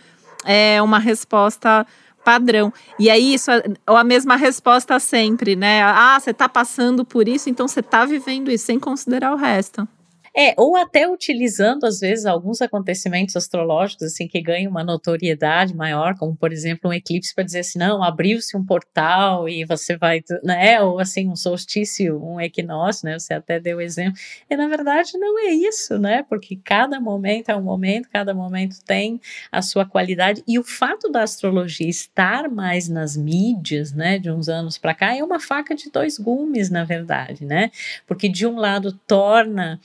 é, 0.45 0.83
uma 0.83 0.99
resposta 0.99 1.87
padrão. 2.23 2.71
E 2.99 3.09
aí 3.09 3.33
isso 3.33 3.51
é 3.51 3.63
a 3.87 4.05
mesma 4.05 4.37
resposta 4.37 5.01
sempre, 5.01 5.57
né? 5.57 5.83
Ah, 5.83 6.21
você 6.21 6.35
tá 6.35 6.47
passando 6.47 7.07
por 7.07 7.27
isso, 7.27 7.49
então 7.49 7.67
você 7.67 7.83
tá 7.83 8.05
vivendo 8.05 8.51
isso 8.51 8.67
sem 8.67 8.79
considerar 8.79 9.33
o 9.33 9.37
resto. 9.37 9.89
É, 10.35 10.55
ou 10.57 10.77
até 10.77 11.07
utilizando, 11.07 11.85
às 11.85 12.01
vezes, 12.01 12.25
alguns 12.25 12.63
acontecimentos 12.63 13.37
astrológicos, 13.37 14.07
assim, 14.07 14.27
que 14.27 14.41
ganham 14.41 14.71
uma 14.71 14.83
notoriedade 14.83 15.77
maior, 15.77 16.15
como, 16.17 16.35
por 16.35 16.51
exemplo, 16.53 16.89
um 16.89 16.93
eclipse 16.95 17.35
para 17.35 17.45
dizer 17.45 17.59
assim, 17.61 17.79
não, 17.79 18.03
abriu-se 18.03 18.57
um 18.57 18.65
portal 18.65 19.47
e 19.47 19.63
você 19.67 19.95
vai, 19.95 20.23
né, 20.43 20.81
ou 20.81 20.99
assim, 20.99 21.29
um 21.29 21.37
solstício, 21.37 22.19
um 22.25 22.41
equinócio, 22.41 23.07
né, 23.07 23.19
você 23.19 23.35
até 23.35 23.61
deu 23.61 23.79
exemplo, 23.79 24.19
e 24.49 24.57
na 24.57 24.69
verdade 24.69 25.19
não 25.19 25.39
é 25.39 25.51
isso, 25.51 25.99
né, 25.99 26.23
porque 26.27 26.57
cada 26.65 26.99
momento 26.99 27.51
é 27.51 27.57
um 27.57 27.63
momento, 27.63 28.09
cada 28.11 28.33
momento 28.33 28.77
tem 28.87 29.21
a 29.51 29.61
sua 29.61 29.85
qualidade, 29.85 30.43
e 30.49 30.59
o 30.59 30.65
fato 30.65 31.11
da 31.11 31.23
astrologia 31.23 31.89
estar 31.91 32.49
mais 32.49 32.89
nas 32.89 33.17
mídias, 33.19 33.93
né, 33.93 34.19
de 34.19 34.31
uns 34.31 34.49
anos 34.49 34.79
para 34.79 34.95
cá, 34.95 35.15
é 35.15 35.23
uma 35.23 35.39
faca 35.39 35.75
de 35.75 35.91
dois 35.91 36.17
gumes, 36.19 36.71
na 36.71 36.85
verdade, 36.85 37.45
né, 37.45 37.71
porque 38.07 38.31
de 38.31 38.47
um 38.47 38.57
lado 38.57 38.93
torna 39.07 39.79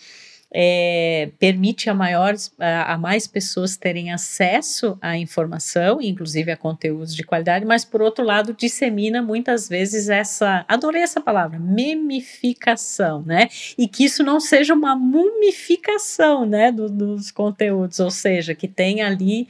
é, 0.52 1.30
permite 1.40 1.90
a, 1.90 1.94
maiores, 1.94 2.52
a, 2.58 2.94
a, 2.94 2.98
mais 2.98 3.28
pessoas 3.28 3.76
terem 3.76 4.12
acesso 4.12 4.98
à 5.02 5.18
informação, 5.18 6.02
inclusive 6.02 6.52
a 6.52 6.58
conteúdos 6.58 7.14
de 7.14 7.24
qualidade, 7.24 7.66
mas 7.66 7.84
por 7.84 8.02
outro 8.02 8.24
lado 8.24 8.54
dissemina 8.54 9.22
muitas 9.22 9.68
vezes 9.68 10.08
essa, 10.10 10.64
adorei 10.68 11.02
essa 11.02 11.20
palavra, 11.20 11.60
memificação, 11.60 13.22
né? 13.24 13.50
E 13.78 13.88
que 13.88 14.06
isso 14.06 14.24
não 14.24 14.40
seja 14.40 14.74
uma 14.74 14.96
mumificação, 14.96 16.46
né, 16.46 16.72
do, 16.72 16.90
dos 16.90 17.30
conteúdos, 17.32 18.00
ou 18.00 18.10
seja, 18.10 18.56
que 18.56 18.68
tem 18.68 19.02
ali 19.02 19.48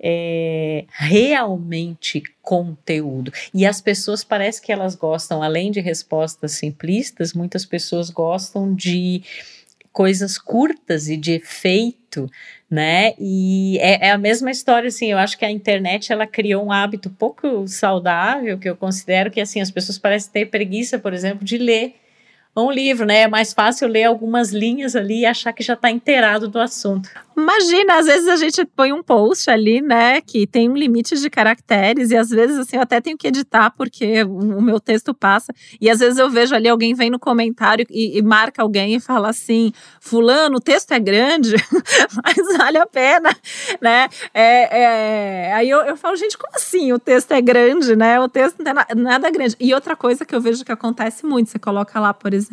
é, 0.00 0.84
realmente 0.90 2.22
conteúdo. 2.42 3.32
E 3.52 3.66
as 3.66 3.80
pessoas 3.80 4.22
parece 4.22 4.60
que 4.62 4.70
elas 4.70 4.94
gostam, 4.94 5.42
além 5.42 5.70
de 5.70 5.80
respostas 5.80 6.52
simplistas, 6.52 7.32
muitas 7.32 7.64
pessoas 7.64 8.10
gostam 8.10 8.74
de 8.74 9.22
coisas 9.96 10.36
curtas 10.36 11.08
e 11.08 11.16
de 11.16 11.32
efeito, 11.32 12.30
né? 12.70 13.14
E 13.18 13.78
é, 13.78 14.08
é, 14.08 14.10
a 14.10 14.18
mesma 14.18 14.50
história, 14.50 14.88
assim, 14.88 15.10
eu 15.10 15.16
acho 15.16 15.38
que 15.38 15.44
a 15.46 15.50
internet, 15.50 16.12
ela 16.12 16.26
criou 16.26 16.66
um 16.66 16.70
hábito 16.70 17.08
pouco 17.08 17.66
saudável, 17.66 18.58
que 18.58 18.68
eu 18.68 18.76
considero 18.76 19.30
que, 19.30 19.40
assim, 19.40 19.58
as 19.58 19.70
pessoas 19.70 19.96
parecem 19.96 20.30
ter 20.30 20.50
preguiça, 20.50 20.98
por 20.98 21.14
exemplo, 21.14 21.42
de 21.42 21.56
ler 21.56 21.94
um 22.64 22.70
livro, 22.70 23.04
né? 23.04 23.22
É 23.22 23.28
mais 23.28 23.52
fácil 23.52 23.88
ler 23.88 24.04
algumas 24.04 24.52
linhas 24.52 24.96
ali 24.96 25.20
e 25.20 25.26
achar 25.26 25.52
que 25.52 25.62
já 25.62 25.74
está 25.74 25.90
inteirado 25.90 26.48
do 26.48 26.58
assunto. 26.58 27.10
Imagina, 27.36 27.98
às 27.98 28.06
vezes 28.06 28.28
a 28.28 28.36
gente 28.36 28.64
põe 28.64 28.94
um 28.94 29.02
post 29.02 29.50
ali, 29.50 29.82
né, 29.82 30.22
que 30.22 30.46
tem 30.46 30.70
um 30.70 30.74
limite 30.74 31.20
de 31.20 31.28
caracteres 31.28 32.10
e 32.10 32.16
às 32.16 32.30
vezes 32.30 32.58
assim 32.58 32.76
eu 32.76 32.82
até 32.82 32.98
tenho 32.98 33.18
que 33.18 33.26
editar 33.26 33.70
porque 33.76 34.22
o 34.22 34.62
meu 34.62 34.80
texto 34.80 35.12
passa 35.12 35.52
e 35.78 35.90
às 35.90 35.98
vezes 35.98 36.18
eu 36.18 36.30
vejo 36.30 36.54
ali 36.54 36.66
alguém 36.66 36.94
vem 36.94 37.10
no 37.10 37.18
comentário 37.18 37.84
e, 37.90 38.16
e 38.16 38.22
marca 38.22 38.62
alguém 38.62 38.94
e 38.94 39.00
fala 39.00 39.28
assim, 39.28 39.70
fulano, 40.00 40.56
o 40.56 40.60
texto 40.60 40.92
é 40.92 40.98
grande, 40.98 41.56
mas 42.24 42.56
vale 42.56 42.78
a 42.78 42.86
pena, 42.86 43.28
né? 43.82 44.08
É, 44.32 44.80
é... 44.80 45.52
Aí 45.52 45.68
eu, 45.68 45.80
eu 45.80 45.96
falo, 45.96 46.16
gente, 46.16 46.38
como 46.38 46.56
assim 46.56 46.90
o 46.90 46.98
texto 46.98 47.32
é 47.32 47.40
grande, 47.42 47.94
né? 47.94 48.18
O 48.18 48.30
texto 48.30 48.62
não 48.62 48.70
é 48.70 48.94
nada 48.94 49.30
grande. 49.30 49.54
E 49.60 49.74
outra 49.74 49.94
coisa 49.94 50.24
que 50.24 50.34
eu 50.34 50.40
vejo 50.40 50.64
que 50.64 50.72
acontece 50.72 51.26
muito, 51.26 51.50
você 51.50 51.58
coloca 51.58 52.00
lá, 52.00 52.14
por 52.14 52.32
exemplo, 52.32 52.45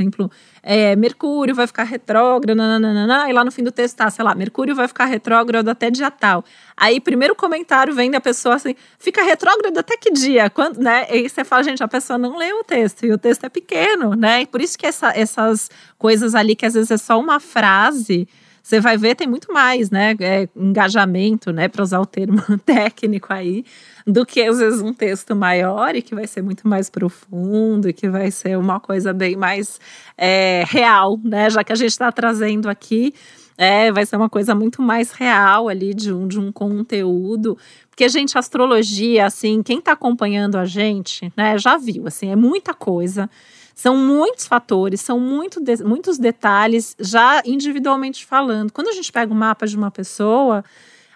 é, 0.61 0.95
Mercúrio 0.95 1.53
vai 1.53 1.67
ficar 1.67 1.83
retrógrado, 1.83 2.55
nananana, 2.55 3.29
e 3.29 3.33
lá 3.33 3.43
no 3.43 3.51
fim 3.51 3.63
do 3.63 3.71
texto 3.71 3.97
tá, 3.97 4.09
sei 4.09 4.23
lá, 4.23 4.33
Mercúrio 4.33 4.75
vai 4.75 4.87
ficar 4.87 5.05
retrógrado 5.05 5.69
até 5.69 5.91
dia 5.91 6.09
tal. 6.09 6.43
Aí, 6.75 6.99
primeiro 6.99 7.35
comentário 7.35 7.93
vem 7.93 8.09
da 8.09 8.21
pessoa 8.21 8.55
assim, 8.55 8.75
fica 8.97 9.23
retrógrado 9.23 9.77
até 9.77 9.97
que 9.97 10.11
dia? 10.11 10.49
Quando, 10.49 10.79
né? 10.79 11.05
E 11.09 11.29
você 11.29 11.43
fala, 11.43 11.63
gente, 11.63 11.83
a 11.83 11.87
pessoa 11.87 12.17
não 12.17 12.37
leu 12.37 12.59
o 12.59 12.63
texto, 12.63 13.05
e 13.05 13.11
o 13.11 13.17
texto 13.17 13.43
é 13.45 13.49
pequeno, 13.49 14.15
né? 14.15 14.41
E 14.41 14.47
por 14.47 14.61
isso 14.61 14.77
que 14.77 14.85
essa, 14.85 15.11
essas 15.15 15.69
coisas 15.97 16.35
ali, 16.35 16.55
que 16.55 16.65
às 16.65 16.73
vezes 16.73 16.91
é 16.91 16.97
só 16.97 17.19
uma 17.19 17.39
frase, 17.39 18.27
você 18.63 18.79
vai 18.79 18.95
ver, 18.95 19.13
tem 19.13 19.27
muito 19.27 19.51
mais, 19.51 19.91
né? 19.91 20.15
É, 20.21 20.47
engajamento, 20.55 21.51
né? 21.51 21.67
Para 21.67 21.83
usar 21.83 21.99
o 21.99 22.05
termo 22.05 22.41
técnico 22.65 23.33
aí, 23.33 23.65
do 24.07 24.25
que 24.25 24.41
às 24.41 24.57
vezes 24.57 24.81
um 24.81 24.93
texto 24.93 25.35
maior 25.35 25.93
e 25.97 26.01
que 26.01 26.15
vai 26.15 26.25
ser 26.25 26.41
muito 26.41 26.65
mais 26.65 26.89
profundo 26.89 27.89
e 27.89 27.93
que 27.93 28.09
vai 28.09 28.31
ser 28.31 28.57
uma 28.57 28.79
coisa 28.79 29.11
bem 29.11 29.35
mais 29.35 29.81
é, 30.17 30.63
real, 30.65 31.19
né? 31.21 31.49
Já 31.49 31.61
que 31.61 31.73
a 31.73 31.75
gente 31.75 31.89
está 31.89 32.09
trazendo 32.09 32.69
aqui. 32.69 33.13
É, 33.55 33.91
vai 33.91 34.03
ser 34.03 34.15
uma 34.15 34.29
coisa 34.29 34.55
muito 34.55 34.81
mais 34.81 35.11
real 35.11 35.69
ali 35.69 35.93
de 35.93 36.11
um, 36.11 36.27
de 36.27 36.39
um 36.39 36.51
conteúdo. 36.51 37.55
Porque, 37.87 38.09
gente, 38.09 38.35
astrologia, 38.35 39.27
assim, 39.27 39.61
quem 39.61 39.77
está 39.77 39.91
acompanhando 39.91 40.57
a 40.57 40.65
gente, 40.65 41.31
né, 41.37 41.55
já 41.59 41.77
viu, 41.77 42.07
assim, 42.07 42.31
é 42.31 42.35
muita 42.35 42.73
coisa. 42.73 43.29
São 43.75 43.97
muitos 43.97 44.45
fatores, 44.45 45.01
são 45.01 45.19
muito 45.19 45.59
de, 45.59 45.83
muitos 45.83 46.17
detalhes, 46.17 46.95
já 46.99 47.41
individualmente 47.45 48.25
falando. 48.25 48.71
Quando 48.71 48.89
a 48.89 48.93
gente 48.93 49.11
pega 49.11 49.31
o 49.31 49.35
mapa 49.35 49.65
de 49.65 49.75
uma 49.75 49.89
pessoa, 49.89 50.63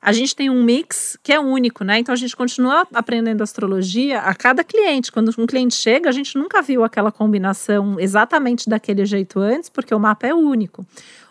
a 0.02 0.12
gente 0.12 0.36
tem 0.36 0.50
um 0.50 0.64
mix 0.64 1.18
que 1.22 1.34
é 1.34 1.40
único, 1.40 1.84
né? 1.84 2.00
Então 2.00 2.14
a 2.14 2.18
gente 2.18 2.36
continua 2.36 2.88
aprendendo 2.94 3.42
astrologia 3.42 4.22
a 4.22 4.34
cada 4.34 4.64
cliente. 4.64 5.12
Quando 5.12 5.32
um 5.38 5.46
cliente 5.46 5.76
chega, 5.76 6.10
a 6.10 6.12
gente 6.12 6.38
nunca 6.38 6.62
viu 6.62 6.84
aquela 6.84 7.12
combinação 7.12 8.00
exatamente 8.00 8.70
daquele 8.70 9.06
jeito 9.06 9.40
antes, 9.40 9.70
porque 9.70 9.94
o 9.94 10.00
mapa 10.00 10.28
é 10.28 10.34
único. 10.34 10.86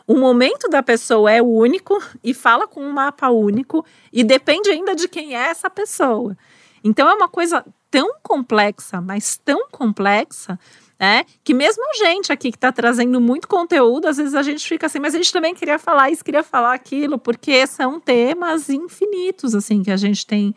O 0.07 0.15
momento 0.17 0.69
da 0.69 0.83
pessoa 0.83 1.33
é 1.33 1.43
único 1.43 2.01
e 2.23 2.33
fala 2.33 2.69
com 2.69 2.81
um 2.81 2.93
mapa 2.93 3.29
único 3.29 3.85
e 4.13 4.23
depende 4.23 4.71
ainda 4.71 4.95
de 4.95 5.09
quem 5.09 5.35
é 5.35 5.49
essa 5.49 5.69
pessoa. 5.69 6.37
Então 6.85 7.09
é 7.09 7.15
uma 7.15 7.29
coisa 7.29 7.65
tão 7.91 8.17
complexa, 8.23 9.01
mas 9.01 9.37
tão 9.37 9.69
complexa 9.71 10.59
né? 10.99 11.25
Que 11.45 11.53
mesmo 11.53 11.83
gente 11.99 12.33
aqui 12.33 12.51
que 12.51 12.57
está 12.57 12.73
trazendo 12.73 13.21
muito 13.21 13.47
conteúdo, 13.47 14.07
às 14.07 14.17
vezes 14.17 14.35
a 14.35 14.43
gente 14.43 14.67
fica 14.67 14.87
assim, 14.87 14.99
mas 14.99 15.15
a 15.15 15.19
gente 15.19 15.33
também 15.33 15.55
queria 15.55 15.79
falar 15.79 16.11
isso, 16.11 16.25
queria 16.25 16.43
falar 16.43 16.75
aquilo, 16.75 17.19
porque 17.19 17.67
são 17.67 18.01
temas 18.01 18.71
infinitos, 18.71 19.55
assim, 19.55 19.83
que 19.83 19.91
a 19.91 19.97
gente 19.97 20.27
tem, 20.27 20.55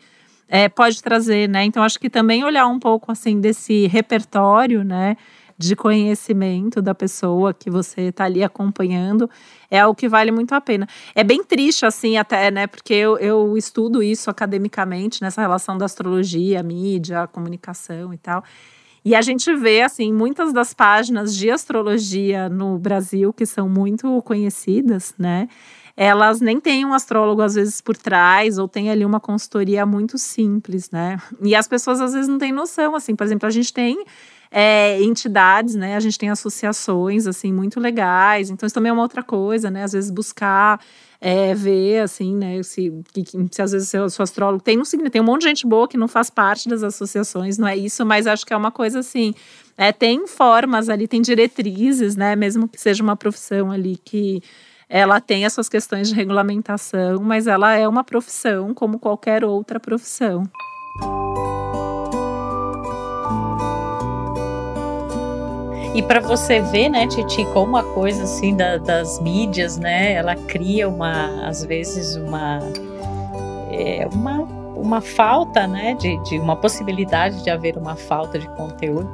é, 0.48 0.68
pode 0.68 1.02
trazer, 1.02 1.48
né? 1.48 1.64
Então, 1.64 1.82
acho 1.82 2.00
que 2.00 2.08
também 2.08 2.42
olhar 2.42 2.66
um 2.66 2.78
pouco, 2.78 3.12
assim, 3.12 3.40
desse 3.40 3.86
repertório, 3.86 4.82
né? 4.82 5.16
De 5.58 5.76
conhecimento 5.76 6.80
da 6.80 6.94
pessoa 6.94 7.52
que 7.52 7.68
você 7.68 8.04
está 8.04 8.24
ali 8.24 8.42
acompanhando 8.42 9.28
é 9.70 9.78
algo 9.78 9.94
que 9.94 10.08
vale 10.08 10.30
muito 10.30 10.54
a 10.54 10.60
pena. 10.60 10.88
É 11.14 11.22
bem 11.22 11.44
triste, 11.44 11.84
assim, 11.84 12.16
até, 12.16 12.50
né? 12.50 12.66
Porque 12.66 12.94
eu, 12.94 13.18
eu 13.18 13.58
estudo 13.58 14.02
isso 14.02 14.30
academicamente, 14.30 15.20
nessa 15.20 15.42
relação 15.42 15.76
da 15.76 15.84
astrologia, 15.84 16.62
mídia, 16.62 17.26
comunicação 17.26 18.14
e 18.14 18.16
tal. 18.16 18.42
E 19.04 19.14
a 19.14 19.22
gente 19.22 19.54
vê, 19.54 19.82
assim, 19.82 20.12
muitas 20.12 20.52
das 20.52 20.74
páginas 20.74 21.34
de 21.34 21.50
astrologia 21.50 22.48
no 22.48 22.78
Brasil, 22.78 23.32
que 23.32 23.46
são 23.46 23.68
muito 23.68 24.20
conhecidas, 24.22 25.14
né? 25.18 25.48
Elas 25.96 26.40
nem 26.40 26.60
têm 26.60 26.84
um 26.84 26.92
astrólogo, 26.94 27.42
às 27.42 27.54
vezes, 27.54 27.80
por 27.80 27.96
trás, 27.96 28.58
ou 28.58 28.68
tem 28.68 28.90
ali 28.90 29.04
uma 29.04 29.20
consultoria 29.20 29.84
muito 29.84 30.18
simples, 30.18 30.90
né? 30.90 31.18
E 31.42 31.54
as 31.54 31.66
pessoas, 31.66 32.00
às 32.00 32.12
vezes, 32.12 32.28
não 32.28 32.38
têm 32.38 32.52
noção, 32.52 32.94
assim. 32.94 33.16
Por 33.16 33.24
exemplo, 33.24 33.46
a 33.46 33.50
gente 33.50 33.72
tem 33.72 34.04
é, 34.50 35.00
entidades, 35.02 35.74
né? 35.74 35.96
A 35.96 36.00
gente 36.00 36.18
tem 36.18 36.30
associações, 36.30 37.26
assim, 37.26 37.52
muito 37.52 37.78
legais. 37.78 38.50
Então, 38.50 38.66
isso 38.66 38.74
também 38.74 38.90
é 38.90 38.92
uma 38.92 39.02
outra 39.02 39.22
coisa, 39.22 39.70
né? 39.70 39.84
Às 39.84 39.92
vezes 39.92 40.10
buscar 40.10 40.80
é, 41.20 41.54
ver, 41.54 42.00
assim, 42.00 42.34
né, 42.34 42.62
se, 42.62 42.92
se 43.50 43.62
às 43.62 43.72
vezes 43.72 43.88
seu, 43.88 44.08
seu 44.08 44.22
astrólogo 44.22 44.62
tem, 44.62 44.78
um, 44.78 44.82
tem 45.10 45.20
um 45.20 45.24
monte 45.24 45.42
de 45.42 45.48
gente 45.48 45.66
boa 45.66 45.86
que 45.86 45.98
não 45.98 46.08
faz 46.08 46.30
parte 46.30 46.66
das 46.66 46.82
associações, 46.82 47.58
não 47.58 47.68
é 47.68 47.76
isso, 47.76 48.06
mas 48.06 48.26
acho 48.26 48.46
que 48.46 48.54
é 48.54 48.56
uma 48.56 48.70
coisa 48.70 49.00
assim, 49.00 49.34
é, 49.76 49.92
tem 49.92 50.26
formas 50.26 50.88
ali, 50.88 51.06
tem 51.06 51.20
diretrizes, 51.20 52.16
né, 52.16 52.34
mesmo 52.34 52.66
que 52.66 52.80
seja 52.80 53.02
uma 53.02 53.16
profissão 53.16 53.70
ali 53.70 53.98
que 54.02 54.42
ela 54.88 55.20
tem 55.20 55.44
as 55.44 55.52
suas 55.52 55.68
questões 55.68 56.08
de 56.08 56.14
regulamentação, 56.14 57.20
mas 57.22 57.46
ela 57.46 57.74
é 57.74 57.86
uma 57.86 58.02
profissão 58.02 58.72
como 58.72 58.98
qualquer 58.98 59.44
outra 59.44 59.78
profissão. 59.78 60.42
E 65.92 66.02
para 66.02 66.20
você 66.20 66.60
ver, 66.60 66.88
né, 66.88 67.06
Titi, 67.08 67.44
como 67.46 67.76
a 67.76 67.82
coisa 67.82 68.22
assim 68.22 68.54
da, 68.54 68.76
das 68.76 69.20
mídias, 69.20 69.76
né, 69.76 70.12
ela 70.12 70.36
cria 70.36 70.88
uma, 70.88 71.48
às 71.48 71.64
vezes 71.64 72.14
uma, 72.14 72.60
é, 73.72 74.06
uma, 74.12 74.38
uma 74.76 75.00
falta, 75.00 75.66
né, 75.66 75.94
de, 75.94 76.16
de 76.22 76.38
uma 76.38 76.54
possibilidade 76.54 77.42
de 77.42 77.50
haver 77.50 77.76
uma 77.76 77.96
falta 77.96 78.38
de 78.38 78.48
conteúdo. 78.50 79.10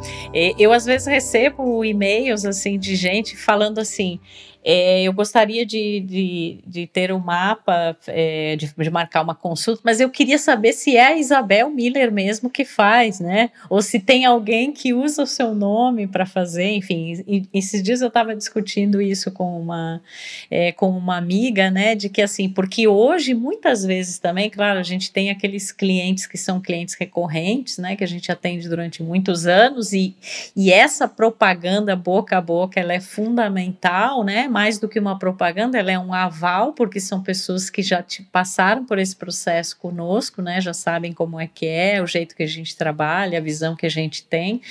Eu 0.59 0.71
às 0.71 0.85
vezes 0.85 1.07
recebo 1.07 1.83
e-mails 1.83 2.45
assim 2.45 2.79
de 2.79 2.95
gente 2.95 3.39
falando 3.39 3.79
assim, 3.79 4.21
é, 4.69 5.05
eu 5.05 5.13
gostaria 5.13 5.65
de, 5.65 6.01
de, 6.01 6.59
de, 6.67 6.87
ter 6.89 7.13
um 7.13 7.21
mapa, 7.21 7.97
é, 8.09 8.57
de, 8.57 8.75
de, 8.77 8.91
marcar 8.91 9.23
uma 9.23 9.35
consulta, 9.35 9.81
mas 9.85 10.01
eu 10.01 10.11
queria 10.11 10.39
saber 10.39 10.73
se 10.73 10.97
é 10.97 11.07
a 11.07 11.17
Isabel 11.17 11.71
Miller 11.71 12.11
mesmo 12.11 12.51
que 12.51 12.65
faz, 12.65 13.21
né? 13.21 13.51
Ou 13.71 13.81
se 13.81 14.01
tem 14.01 14.25
alguém 14.25 14.73
que 14.73 14.93
usa 14.93 15.23
o 15.23 15.27
seu 15.27 15.55
nome 15.55 16.09
para 16.09 16.27
fazer, 16.27 16.73
enfim. 16.73 17.23
E, 17.29 17.45
esses 17.55 17.81
dias 17.81 18.01
eu 18.01 18.09
estava 18.09 18.35
discutindo 18.35 19.01
isso 19.01 19.31
com 19.31 19.61
uma, 19.61 20.03
é, 20.51 20.73
com 20.73 20.91
uma 20.91 21.17
amiga, 21.17 21.71
né? 21.71 21.95
De 21.95 22.09
que 22.09 22.21
assim, 22.21 22.49
porque 22.49 22.89
hoje, 22.89 23.35
muitas 23.35 23.85
vezes 23.85 24.19
também, 24.19 24.51
claro, 24.51 24.81
a 24.81 24.83
gente 24.83 25.13
tem 25.13 25.31
aqueles 25.31 25.71
clientes 25.71 26.27
que 26.27 26.37
são 26.37 26.61
clientes 26.61 26.97
recorrentes, 26.99 27.79
né? 27.79 27.95
Que 27.95 28.03
a 28.03 28.09
gente 28.09 28.33
atende 28.33 28.69
durante 28.69 29.01
muitos 29.01 29.47
anos, 29.47 29.93
e, 29.93 30.17
e 30.57 30.73
essa 30.73 31.07
propaganda 31.07 31.95
boca 31.95 32.37
a 32.37 32.41
boca 32.41 32.81
ela 32.81 32.93
é 32.93 33.01
fundamental, 33.01 34.25
né? 34.25 34.49
Mais 34.57 34.79
do 34.79 34.89
que 34.89 34.99
uma 34.99 35.19
propaganda, 35.19 35.79
ela 35.79 35.93
é 35.93 35.99
um 35.99 36.15
aval, 36.15 36.73
porque 36.73 36.99
são 36.99 37.23
pessoas 37.23 37.69
que 37.69 37.83
já 37.83 38.03
passaram 38.33 38.87
por 38.87 38.99
esse 38.99 39.15
processo 39.15 39.77
conosco, 39.77 40.41
né? 40.41 40.63
Já 40.63 40.73
sabem 40.73 41.13
como 41.13 41.39
é 41.39 41.47
que 41.47 41.67
é, 41.67 42.03
o 42.03 42.07
jeito 42.07 42.35
que 42.35 42.43
a 42.43 42.47
gente 42.47 42.75
trabalha, 42.75 43.37
a 43.37 43.43
visão 43.43 43.77
que 43.77 43.85
a 43.85 43.91
gente 43.91 44.25
tem. 44.25 44.63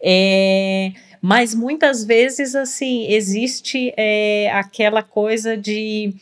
É, 0.00 0.92
mas 1.20 1.52
muitas 1.52 2.04
vezes, 2.04 2.54
assim, 2.54 3.08
existe 3.08 3.92
é, 3.96 4.52
aquela 4.52 5.02
coisa 5.02 5.56
de 5.56 6.14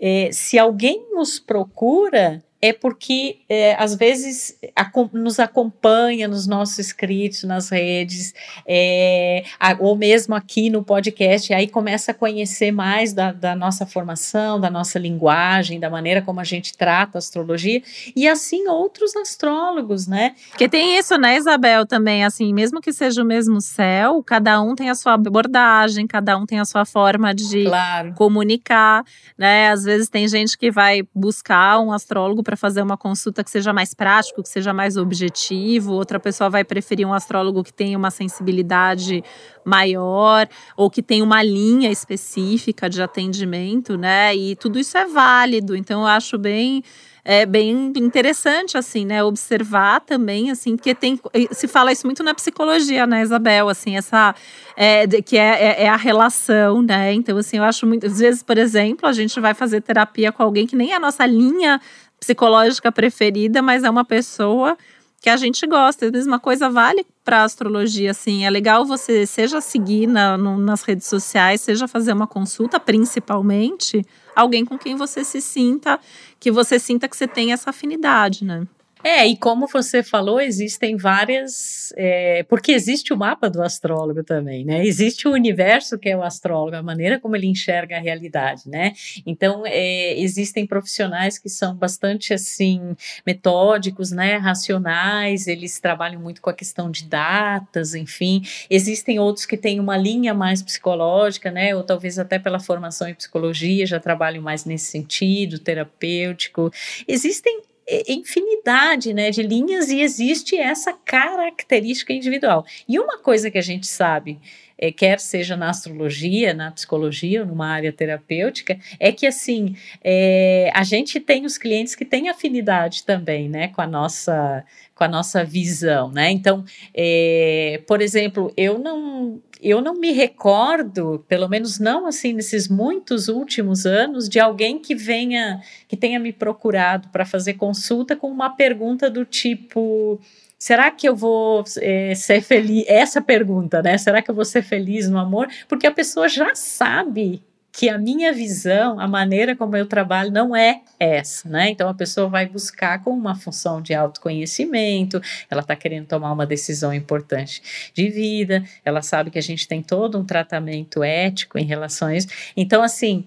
é, 0.00 0.28
se 0.30 0.56
alguém 0.56 1.04
nos 1.12 1.40
procura, 1.40 2.44
é 2.60 2.72
porque 2.72 3.38
é, 3.48 3.74
às 3.74 3.94
vezes 3.94 4.58
a, 4.74 4.90
nos 5.12 5.38
acompanha 5.38 6.26
nos 6.26 6.46
nossos 6.46 6.78
escritos 6.78 7.44
nas 7.44 7.68
redes, 7.68 8.34
é, 8.66 9.44
a, 9.60 9.76
ou 9.78 9.94
mesmo 9.94 10.34
aqui 10.34 10.70
no 10.70 10.82
podcast, 10.82 11.52
aí 11.52 11.68
começa 11.68 12.12
a 12.12 12.14
conhecer 12.14 12.70
mais 12.72 13.12
da, 13.12 13.32
da, 13.32 13.54
nossa 13.54 13.84
formação, 13.84 14.58
da 14.58 14.70
nossa 14.70 14.98
linguagem, 14.98 15.78
da 15.78 15.90
maneira 15.90 16.22
como 16.22 16.40
a 16.40 16.44
gente 16.44 16.76
trata 16.76 17.18
a 17.18 17.20
astrologia, 17.20 17.82
e 18.14 18.26
assim 18.26 18.66
outros 18.68 19.14
astrólogos, 19.16 20.06
né? 20.06 20.34
Porque 20.50 20.68
tem 20.68 20.98
isso, 20.98 21.16
né, 21.18 21.36
Isabel, 21.36 21.86
também, 21.86 22.24
assim, 22.24 22.52
mesmo 22.54 22.80
que 22.80 22.92
seja 22.92 23.22
o 23.22 23.26
mesmo 23.26 23.60
céu, 23.60 24.22
cada 24.22 24.60
um 24.62 24.74
tem 24.74 24.88
a 24.88 24.94
sua 24.94 25.14
abordagem, 25.14 26.06
cada 26.06 26.36
um 26.36 26.46
tem 26.46 26.58
a 26.58 26.64
sua 26.64 26.84
forma 26.84 27.34
de 27.34 27.64
claro. 27.64 28.14
comunicar, 28.14 29.04
né? 29.36 29.68
Às 29.70 29.84
vezes 29.84 30.08
tem 30.08 30.26
gente 30.26 30.56
que 30.56 30.70
vai 30.70 31.02
buscar 31.14 31.80
um 31.80 31.92
astrólogo 31.92 32.42
para 32.46 32.56
fazer 32.56 32.80
uma 32.80 32.96
consulta 32.96 33.42
que 33.42 33.50
seja 33.50 33.72
mais 33.72 33.92
prático, 33.92 34.40
que 34.40 34.48
seja 34.48 34.72
mais 34.72 34.96
objetivo, 34.96 35.94
outra 35.94 36.20
pessoa 36.20 36.48
vai 36.48 36.62
preferir 36.62 37.04
um 37.04 37.12
astrólogo 37.12 37.64
que 37.64 37.72
tenha 37.72 37.98
uma 37.98 38.12
sensibilidade 38.12 39.24
maior 39.64 40.48
ou 40.76 40.88
que 40.88 41.02
tenha 41.02 41.24
uma 41.24 41.42
linha 41.42 41.90
específica 41.90 42.88
de 42.88 43.02
atendimento, 43.02 43.98
né? 43.98 44.32
E 44.36 44.54
tudo 44.54 44.78
isso 44.78 44.96
é 44.96 45.06
válido. 45.06 45.74
Então 45.74 46.02
eu 46.02 46.06
acho 46.06 46.38
bem 46.38 46.84
é 47.28 47.44
bem 47.44 47.92
interessante, 47.96 48.78
assim, 48.78 49.04
né? 49.04 49.24
Observar 49.24 50.00
também, 50.00 50.48
assim, 50.48 50.76
porque 50.76 50.94
tem. 50.94 51.20
Se 51.50 51.66
fala 51.66 51.90
isso 51.90 52.06
muito 52.06 52.22
na 52.22 52.32
psicologia, 52.32 53.04
né, 53.04 53.20
Isabel? 53.20 53.68
Assim, 53.68 53.96
essa. 53.96 54.32
É, 54.76 55.08
que 55.08 55.36
é, 55.36 55.80
é, 55.80 55.82
é, 55.84 55.88
a 55.88 55.96
relação, 55.96 56.82
né? 56.82 57.12
Então, 57.12 57.36
assim, 57.36 57.56
eu 57.56 57.64
acho 57.64 57.84
muitas 57.84 58.20
vezes, 58.20 58.44
por 58.44 58.56
exemplo, 58.56 59.08
a 59.08 59.12
gente 59.12 59.40
vai 59.40 59.54
fazer 59.54 59.80
terapia 59.80 60.30
com 60.30 60.40
alguém 60.40 60.68
que 60.68 60.76
nem 60.76 60.92
é 60.92 60.94
a 60.94 61.00
nossa 61.00 61.26
linha 61.26 61.80
psicológica 62.18 62.90
preferida, 62.90 63.60
mas 63.62 63.84
é 63.84 63.90
uma 63.90 64.04
pessoa 64.04 64.76
que 65.20 65.30
a 65.30 65.36
gente 65.36 65.66
gosta. 65.66 66.06
A 66.06 66.10
mesma 66.10 66.38
coisa 66.38 66.70
vale 66.70 67.04
para 67.24 67.42
astrologia, 67.42 68.10
assim. 68.10 68.44
É 68.44 68.50
legal 68.50 68.84
você 68.84 69.26
seja 69.26 69.60
seguir 69.60 70.06
na, 70.06 70.36
no, 70.36 70.56
nas 70.58 70.82
redes 70.82 71.06
sociais, 71.06 71.60
seja 71.60 71.88
fazer 71.88 72.12
uma 72.12 72.26
consulta, 72.26 72.78
principalmente, 72.78 74.04
alguém 74.34 74.64
com 74.64 74.78
quem 74.78 74.96
você 74.96 75.24
se 75.24 75.40
sinta, 75.40 75.98
que 76.38 76.50
você 76.50 76.78
sinta 76.78 77.08
que 77.08 77.16
você 77.16 77.26
tem 77.26 77.52
essa 77.52 77.70
afinidade, 77.70 78.44
né? 78.44 78.66
É, 79.04 79.26
e 79.26 79.36
como 79.36 79.66
você 79.66 80.02
falou, 80.02 80.40
existem 80.40 80.96
várias. 80.96 81.92
É, 81.96 82.42
porque 82.44 82.72
existe 82.72 83.12
o 83.12 83.16
mapa 83.16 83.48
do 83.48 83.62
astrólogo 83.62 84.24
também, 84.24 84.64
né? 84.64 84.84
Existe 84.84 85.28
o 85.28 85.32
universo 85.32 85.98
que 85.98 86.08
é 86.08 86.16
o 86.16 86.22
astrólogo, 86.22 86.76
a 86.76 86.82
maneira 86.82 87.20
como 87.20 87.36
ele 87.36 87.46
enxerga 87.46 87.98
a 87.98 88.00
realidade, 88.00 88.62
né? 88.68 88.94
Então, 89.24 89.64
é, 89.66 90.18
existem 90.18 90.66
profissionais 90.66 91.38
que 91.38 91.48
são 91.48 91.76
bastante, 91.76 92.32
assim, 92.32 92.96
metódicos, 93.26 94.10
né? 94.10 94.36
Racionais, 94.38 95.46
eles 95.46 95.78
trabalham 95.78 96.20
muito 96.20 96.40
com 96.40 96.50
a 96.50 96.54
questão 96.54 96.90
de 96.90 97.04
datas, 97.04 97.94
enfim. 97.94 98.42
Existem 98.70 99.18
outros 99.18 99.44
que 99.44 99.58
têm 99.58 99.78
uma 99.78 99.96
linha 99.96 100.32
mais 100.32 100.62
psicológica, 100.62 101.50
né? 101.50 101.76
Ou 101.76 101.82
talvez 101.84 102.18
até 102.18 102.38
pela 102.38 102.58
formação 102.58 103.08
em 103.08 103.14
psicologia 103.14 103.86
já 103.86 104.00
trabalham 104.00 104.42
mais 104.42 104.64
nesse 104.64 104.86
sentido, 104.86 105.58
terapêutico. 105.58 106.72
Existem 107.06 107.62
infinidade 108.08 109.14
né, 109.14 109.30
de 109.30 109.42
linhas 109.42 109.88
e 109.90 110.00
existe 110.00 110.56
essa 110.56 110.92
característica 110.92 112.12
individual. 112.12 112.64
E 112.88 112.98
uma 112.98 113.18
coisa 113.18 113.50
que 113.50 113.58
a 113.58 113.62
gente 113.62 113.86
sabe, 113.86 114.40
é, 114.78 114.92
quer 114.92 115.18
seja 115.20 115.56
na 115.56 115.70
astrologia, 115.70 116.52
na 116.52 116.70
psicologia 116.70 117.40
ou 117.40 117.46
numa 117.46 117.68
área 117.68 117.92
terapêutica, 117.92 118.78
é 118.98 119.10
que 119.10 119.26
assim 119.26 119.76
é, 120.02 120.70
a 120.74 120.82
gente 120.82 121.18
tem 121.20 121.46
os 121.46 121.56
clientes 121.56 121.94
que 121.94 122.04
têm 122.04 122.28
afinidade 122.28 123.04
também 123.04 123.48
né, 123.48 123.68
com 123.68 123.80
a 123.80 123.86
nossa 123.86 124.64
com 124.94 125.04
a 125.04 125.08
nossa 125.08 125.44
visão, 125.44 126.10
né? 126.10 126.30
Então, 126.30 126.64
é, 126.94 127.82
por 127.86 128.00
exemplo, 128.00 128.50
eu 128.56 128.78
não 128.78 129.42
eu 129.60 129.80
não 129.80 129.94
me 129.94 130.12
recordo, 130.12 131.24
pelo 131.28 131.48
menos 131.48 131.78
não 131.78 132.06
assim 132.06 132.32
nesses 132.32 132.68
muitos 132.68 133.28
últimos 133.28 133.86
anos, 133.86 134.28
de 134.28 134.38
alguém 134.38 134.78
que 134.78 134.94
venha, 134.94 135.60
que 135.88 135.96
tenha 135.96 136.18
me 136.18 136.32
procurado 136.32 137.08
para 137.08 137.24
fazer 137.24 137.54
consulta 137.54 138.14
com 138.14 138.28
uma 138.30 138.50
pergunta 138.50 139.08
do 139.10 139.24
tipo: 139.24 140.20
será 140.58 140.90
que 140.90 141.08
eu 141.08 141.16
vou 141.16 141.64
é, 141.78 142.14
ser 142.14 142.40
feliz? 142.40 142.84
Essa 142.86 143.20
pergunta, 143.20 143.82
né? 143.82 143.96
Será 143.98 144.22
que 144.22 144.30
eu 144.30 144.34
vou 144.34 144.44
ser 144.44 144.62
feliz 144.62 145.08
no 145.08 145.18
amor? 145.18 145.48
Porque 145.68 145.86
a 145.86 145.92
pessoa 145.92 146.28
já 146.28 146.54
sabe 146.54 147.42
que 147.76 147.90
a 147.90 147.98
minha 147.98 148.32
visão, 148.32 148.98
a 148.98 149.06
maneira 149.06 149.54
como 149.54 149.76
eu 149.76 149.84
trabalho 149.84 150.30
não 150.30 150.56
é 150.56 150.80
essa, 150.98 151.46
né? 151.46 151.68
Então 151.68 151.86
a 151.90 151.92
pessoa 151.92 152.26
vai 152.26 152.46
buscar 152.46 153.04
com 153.04 153.10
uma 153.10 153.34
função 153.34 153.82
de 153.82 153.92
autoconhecimento, 153.92 155.20
ela 155.50 155.60
está 155.60 155.76
querendo 155.76 156.06
tomar 156.06 156.32
uma 156.32 156.46
decisão 156.46 156.94
importante 156.94 157.90
de 157.92 158.08
vida, 158.08 158.64
ela 158.82 159.02
sabe 159.02 159.30
que 159.30 159.38
a 159.38 159.42
gente 159.42 159.68
tem 159.68 159.82
todo 159.82 160.18
um 160.18 160.24
tratamento 160.24 161.04
ético 161.04 161.58
em 161.58 161.66
relação 161.66 162.08
a 162.08 162.16
isso. 162.16 162.28
Então, 162.56 162.82
assim, 162.82 163.26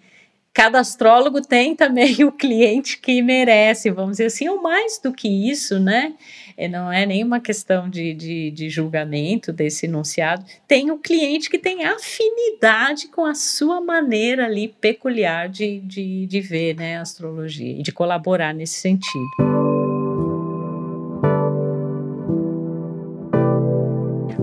cada 0.51 0.79
astrólogo 0.79 1.41
tem 1.41 1.75
também 1.75 2.15
o 2.25 2.31
cliente 2.31 2.97
que 2.97 3.21
merece, 3.21 3.91
vamos 3.91 4.13
dizer 4.13 4.25
assim, 4.25 4.49
ou 4.49 4.63
mais 4.63 4.97
do 4.97 5.13
que 5.13 5.27
isso, 5.27 5.79
né? 5.79 6.13
É, 6.59 6.67
não 6.67 6.91
é 6.91 7.05
nenhuma 7.05 7.39
questão 7.39 7.89
de, 7.89 8.13
de, 8.13 8.51
de 8.51 8.69
julgamento 8.69 9.53
desse 9.53 9.85
enunciado. 9.85 10.43
Tem 10.67 10.91
o 10.91 10.97
cliente 10.97 11.49
que 11.49 11.57
tem 11.57 11.85
afinidade 11.85 13.07
com 13.07 13.25
a 13.25 13.33
sua 13.33 13.79
maneira 13.79 14.43
ali 14.43 14.67
peculiar 14.67 15.47
de, 15.47 15.79
de, 15.79 16.25
de 16.25 16.41
ver 16.41 16.75
né, 16.75 16.97
a 16.97 17.01
astrologia 17.01 17.79
e 17.79 17.81
de 17.81 17.93
colaborar 17.93 18.53
nesse 18.53 18.73
sentido. 18.73 19.29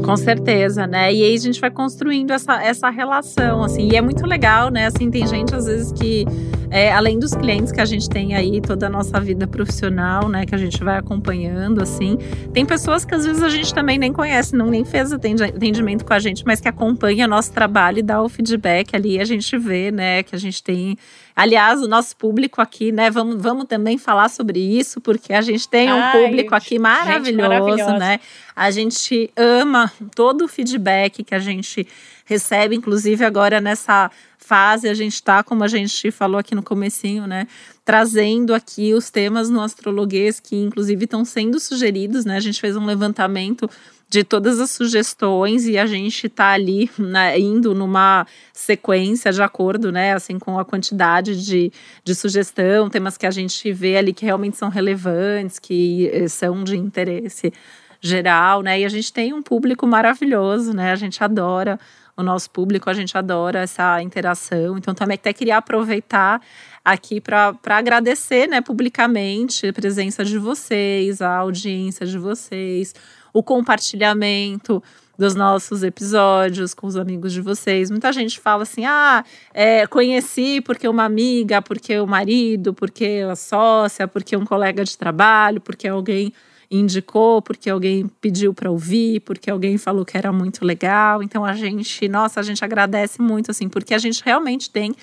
Com 0.02 0.16
certeza, 0.16 0.86
né? 0.86 1.12
E 1.12 1.22
aí 1.22 1.34
a 1.34 1.38
gente 1.38 1.60
vai 1.60 1.70
construindo 1.70 2.30
essa, 2.30 2.62
essa 2.62 2.88
relação, 2.88 3.62
assim. 3.62 3.90
E 3.90 3.96
é 3.96 4.00
muito 4.00 4.24
legal, 4.24 4.70
né? 4.70 4.86
Assim, 4.86 5.10
tem 5.10 5.26
gente 5.26 5.54
às 5.54 5.66
vezes 5.66 5.92
que 5.92 6.24
é, 6.70 6.92
além 6.92 7.18
dos 7.18 7.34
clientes 7.34 7.72
que 7.72 7.80
a 7.80 7.84
gente 7.84 8.08
tem 8.08 8.34
aí, 8.34 8.60
toda 8.60 8.86
a 8.86 8.90
nossa 8.90 9.20
vida 9.20 9.46
profissional, 9.46 10.28
né, 10.28 10.46
que 10.46 10.54
a 10.54 10.58
gente 10.58 10.82
vai 10.82 10.98
acompanhando, 10.98 11.82
assim, 11.82 12.18
tem 12.52 12.64
pessoas 12.64 13.04
que 13.04 13.14
às 13.14 13.24
vezes 13.24 13.42
a 13.42 13.48
gente 13.48 13.72
também 13.72 13.98
nem 13.98 14.12
conhece, 14.12 14.56
não 14.56 14.66
nem 14.66 14.84
fez 14.84 15.12
atendimento 15.12 16.04
com 16.04 16.12
a 16.12 16.18
gente, 16.18 16.44
mas 16.44 16.60
que 16.60 16.68
acompanha 16.68 17.26
nosso 17.26 17.52
trabalho 17.52 17.98
e 17.98 18.02
dá 18.02 18.22
o 18.22 18.28
feedback 18.28 18.94
ali, 18.94 19.20
a 19.20 19.24
gente 19.24 19.56
vê, 19.58 19.90
né, 19.90 20.22
que 20.22 20.34
a 20.34 20.38
gente 20.38 20.62
tem 20.62 20.96
Aliás, 21.36 21.82
o 21.82 21.86
nosso 21.86 22.16
público 22.16 22.62
aqui, 22.62 22.90
né? 22.90 23.10
Vamos, 23.10 23.36
vamos 23.42 23.66
também 23.66 23.98
falar 23.98 24.30
sobre 24.30 24.58
isso, 24.58 25.02
porque 25.02 25.34
a 25.34 25.42
gente 25.42 25.68
tem 25.68 25.92
um 25.92 26.00
Ai, 26.00 26.12
público 26.12 26.54
aqui 26.54 26.78
maravilhoso, 26.78 27.92
né? 27.98 28.20
A 28.56 28.70
gente 28.70 29.30
ama 29.36 29.92
todo 30.14 30.46
o 30.46 30.48
feedback 30.48 31.22
que 31.22 31.34
a 31.34 31.38
gente 31.38 31.86
recebe, 32.24 32.74
inclusive 32.74 33.22
agora 33.22 33.60
nessa 33.60 34.10
fase 34.46 34.88
a 34.88 34.94
gente 34.94 35.14
está, 35.14 35.42
como 35.42 35.64
a 35.64 35.68
gente 35.68 36.10
falou 36.12 36.38
aqui 36.38 36.54
no 36.54 36.62
comecinho, 36.62 37.26
né, 37.26 37.48
trazendo 37.84 38.54
aqui 38.54 38.94
os 38.94 39.10
temas 39.10 39.50
no 39.50 39.60
astrologuês 39.60 40.38
que 40.38 40.54
inclusive 40.54 41.04
estão 41.04 41.24
sendo 41.24 41.58
sugeridos, 41.58 42.24
né? 42.24 42.36
A 42.36 42.40
gente 42.40 42.60
fez 42.60 42.76
um 42.76 42.84
levantamento 42.84 43.68
de 44.08 44.22
todas 44.22 44.60
as 44.60 44.70
sugestões 44.70 45.66
e 45.66 45.76
a 45.76 45.84
gente 45.84 46.28
está 46.28 46.50
ali 46.50 46.88
né, 46.96 47.38
indo 47.40 47.74
numa 47.74 48.24
sequência 48.52 49.32
de 49.32 49.42
acordo, 49.42 49.90
né, 49.90 50.12
assim, 50.12 50.38
com 50.38 50.58
a 50.60 50.64
quantidade 50.64 51.44
de, 51.44 51.72
de 52.04 52.14
sugestão, 52.14 52.88
temas 52.88 53.16
que 53.16 53.26
a 53.26 53.32
gente 53.32 53.72
vê 53.72 53.96
ali 53.96 54.12
que 54.12 54.24
realmente 54.24 54.56
são 54.56 54.68
relevantes, 54.68 55.58
que 55.58 56.08
eh, 56.12 56.28
são 56.28 56.62
de 56.62 56.76
interesse 56.76 57.52
geral, 58.00 58.62
né, 58.62 58.80
e 58.80 58.84
a 58.84 58.88
gente 58.88 59.12
tem 59.12 59.32
um 59.32 59.42
público 59.42 59.86
maravilhoso, 59.88 60.72
né, 60.72 60.92
a 60.92 60.96
gente 60.96 61.22
adora 61.24 61.80
o 62.16 62.22
nosso 62.22 62.50
público, 62.50 62.88
a 62.88 62.94
gente 62.94 63.16
adora 63.16 63.60
essa 63.60 64.00
interação, 64.02 64.78
então 64.78 64.94
também 64.94 65.16
até 65.16 65.32
queria 65.32 65.58
aproveitar 65.58 66.40
aqui 66.84 67.20
para 67.20 67.54
agradecer, 67.66 68.48
né, 68.48 68.60
publicamente 68.60 69.66
a 69.66 69.72
presença 69.72 70.24
de 70.24 70.38
vocês, 70.38 71.20
a 71.20 71.36
audiência 71.36 72.06
de 72.06 72.16
vocês, 72.16 72.94
o 73.32 73.42
compartilhamento 73.42 74.82
dos 75.18 75.34
nossos 75.34 75.82
episódios 75.82 76.74
com 76.74 76.86
os 76.86 76.96
amigos 76.96 77.32
de 77.32 77.40
vocês. 77.40 77.90
Muita 77.90 78.12
gente 78.12 78.38
fala 78.38 78.62
assim: 78.62 78.84
ah, 78.84 79.24
é, 79.52 79.86
conheci 79.86 80.60
porque 80.60 80.86
uma 80.86 81.04
amiga, 81.04 81.60
porque 81.60 81.98
o 81.98 82.06
marido, 82.06 82.72
porque 82.74 83.22
a 83.30 83.36
sócia, 83.36 84.06
porque 84.06 84.36
um 84.36 84.44
colega 84.44 84.84
de 84.84 84.96
trabalho, 84.96 85.60
porque 85.60 85.88
alguém 85.88 86.32
indicou, 86.70 87.40
porque 87.40 87.70
alguém 87.70 88.08
pediu 88.20 88.52
para 88.52 88.70
ouvir, 88.70 89.20
porque 89.20 89.50
alguém 89.50 89.78
falou 89.78 90.04
que 90.04 90.16
era 90.16 90.32
muito 90.32 90.64
legal. 90.64 91.22
Então 91.22 91.44
a 91.44 91.54
gente, 91.54 92.08
nossa, 92.08 92.40
a 92.40 92.42
gente 92.42 92.64
agradece 92.64 93.20
muito 93.20 93.50
assim, 93.50 93.68
porque 93.68 93.94
a 93.94 93.98
gente 93.98 94.22
realmente 94.24 94.70
tem 94.70 94.94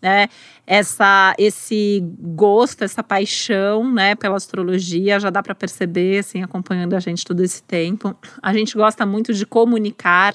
né, 0.00 0.28
essa 0.66 1.34
esse 1.38 2.02
gosto, 2.18 2.82
essa 2.82 3.02
paixão, 3.02 3.90
né, 3.92 4.16
pela 4.16 4.36
astrologia, 4.36 5.20
já 5.20 5.30
dá 5.30 5.42
para 5.42 5.54
perceber 5.54 6.18
assim 6.18 6.42
acompanhando 6.42 6.94
a 6.94 7.00
gente 7.00 7.24
todo 7.24 7.40
esse 7.40 7.62
tempo. 7.62 8.16
A 8.42 8.52
gente 8.52 8.76
gosta 8.76 9.06
muito 9.06 9.32
de 9.32 9.46
comunicar. 9.46 10.34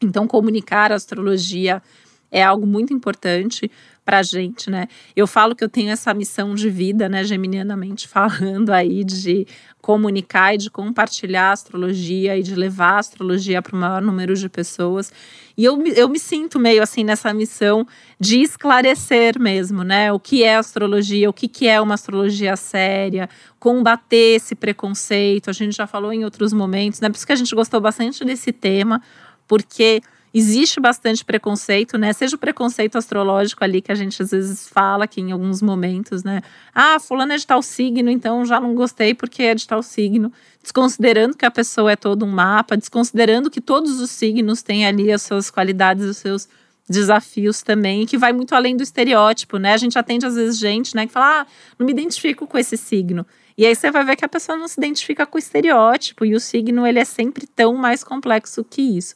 Então 0.00 0.26
comunicar 0.26 0.92
a 0.92 0.96
astrologia 0.96 1.82
é 2.30 2.42
algo 2.42 2.66
muito 2.66 2.92
importante 2.94 3.70
para 4.04 4.18
a 4.18 4.22
gente, 4.22 4.68
né? 4.68 4.88
Eu 5.14 5.26
falo 5.26 5.54
que 5.54 5.62
eu 5.62 5.68
tenho 5.68 5.90
essa 5.90 6.12
missão 6.12 6.54
de 6.54 6.68
vida, 6.68 7.08
né, 7.08 7.22
geminianamente 7.22 8.08
falando 8.08 8.70
aí, 8.70 9.04
de 9.04 9.46
comunicar 9.80 10.54
e 10.54 10.58
de 10.58 10.70
compartilhar 10.70 11.50
a 11.50 11.52
astrologia 11.52 12.38
e 12.38 12.42
de 12.42 12.54
levar 12.54 12.94
a 12.94 12.98
astrologia 12.98 13.60
para 13.60 13.76
o 13.76 13.78
maior 13.78 14.00
número 14.00 14.34
de 14.34 14.48
pessoas. 14.48 15.12
E 15.56 15.64
eu, 15.64 15.84
eu 15.88 16.08
me 16.08 16.18
sinto 16.18 16.58
meio 16.58 16.82
assim 16.82 17.04
nessa 17.04 17.32
missão 17.34 17.86
de 18.18 18.40
esclarecer 18.40 19.38
mesmo, 19.40 19.82
né? 19.82 20.12
O 20.12 20.20
que 20.20 20.42
é 20.44 20.56
astrologia, 20.56 21.28
o 21.28 21.32
que, 21.32 21.48
que 21.48 21.66
é 21.66 21.80
uma 21.80 21.94
astrologia 21.94 22.56
séria, 22.56 23.28
combater 23.58 24.36
esse 24.36 24.54
preconceito. 24.54 25.50
A 25.50 25.52
gente 25.52 25.76
já 25.76 25.86
falou 25.86 26.12
em 26.12 26.24
outros 26.24 26.52
momentos, 26.52 27.00
né? 27.00 27.08
Por 27.08 27.16
isso 27.16 27.26
que 27.26 27.32
a 27.32 27.36
gente 27.36 27.54
gostou 27.54 27.80
bastante 27.80 28.24
desse 28.24 28.52
tema, 28.52 29.02
porque 29.46 30.00
existe 30.34 30.80
bastante 30.80 31.24
preconceito, 31.24 31.98
né? 31.98 32.12
Seja 32.12 32.36
o 32.36 32.38
preconceito 32.38 32.96
astrológico 32.96 33.62
ali 33.62 33.82
que 33.82 33.92
a 33.92 33.94
gente 33.94 34.22
às 34.22 34.30
vezes 34.30 34.68
fala 34.68 35.04
aqui 35.04 35.20
em 35.20 35.32
alguns 35.32 35.60
momentos, 35.60 36.24
né? 36.24 36.40
Ah, 36.74 36.98
fulano 36.98 37.32
é 37.32 37.36
de 37.36 37.46
tal 37.46 37.62
signo, 37.62 38.10
então 38.10 38.44
já 38.44 38.58
não 38.58 38.74
gostei 38.74 39.14
porque 39.14 39.42
é 39.42 39.54
de 39.54 39.66
tal 39.66 39.82
signo. 39.82 40.32
Desconsiderando 40.62 41.36
que 41.36 41.44
a 41.44 41.50
pessoa 41.50 41.92
é 41.92 41.96
todo 41.96 42.24
um 42.24 42.30
mapa, 42.30 42.76
desconsiderando 42.76 43.50
que 43.50 43.60
todos 43.60 44.00
os 44.00 44.10
signos 44.10 44.62
têm 44.62 44.86
ali 44.86 45.12
as 45.12 45.22
suas 45.22 45.50
qualidades, 45.50 46.04
os 46.04 46.16
seus 46.16 46.48
desafios 46.88 47.62
também, 47.62 48.06
que 48.06 48.18
vai 48.18 48.32
muito 48.32 48.54
além 48.54 48.76
do 48.76 48.82
estereótipo, 48.82 49.56
né? 49.58 49.72
A 49.72 49.76
gente 49.76 49.98
atende 49.98 50.26
às 50.26 50.34
vezes 50.34 50.58
gente, 50.58 50.94
né, 50.96 51.06
que 51.06 51.12
fala: 51.12 51.42
"Ah, 51.42 51.46
não 51.78 51.86
me 51.86 51.92
identifico 51.92 52.46
com 52.46 52.58
esse 52.58 52.76
signo". 52.76 53.26
E 53.56 53.66
aí 53.66 53.74
você 53.74 53.90
vai 53.90 54.04
ver 54.04 54.16
que 54.16 54.24
a 54.24 54.28
pessoa 54.28 54.56
não 54.56 54.66
se 54.66 54.80
identifica 54.80 55.26
com 55.26 55.36
o 55.36 55.38
estereótipo 55.38 56.24
e 56.24 56.34
o 56.34 56.40
signo 56.40 56.86
ele 56.86 56.98
é 56.98 57.04
sempre 57.04 57.46
tão 57.46 57.74
mais 57.74 58.02
complexo 58.02 58.64
que 58.64 58.80
isso. 58.80 59.14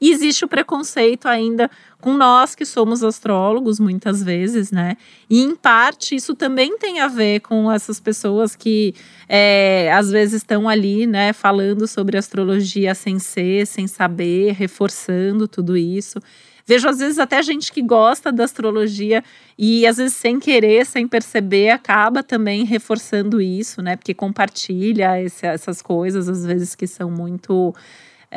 E 0.00 0.10
existe 0.10 0.44
o 0.44 0.48
preconceito 0.48 1.26
ainda 1.26 1.70
com 2.00 2.14
nós 2.14 2.54
que 2.54 2.64
somos 2.64 3.02
astrólogos, 3.02 3.80
muitas 3.80 4.22
vezes, 4.22 4.70
né? 4.70 4.96
E 5.28 5.42
em 5.42 5.56
parte 5.56 6.14
isso 6.14 6.34
também 6.34 6.78
tem 6.78 7.00
a 7.00 7.08
ver 7.08 7.40
com 7.40 7.70
essas 7.70 7.98
pessoas 7.98 8.54
que 8.54 8.94
é, 9.28 9.90
às 9.92 10.10
vezes 10.10 10.42
estão 10.42 10.68
ali, 10.68 11.06
né, 11.06 11.32
falando 11.32 11.86
sobre 11.88 12.16
astrologia 12.16 12.94
sem 12.94 13.18
ser, 13.18 13.66
sem 13.66 13.86
saber, 13.86 14.52
reforçando 14.52 15.48
tudo 15.48 15.76
isso. 15.76 16.20
Vejo 16.66 16.88
às 16.88 16.98
vezes 16.98 17.18
até 17.20 17.40
gente 17.42 17.72
que 17.72 17.80
gosta 17.80 18.32
da 18.32 18.42
astrologia 18.42 19.22
e 19.56 19.86
às 19.86 19.98
vezes 19.98 20.16
sem 20.16 20.40
querer, 20.40 20.84
sem 20.84 21.06
perceber, 21.06 21.70
acaba 21.70 22.24
também 22.24 22.64
reforçando 22.64 23.40
isso, 23.40 23.80
né? 23.80 23.94
Porque 23.94 24.12
compartilha 24.12 25.22
esse, 25.22 25.46
essas 25.46 25.80
coisas, 25.80 26.28
às 26.28 26.44
vezes 26.44 26.74
que 26.74 26.88
são 26.88 27.08
muito 27.08 27.72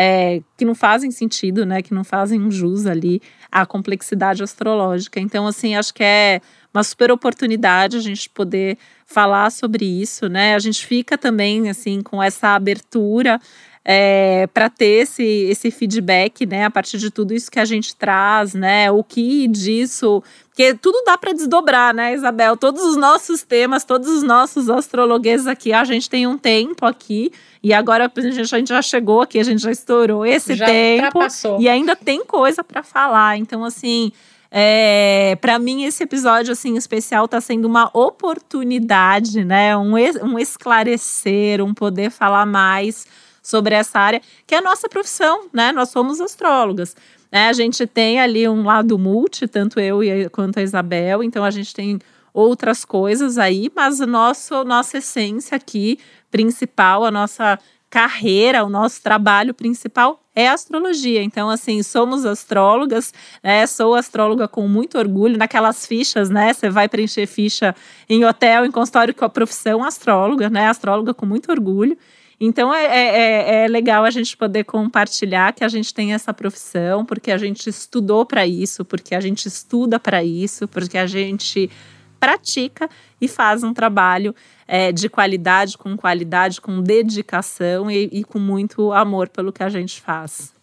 é, 0.02 0.41
que 0.56 0.64
não 0.64 0.74
fazem 0.74 1.12
sentido, 1.12 1.66
né? 1.66 1.82
Que 1.82 1.93
não 1.93 2.06
fazem 2.06 2.39
um 2.39 2.50
jus 2.50 2.86
ali 2.86 3.22
à 3.52 3.66
complexidade 3.66 4.41
astrológica. 4.41 5.20
Então, 5.20 5.45
assim, 5.45 5.76
acho 5.76 5.93
que 5.93 6.02
é 6.02 6.39
uma 6.74 6.84
super 6.84 7.12
oportunidade 7.12 7.97
a 7.97 8.00
gente 8.00 8.30
poder 8.30 8.78
falar 9.06 9.52
sobre 9.52 9.84
isso, 9.84 10.30
né? 10.30 10.56
A 10.56 10.60
gente 10.60 10.86
fica 10.86 11.18
também, 11.18 11.70
assim, 11.70 12.02
com 12.02 12.24
essa 12.24 12.56
abertura 12.56 13.41
é, 13.84 14.47
para 14.53 14.69
ter 14.69 15.03
esse, 15.03 15.23
esse 15.23 15.71
feedback, 15.71 16.45
né, 16.45 16.65
a 16.65 16.69
partir 16.69 16.97
de 16.97 17.09
tudo 17.09 17.34
isso 17.34 17.49
que 17.49 17.59
a 17.59 17.65
gente 17.65 17.95
traz, 17.95 18.53
né, 18.53 18.91
o 18.91 19.03
que 19.03 19.47
disso, 19.47 20.21
porque 20.49 20.73
tudo 20.73 21.03
dá 21.05 21.17
para 21.17 21.32
desdobrar, 21.32 21.93
né, 21.93 22.13
Isabel? 22.13 22.57
Todos 22.57 22.84
os 22.84 22.97
nossos 22.97 23.43
temas, 23.43 23.86
todos 23.86 24.09
os 24.09 24.23
nossos 24.23 24.69
astrologueses 24.69 25.47
aqui, 25.47 25.71
a 25.71 25.84
gente 25.86 26.09
tem 26.09 26.27
um 26.27 26.38
tempo 26.38 26.86
aqui 26.86 27.32
e 27.63 27.73
agora 27.73 28.11
a 28.13 28.21
gente, 28.21 28.41
a 28.41 28.57
gente 28.57 28.67
já 28.67 28.82
chegou 28.82 29.21
aqui, 29.21 29.39
a 29.39 29.43
gente 29.43 29.61
já 29.61 29.71
estourou 29.71 30.25
esse 30.25 30.55
já 30.55 30.65
tempo 30.65 31.19
e 31.59 31.69
ainda 31.69 31.95
tem 31.95 32.25
coisa 32.25 32.63
para 32.63 32.84
falar. 32.84 33.38
Então, 33.38 33.63
assim, 33.63 34.11
é, 34.51 35.38
para 35.39 35.59
mim, 35.59 35.84
esse 35.84 36.03
episódio 36.03 36.51
assim 36.51 36.75
especial 36.75 37.25
está 37.25 37.39
sendo 37.39 37.65
uma 37.65 37.89
oportunidade, 37.93 39.45
né? 39.45 39.77
Um, 39.77 39.93
um 40.23 40.39
esclarecer, 40.39 41.63
um 41.63 41.73
poder 41.73 42.09
falar 42.09 42.45
mais 42.45 43.05
sobre 43.42 43.76
essa 43.76 44.00
área, 44.00 44.22
que 44.46 44.56
é 44.56 44.58
a 44.58 44.62
nossa 44.62 44.90
profissão, 44.90 45.48
né? 45.54 45.72
Nós 45.72 45.90
somos 45.90 46.20
astrólogas. 46.20 46.96
Né? 47.32 47.48
A 47.48 47.54
gente 47.54 47.86
tem 47.86 48.20
ali 48.20 48.48
um 48.48 48.64
lado 48.64 48.98
multi, 48.98 49.48
tanto 49.48 49.80
eu 49.80 50.00
quanto 50.32 50.60
a 50.60 50.62
Isabel, 50.62 51.24
então 51.24 51.44
a 51.44 51.52
gente 51.52 51.74
tem 51.74 52.00
outras 52.34 52.86
coisas 52.86 53.38
aí, 53.38 53.72
mas 53.76 54.02
a 54.02 54.06
nossa, 54.06 54.64
nossa 54.64 54.98
essência 54.98 55.56
aqui 55.56 56.00
principal, 56.32 57.04
a 57.04 57.12
nossa 57.12 57.60
carreira, 57.90 58.64
o 58.64 58.70
nosso 58.70 59.02
trabalho 59.02 59.54
principal 59.54 60.24
é 60.36 60.48
a 60.48 60.54
astrologia. 60.54 61.24
Então, 61.24 61.50
assim, 61.50 61.82
somos 61.82 62.26
astrólogas, 62.26 63.12
né? 63.44 63.66
Sou 63.66 63.96
astróloga 63.96 64.48
com 64.48 64.68
muito 64.68 64.98
orgulho. 64.98 65.38
Naquelas 65.38 65.86
fichas, 65.86 66.30
né? 66.30 66.54
Você 66.54 66.70
vai 66.70 66.88
preencher 66.88 67.26
ficha 67.26 67.76
em 68.08 68.24
hotel, 68.24 68.64
em 68.64 68.72
consultório 68.72 69.14
com 69.14 69.26
a 69.26 69.30
profissão 69.30 69.84
astróloga, 69.84 70.50
né? 70.50 70.68
Astróloga 70.68 71.14
com 71.14 71.26
muito 71.26 71.52
orgulho. 71.52 71.98
Então 72.40 72.74
é, 72.74 72.86
é, 72.86 73.18
é, 73.18 73.64
é, 73.64 73.68
legal 73.68 74.06
a 74.06 74.10
gente 74.10 74.38
poder 74.38 74.64
compartilhar 74.64 75.52
que 75.54 75.64
a 75.64 75.68
gente 75.68 75.94
tem 75.94 76.14
essa 76.14 76.34
profissão, 76.34 77.04
porque 77.06 77.32
a 77.32 77.38
gente 77.38 77.70
estudou 77.70 78.26
para 78.26 78.48
isso, 78.48 78.86
porque 78.86 79.14
a 79.14 79.20
gente 79.20 79.46
estuda 79.46 80.00
para 80.00 80.24
isso, 80.24 80.68
porque 80.68 80.98
a 80.98 81.06
gente 81.06 81.70
pratica 82.18 82.90
e 83.20 83.28
faz 83.28 83.64
um 83.64 83.74
trabalho 83.74 84.34
é, 84.68 84.92
de 84.92 85.10
qualidade, 85.10 85.78
com 85.78 85.98
qualidade, 85.98 86.62
com 86.62 86.82
dedicação 86.82 87.92
e, 87.92 88.10
e 88.12 88.24
com 88.24 88.40
muito 88.40 88.94
amor 88.94 89.28
pelo 89.28 89.52
que 89.52 89.64
a 89.64 89.70
gente 89.70 90.02
faz. 90.02 90.54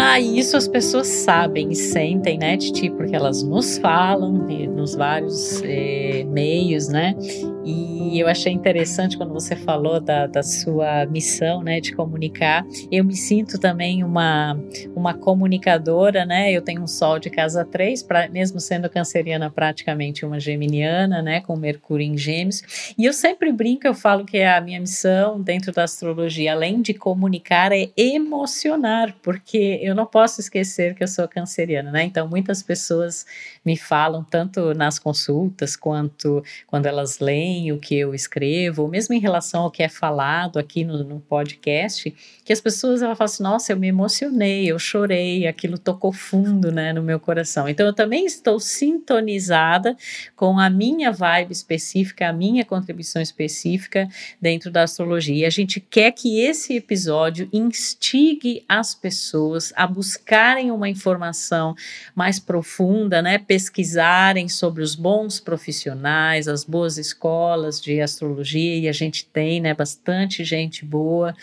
Ah, 0.00 0.20
isso 0.20 0.56
as 0.56 0.68
pessoas 0.68 1.08
sabem 1.08 1.72
e 1.72 1.74
sentem, 1.74 2.38
né, 2.38 2.56
Titi? 2.56 2.88
Porque 2.88 3.16
elas 3.16 3.42
nos 3.42 3.78
falam 3.78 4.32
nos 4.68 4.94
vários 4.94 5.60
é, 5.64 6.22
meios, 6.24 6.86
né? 6.86 7.16
E 7.70 8.18
eu 8.18 8.26
achei 8.26 8.50
interessante 8.50 9.18
quando 9.18 9.34
você 9.34 9.54
falou 9.54 10.00
da, 10.00 10.26
da 10.26 10.42
sua 10.42 11.04
missão, 11.04 11.62
né, 11.62 11.80
de 11.80 11.94
comunicar. 11.94 12.64
Eu 12.90 13.04
me 13.04 13.14
sinto 13.14 13.58
também 13.58 14.02
uma, 14.02 14.58
uma 14.96 15.12
comunicadora, 15.12 16.24
né? 16.24 16.50
Eu 16.50 16.62
tenho 16.62 16.80
um 16.80 16.86
sol 16.86 17.18
de 17.18 17.28
casa 17.28 17.66
3, 17.66 18.02
pra, 18.04 18.26
mesmo 18.26 18.58
sendo 18.58 18.88
canceriana, 18.88 19.50
praticamente 19.50 20.24
uma 20.24 20.40
geminiana, 20.40 21.20
né, 21.20 21.42
com 21.42 21.56
Mercúrio 21.56 22.06
em 22.06 22.16
Gêmeos. 22.16 22.94
E 22.96 23.04
eu 23.04 23.12
sempre 23.12 23.52
brinco, 23.52 23.86
eu 23.86 23.94
falo 23.94 24.24
que 24.24 24.40
a 24.40 24.62
minha 24.62 24.80
missão 24.80 25.38
dentro 25.38 25.70
da 25.70 25.84
astrologia, 25.84 26.52
além 26.52 26.80
de 26.80 26.94
comunicar, 26.94 27.70
é 27.70 27.90
emocionar, 27.98 29.14
porque 29.22 29.78
eu 29.82 29.94
não 29.94 30.06
posso 30.06 30.40
esquecer 30.40 30.94
que 30.94 31.04
eu 31.04 31.08
sou 31.08 31.28
canceriana, 31.28 31.90
né? 31.90 32.04
Então, 32.04 32.26
muitas 32.26 32.62
pessoas 32.62 33.26
me 33.62 33.76
falam, 33.76 34.24
tanto 34.24 34.72
nas 34.72 34.98
consultas 34.98 35.76
quanto 35.76 36.42
quando 36.66 36.86
elas 36.86 37.18
leem 37.18 37.57
o 37.72 37.78
que 37.78 37.96
eu 37.96 38.14
escrevo, 38.14 38.82
ou 38.82 38.88
mesmo 38.88 39.14
em 39.14 39.18
relação 39.18 39.62
ao 39.62 39.70
que 39.70 39.82
é 39.82 39.88
falado 39.88 40.58
aqui 40.58 40.84
no, 40.84 41.02
no 41.02 41.20
podcast, 41.20 42.14
que 42.44 42.52
as 42.52 42.60
pessoas 42.60 43.02
elas 43.02 43.18
falam 43.18 43.32
assim: 43.32 43.42
nossa, 43.42 43.72
eu 43.72 43.76
me 43.76 43.88
emocionei, 43.88 44.70
eu 44.70 44.78
chorei, 44.78 45.46
aquilo 45.46 45.76
tocou 45.76 46.12
fundo 46.12 46.70
né, 46.70 46.92
no 46.92 47.02
meu 47.02 47.18
coração. 47.18 47.68
Então, 47.68 47.86
eu 47.86 47.92
também 47.92 48.24
estou 48.24 48.60
sintonizada 48.60 49.96
com 50.36 50.58
a 50.58 50.70
minha 50.70 51.10
vibe 51.10 51.52
específica, 51.52 52.28
a 52.28 52.32
minha 52.32 52.64
contribuição 52.64 53.20
específica 53.20 54.08
dentro 54.40 54.70
da 54.70 54.84
astrologia. 54.84 55.46
A 55.46 55.50
gente 55.50 55.80
quer 55.80 56.12
que 56.12 56.40
esse 56.40 56.76
episódio 56.76 57.48
instigue 57.52 58.64
as 58.68 58.94
pessoas 58.94 59.72
a 59.76 59.86
buscarem 59.86 60.70
uma 60.70 60.88
informação 60.88 61.74
mais 62.14 62.38
profunda, 62.38 63.20
né? 63.20 63.38
pesquisarem 63.38 64.48
sobre 64.48 64.82
os 64.82 64.94
bons 64.94 65.40
profissionais, 65.40 66.46
as 66.48 66.64
boas 66.64 66.98
escolas 66.98 67.47
de 67.80 68.00
astrologia, 68.00 68.76
e 68.76 68.88
a 68.88 68.92
gente 68.92 69.24
tem 69.26 69.60
né, 69.60 69.74
bastante 69.74 70.44
gente 70.44 70.84
boa. 70.84 71.34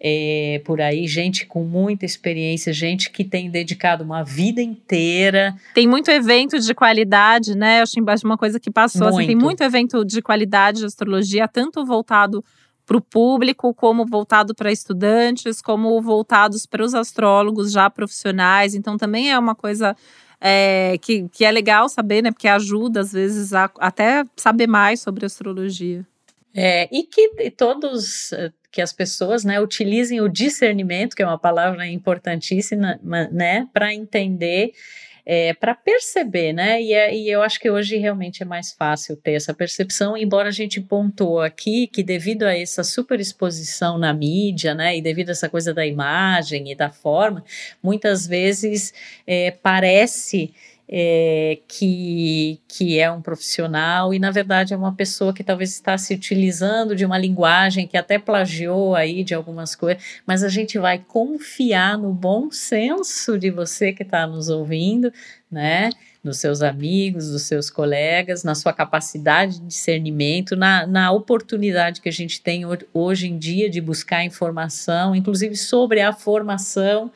É, 0.00 0.62
por 0.64 0.80
aí, 0.80 1.08
gente 1.08 1.44
com 1.44 1.64
muita 1.64 2.04
experiência, 2.04 2.72
gente 2.72 3.10
que 3.10 3.24
tem 3.24 3.50
dedicado 3.50 4.04
uma 4.04 4.22
vida 4.22 4.62
inteira. 4.62 5.56
Tem 5.74 5.88
muito 5.88 6.08
evento 6.08 6.60
de 6.60 6.72
qualidade, 6.72 7.56
né? 7.56 7.80
Acho 7.80 7.98
embaixo 7.98 8.24
uma 8.24 8.38
coisa 8.38 8.60
que 8.60 8.70
passou. 8.70 9.08
Assim, 9.08 9.26
tem 9.26 9.34
muito 9.34 9.60
evento 9.60 10.04
de 10.04 10.22
qualidade 10.22 10.78
de 10.78 10.86
astrologia, 10.86 11.48
tanto 11.48 11.84
voltado 11.84 12.44
para 12.86 12.96
o 12.96 13.02
público, 13.02 13.74
como 13.74 14.06
voltado 14.06 14.54
para 14.54 14.72
estudantes, 14.72 15.60
como 15.60 16.00
voltados 16.00 16.64
para 16.64 16.82
os 16.82 16.94
astrólogos 16.94 17.70
já 17.70 17.90
profissionais. 17.90 18.74
Então, 18.74 18.96
também 18.96 19.30
é 19.30 19.38
uma 19.38 19.54
coisa 19.54 19.94
é, 20.40 20.96
que, 20.98 21.28
que 21.28 21.44
é 21.44 21.50
legal 21.50 21.88
saber, 21.88 22.22
né? 22.22 22.30
Porque 22.30 22.48
ajuda, 22.48 23.00
às 23.00 23.12
vezes, 23.12 23.52
a 23.52 23.70
até 23.78 24.24
saber 24.36 24.66
mais 24.66 25.00
sobre 25.00 25.26
astrologia. 25.26 26.06
É, 26.54 26.88
e 26.90 27.04
que 27.04 27.50
todos, 27.50 28.32
eh, 28.32 28.50
que 28.72 28.80
as 28.80 28.92
pessoas, 28.92 29.44
né, 29.44 29.60
utilizem 29.60 30.20
o 30.20 30.28
discernimento, 30.28 31.14
que 31.14 31.22
é 31.22 31.26
uma 31.26 31.38
palavra 31.38 31.86
importantíssima, 31.86 32.98
né, 33.30 33.68
para 33.72 33.94
entender 33.94 34.72
é, 35.30 35.52
para 35.52 35.74
perceber, 35.74 36.54
né? 36.54 36.80
E, 36.80 36.94
é, 36.94 37.14
e, 37.14 37.28
eu 37.28 37.42
acho 37.42 37.60
que 37.60 37.70
hoje 37.70 37.98
realmente 37.98 38.42
é 38.42 38.46
mais 38.46 38.72
fácil 38.72 39.14
ter 39.14 39.32
essa 39.32 39.52
percepção, 39.52 40.16
embora 40.16 40.48
a 40.48 40.52
gente 40.52 40.80
pontuou 40.80 41.42
aqui 41.42 41.86
que 41.86 42.02
devido 42.02 42.44
a 42.44 42.56
essa 42.56 42.82
superexposição 42.82 43.98
na 43.98 44.14
mídia, 44.14 44.74
né, 44.74 44.96
e 44.96 45.02
devido 45.02 45.28
a 45.28 45.32
essa 45.32 45.46
coisa 45.46 45.74
da 45.74 45.86
imagem 45.86 46.72
e 46.72 46.74
da 46.74 46.88
forma, 46.88 47.44
muitas 47.82 48.26
vezes 48.26 48.94
é, 49.26 49.50
parece 49.50 50.54
é, 50.90 51.58
que, 51.68 52.60
que 52.66 52.98
é 52.98 53.10
um 53.10 53.20
profissional 53.20 54.14
e 54.14 54.18
na 54.18 54.30
verdade 54.30 54.72
é 54.72 54.76
uma 54.76 54.94
pessoa 54.94 55.34
que 55.34 55.44
talvez 55.44 55.70
está 55.74 55.98
se 55.98 56.14
utilizando 56.14 56.96
de 56.96 57.04
uma 57.04 57.18
linguagem 57.18 57.86
que 57.86 57.96
até 57.96 58.18
plagiou 58.18 58.94
aí 58.94 59.22
de 59.22 59.34
algumas 59.34 59.76
coisas, 59.76 60.02
mas 60.26 60.42
a 60.42 60.48
gente 60.48 60.78
vai 60.78 60.98
confiar 60.98 61.98
no 61.98 62.12
bom 62.12 62.50
senso 62.50 63.38
de 63.38 63.50
você 63.50 63.92
que 63.92 64.02
está 64.02 64.26
nos 64.26 64.48
ouvindo, 64.48 65.12
né? 65.50 65.90
Nos 66.24 66.38
seus 66.38 66.62
amigos, 66.62 67.30
dos 67.30 67.42
seus 67.42 67.70
colegas, 67.70 68.42
na 68.42 68.54
sua 68.54 68.72
capacidade 68.72 69.60
de 69.60 69.66
discernimento, 69.66 70.56
na, 70.56 70.86
na 70.86 71.12
oportunidade 71.12 72.00
que 72.00 72.08
a 72.08 72.12
gente 72.12 72.40
tem 72.40 72.64
hoje 72.92 73.28
em 73.28 73.38
dia 73.38 73.70
de 73.70 73.80
buscar 73.80 74.24
informação, 74.24 75.14
inclusive 75.14 75.54
sobre 75.54 76.00
a 76.00 76.12
formação 76.12 77.12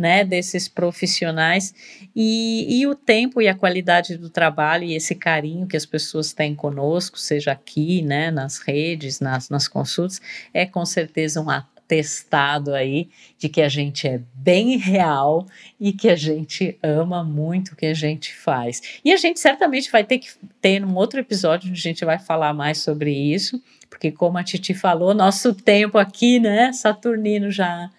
né, 0.00 0.24
desses 0.24 0.66
profissionais 0.66 1.74
e, 2.16 2.80
e 2.80 2.86
o 2.86 2.94
tempo 2.94 3.42
e 3.42 3.48
a 3.48 3.54
qualidade 3.54 4.16
do 4.16 4.30
trabalho 4.30 4.84
e 4.84 4.94
esse 4.94 5.14
carinho 5.14 5.66
que 5.66 5.76
as 5.76 5.84
pessoas 5.84 6.32
têm 6.32 6.54
conosco, 6.54 7.18
seja 7.18 7.52
aqui, 7.52 8.00
né, 8.00 8.30
nas 8.30 8.60
redes, 8.60 9.20
nas, 9.20 9.50
nas 9.50 9.68
consultas, 9.68 10.18
é 10.54 10.64
com 10.64 10.86
certeza 10.86 11.42
um 11.42 11.50
atestado 11.50 12.72
aí 12.72 13.10
de 13.36 13.50
que 13.50 13.60
a 13.60 13.68
gente 13.68 14.08
é 14.08 14.22
bem 14.32 14.78
real 14.78 15.46
e 15.78 15.92
que 15.92 16.08
a 16.08 16.16
gente 16.16 16.78
ama 16.82 17.22
muito 17.22 17.72
o 17.72 17.76
que 17.76 17.86
a 17.86 17.94
gente 17.94 18.34
faz. 18.34 18.80
E 19.04 19.12
a 19.12 19.18
gente 19.18 19.38
certamente 19.38 19.90
vai 19.90 20.02
ter 20.02 20.18
que 20.18 20.30
ter 20.62 20.82
um 20.82 20.94
outro 20.94 21.20
episódio 21.20 21.68
onde 21.68 21.78
a 21.78 21.82
gente 21.82 22.06
vai 22.06 22.18
falar 22.18 22.54
mais 22.54 22.78
sobre 22.78 23.12
isso, 23.12 23.62
porque 23.90 24.10
como 24.10 24.38
a 24.38 24.44
Titi 24.44 24.72
falou, 24.72 25.12
nosso 25.12 25.52
tempo 25.52 25.98
aqui, 25.98 26.40
né, 26.40 26.72
Saturnino 26.72 27.50
já 27.50 27.90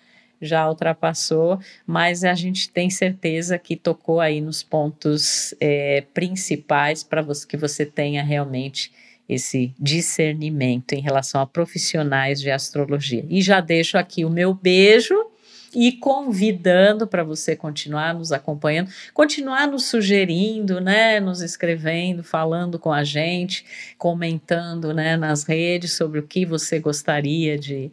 já 0.41 0.67
ultrapassou, 0.67 1.59
mas 1.85 2.23
a 2.23 2.33
gente 2.33 2.69
tem 2.69 2.89
certeza 2.89 3.57
que 3.59 3.75
tocou 3.75 4.19
aí 4.19 4.41
nos 4.41 4.63
pontos 4.63 5.53
é, 5.59 6.03
principais 6.13 7.03
para 7.03 7.23
que 7.47 7.55
você 7.55 7.85
tenha 7.85 8.23
realmente 8.23 8.91
esse 9.29 9.73
discernimento 9.79 10.93
em 10.93 10.99
relação 10.99 11.39
a 11.39 11.47
profissionais 11.47 12.41
de 12.41 12.51
astrologia. 12.51 13.25
E 13.29 13.41
já 13.41 13.61
deixo 13.61 13.97
aqui 13.97 14.25
o 14.25 14.29
meu 14.29 14.53
beijo 14.53 15.15
e 15.73 15.93
convidando 15.93 17.07
para 17.07 17.23
você 17.23 17.55
continuar 17.55 18.13
nos 18.13 18.31
acompanhando, 18.31 18.91
continuar 19.13 19.67
nos 19.67 19.85
sugerindo, 19.85 20.81
né, 20.81 21.19
nos 21.19 21.41
escrevendo, 21.41 22.23
falando 22.23 22.77
com 22.77 22.91
a 22.91 23.03
gente, 23.03 23.65
comentando, 23.97 24.93
né, 24.93 25.15
nas 25.15 25.45
redes 25.45 25.93
sobre 25.93 26.19
o 26.19 26.27
que 26.27 26.45
você 26.45 26.77
gostaria 26.77 27.57
de 27.57 27.89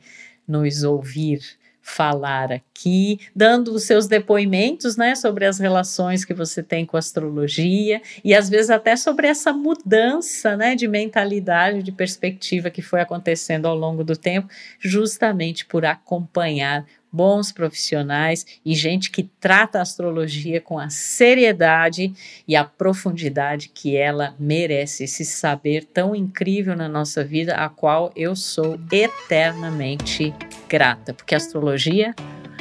nos 0.46 0.82
ouvir 0.82 1.40
falar 1.88 2.52
aqui, 2.52 3.18
dando 3.34 3.72
os 3.72 3.84
seus 3.84 4.06
depoimentos, 4.06 4.96
né, 4.96 5.14
sobre 5.14 5.46
as 5.46 5.58
relações 5.58 6.24
que 6.24 6.34
você 6.34 6.62
tem 6.62 6.84
com 6.84 6.96
a 6.96 7.00
astrologia 7.00 8.02
e 8.22 8.34
às 8.34 8.48
vezes 8.48 8.68
até 8.68 8.94
sobre 8.94 9.26
essa 9.26 9.52
mudança, 9.52 10.54
né, 10.56 10.74
de 10.74 10.86
mentalidade, 10.86 11.82
de 11.82 11.90
perspectiva 11.90 12.70
que 12.70 12.82
foi 12.82 13.00
acontecendo 13.00 13.66
ao 13.66 13.74
longo 13.74 14.04
do 14.04 14.16
tempo, 14.16 14.48
justamente 14.78 15.64
por 15.64 15.84
acompanhar 15.86 16.84
bons 17.10 17.50
profissionais 17.52 18.46
e 18.64 18.74
gente 18.74 19.10
que 19.10 19.22
trata 19.40 19.78
a 19.78 19.82
astrologia 19.82 20.60
com 20.60 20.78
a 20.78 20.90
seriedade 20.90 22.12
e 22.46 22.54
a 22.54 22.64
profundidade 22.64 23.68
que 23.68 23.96
ela 23.96 24.34
merece, 24.38 25.04
esse 25.04 25.24
saber 25.24 25.84
tão 25.84 26.14
incrível 26.14 26.76
na 26.76 26.88
nossa 26.88 27.24
vida, 27.24 27.54
a 27.54 27.68
qual 27.68 28.12
eu 28.14 28.36
sou 28.36 28.78
eternamente 28.92 30.34
grata, 30.68 31.14
porque 31.14 31.34
a 31.34 31.38
astrologia 31.38 32.14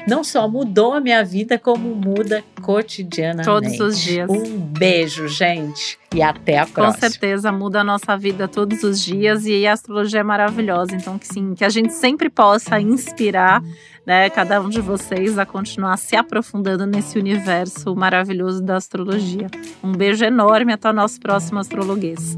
não 0.08 0.24
só 0.24 0.48
mudou 0.48 0.94
a 0.94 1.02
minha 1.02 1.24
vida, 1.24 1.60
como 1.60 1.94
muda 1.94 2.44
cotidianamente. 2.62 3.46
Todos 3.46 3.80
os 3.80 4.00
dias. 4.00 4.30
Um 4.30 4.58
beijo, 4.58 5.28
gente, 5.28 6.00
e 6.16 6.22
até 6.22 6.60
a 6.60 6.66
próxima. 6.66 6.94
Com 6.94 7.00
certeza 7.00 7.52
muda 7.52 7.82
a 7.82 7.84
nossa 7.84 8.18
vida 8.18 8.48
todos 8.48 8.84
os 8.84 9.02
dias 9.02 9.46
e 9.46 9.68
a 9.68 9.74
astrologia 9.74 10.22
é 10.22 10.24
maravilhosa, 10.24 10.96
então 10.96 11.20
que 11.20 11.28
sim, 11.28 11.54
que 11.54 11.66
a 11.66 11.70
gente 11.70 11.94
sempre 11.94 12.30
possa 12.30 12.80
inspirar 12.80 13.62
né, 14.06 14.30
cada 14.30 14.62
um 14.62 14.70
de 14.70 14.80
vocês 14.80 15.38
a 15.38 15.46
continuar 15.46 15.98
se 15.98 16.16
aprofundando 16.16 16.86
nesse 16.86 17.20
universo 17.20 17.94
maravilhoso 17.94 18.64
da 18.64 18.78
astrologia. 18.78 19.48
Um 19.84 19.92
beijo 19.92 20.24
enorme 20.24 20.72
até 20.72 20.90
o 20.90 20.94
nosso 20.94 21.20
próximo 21.20 21.60
astrologuês. 21.60 22.38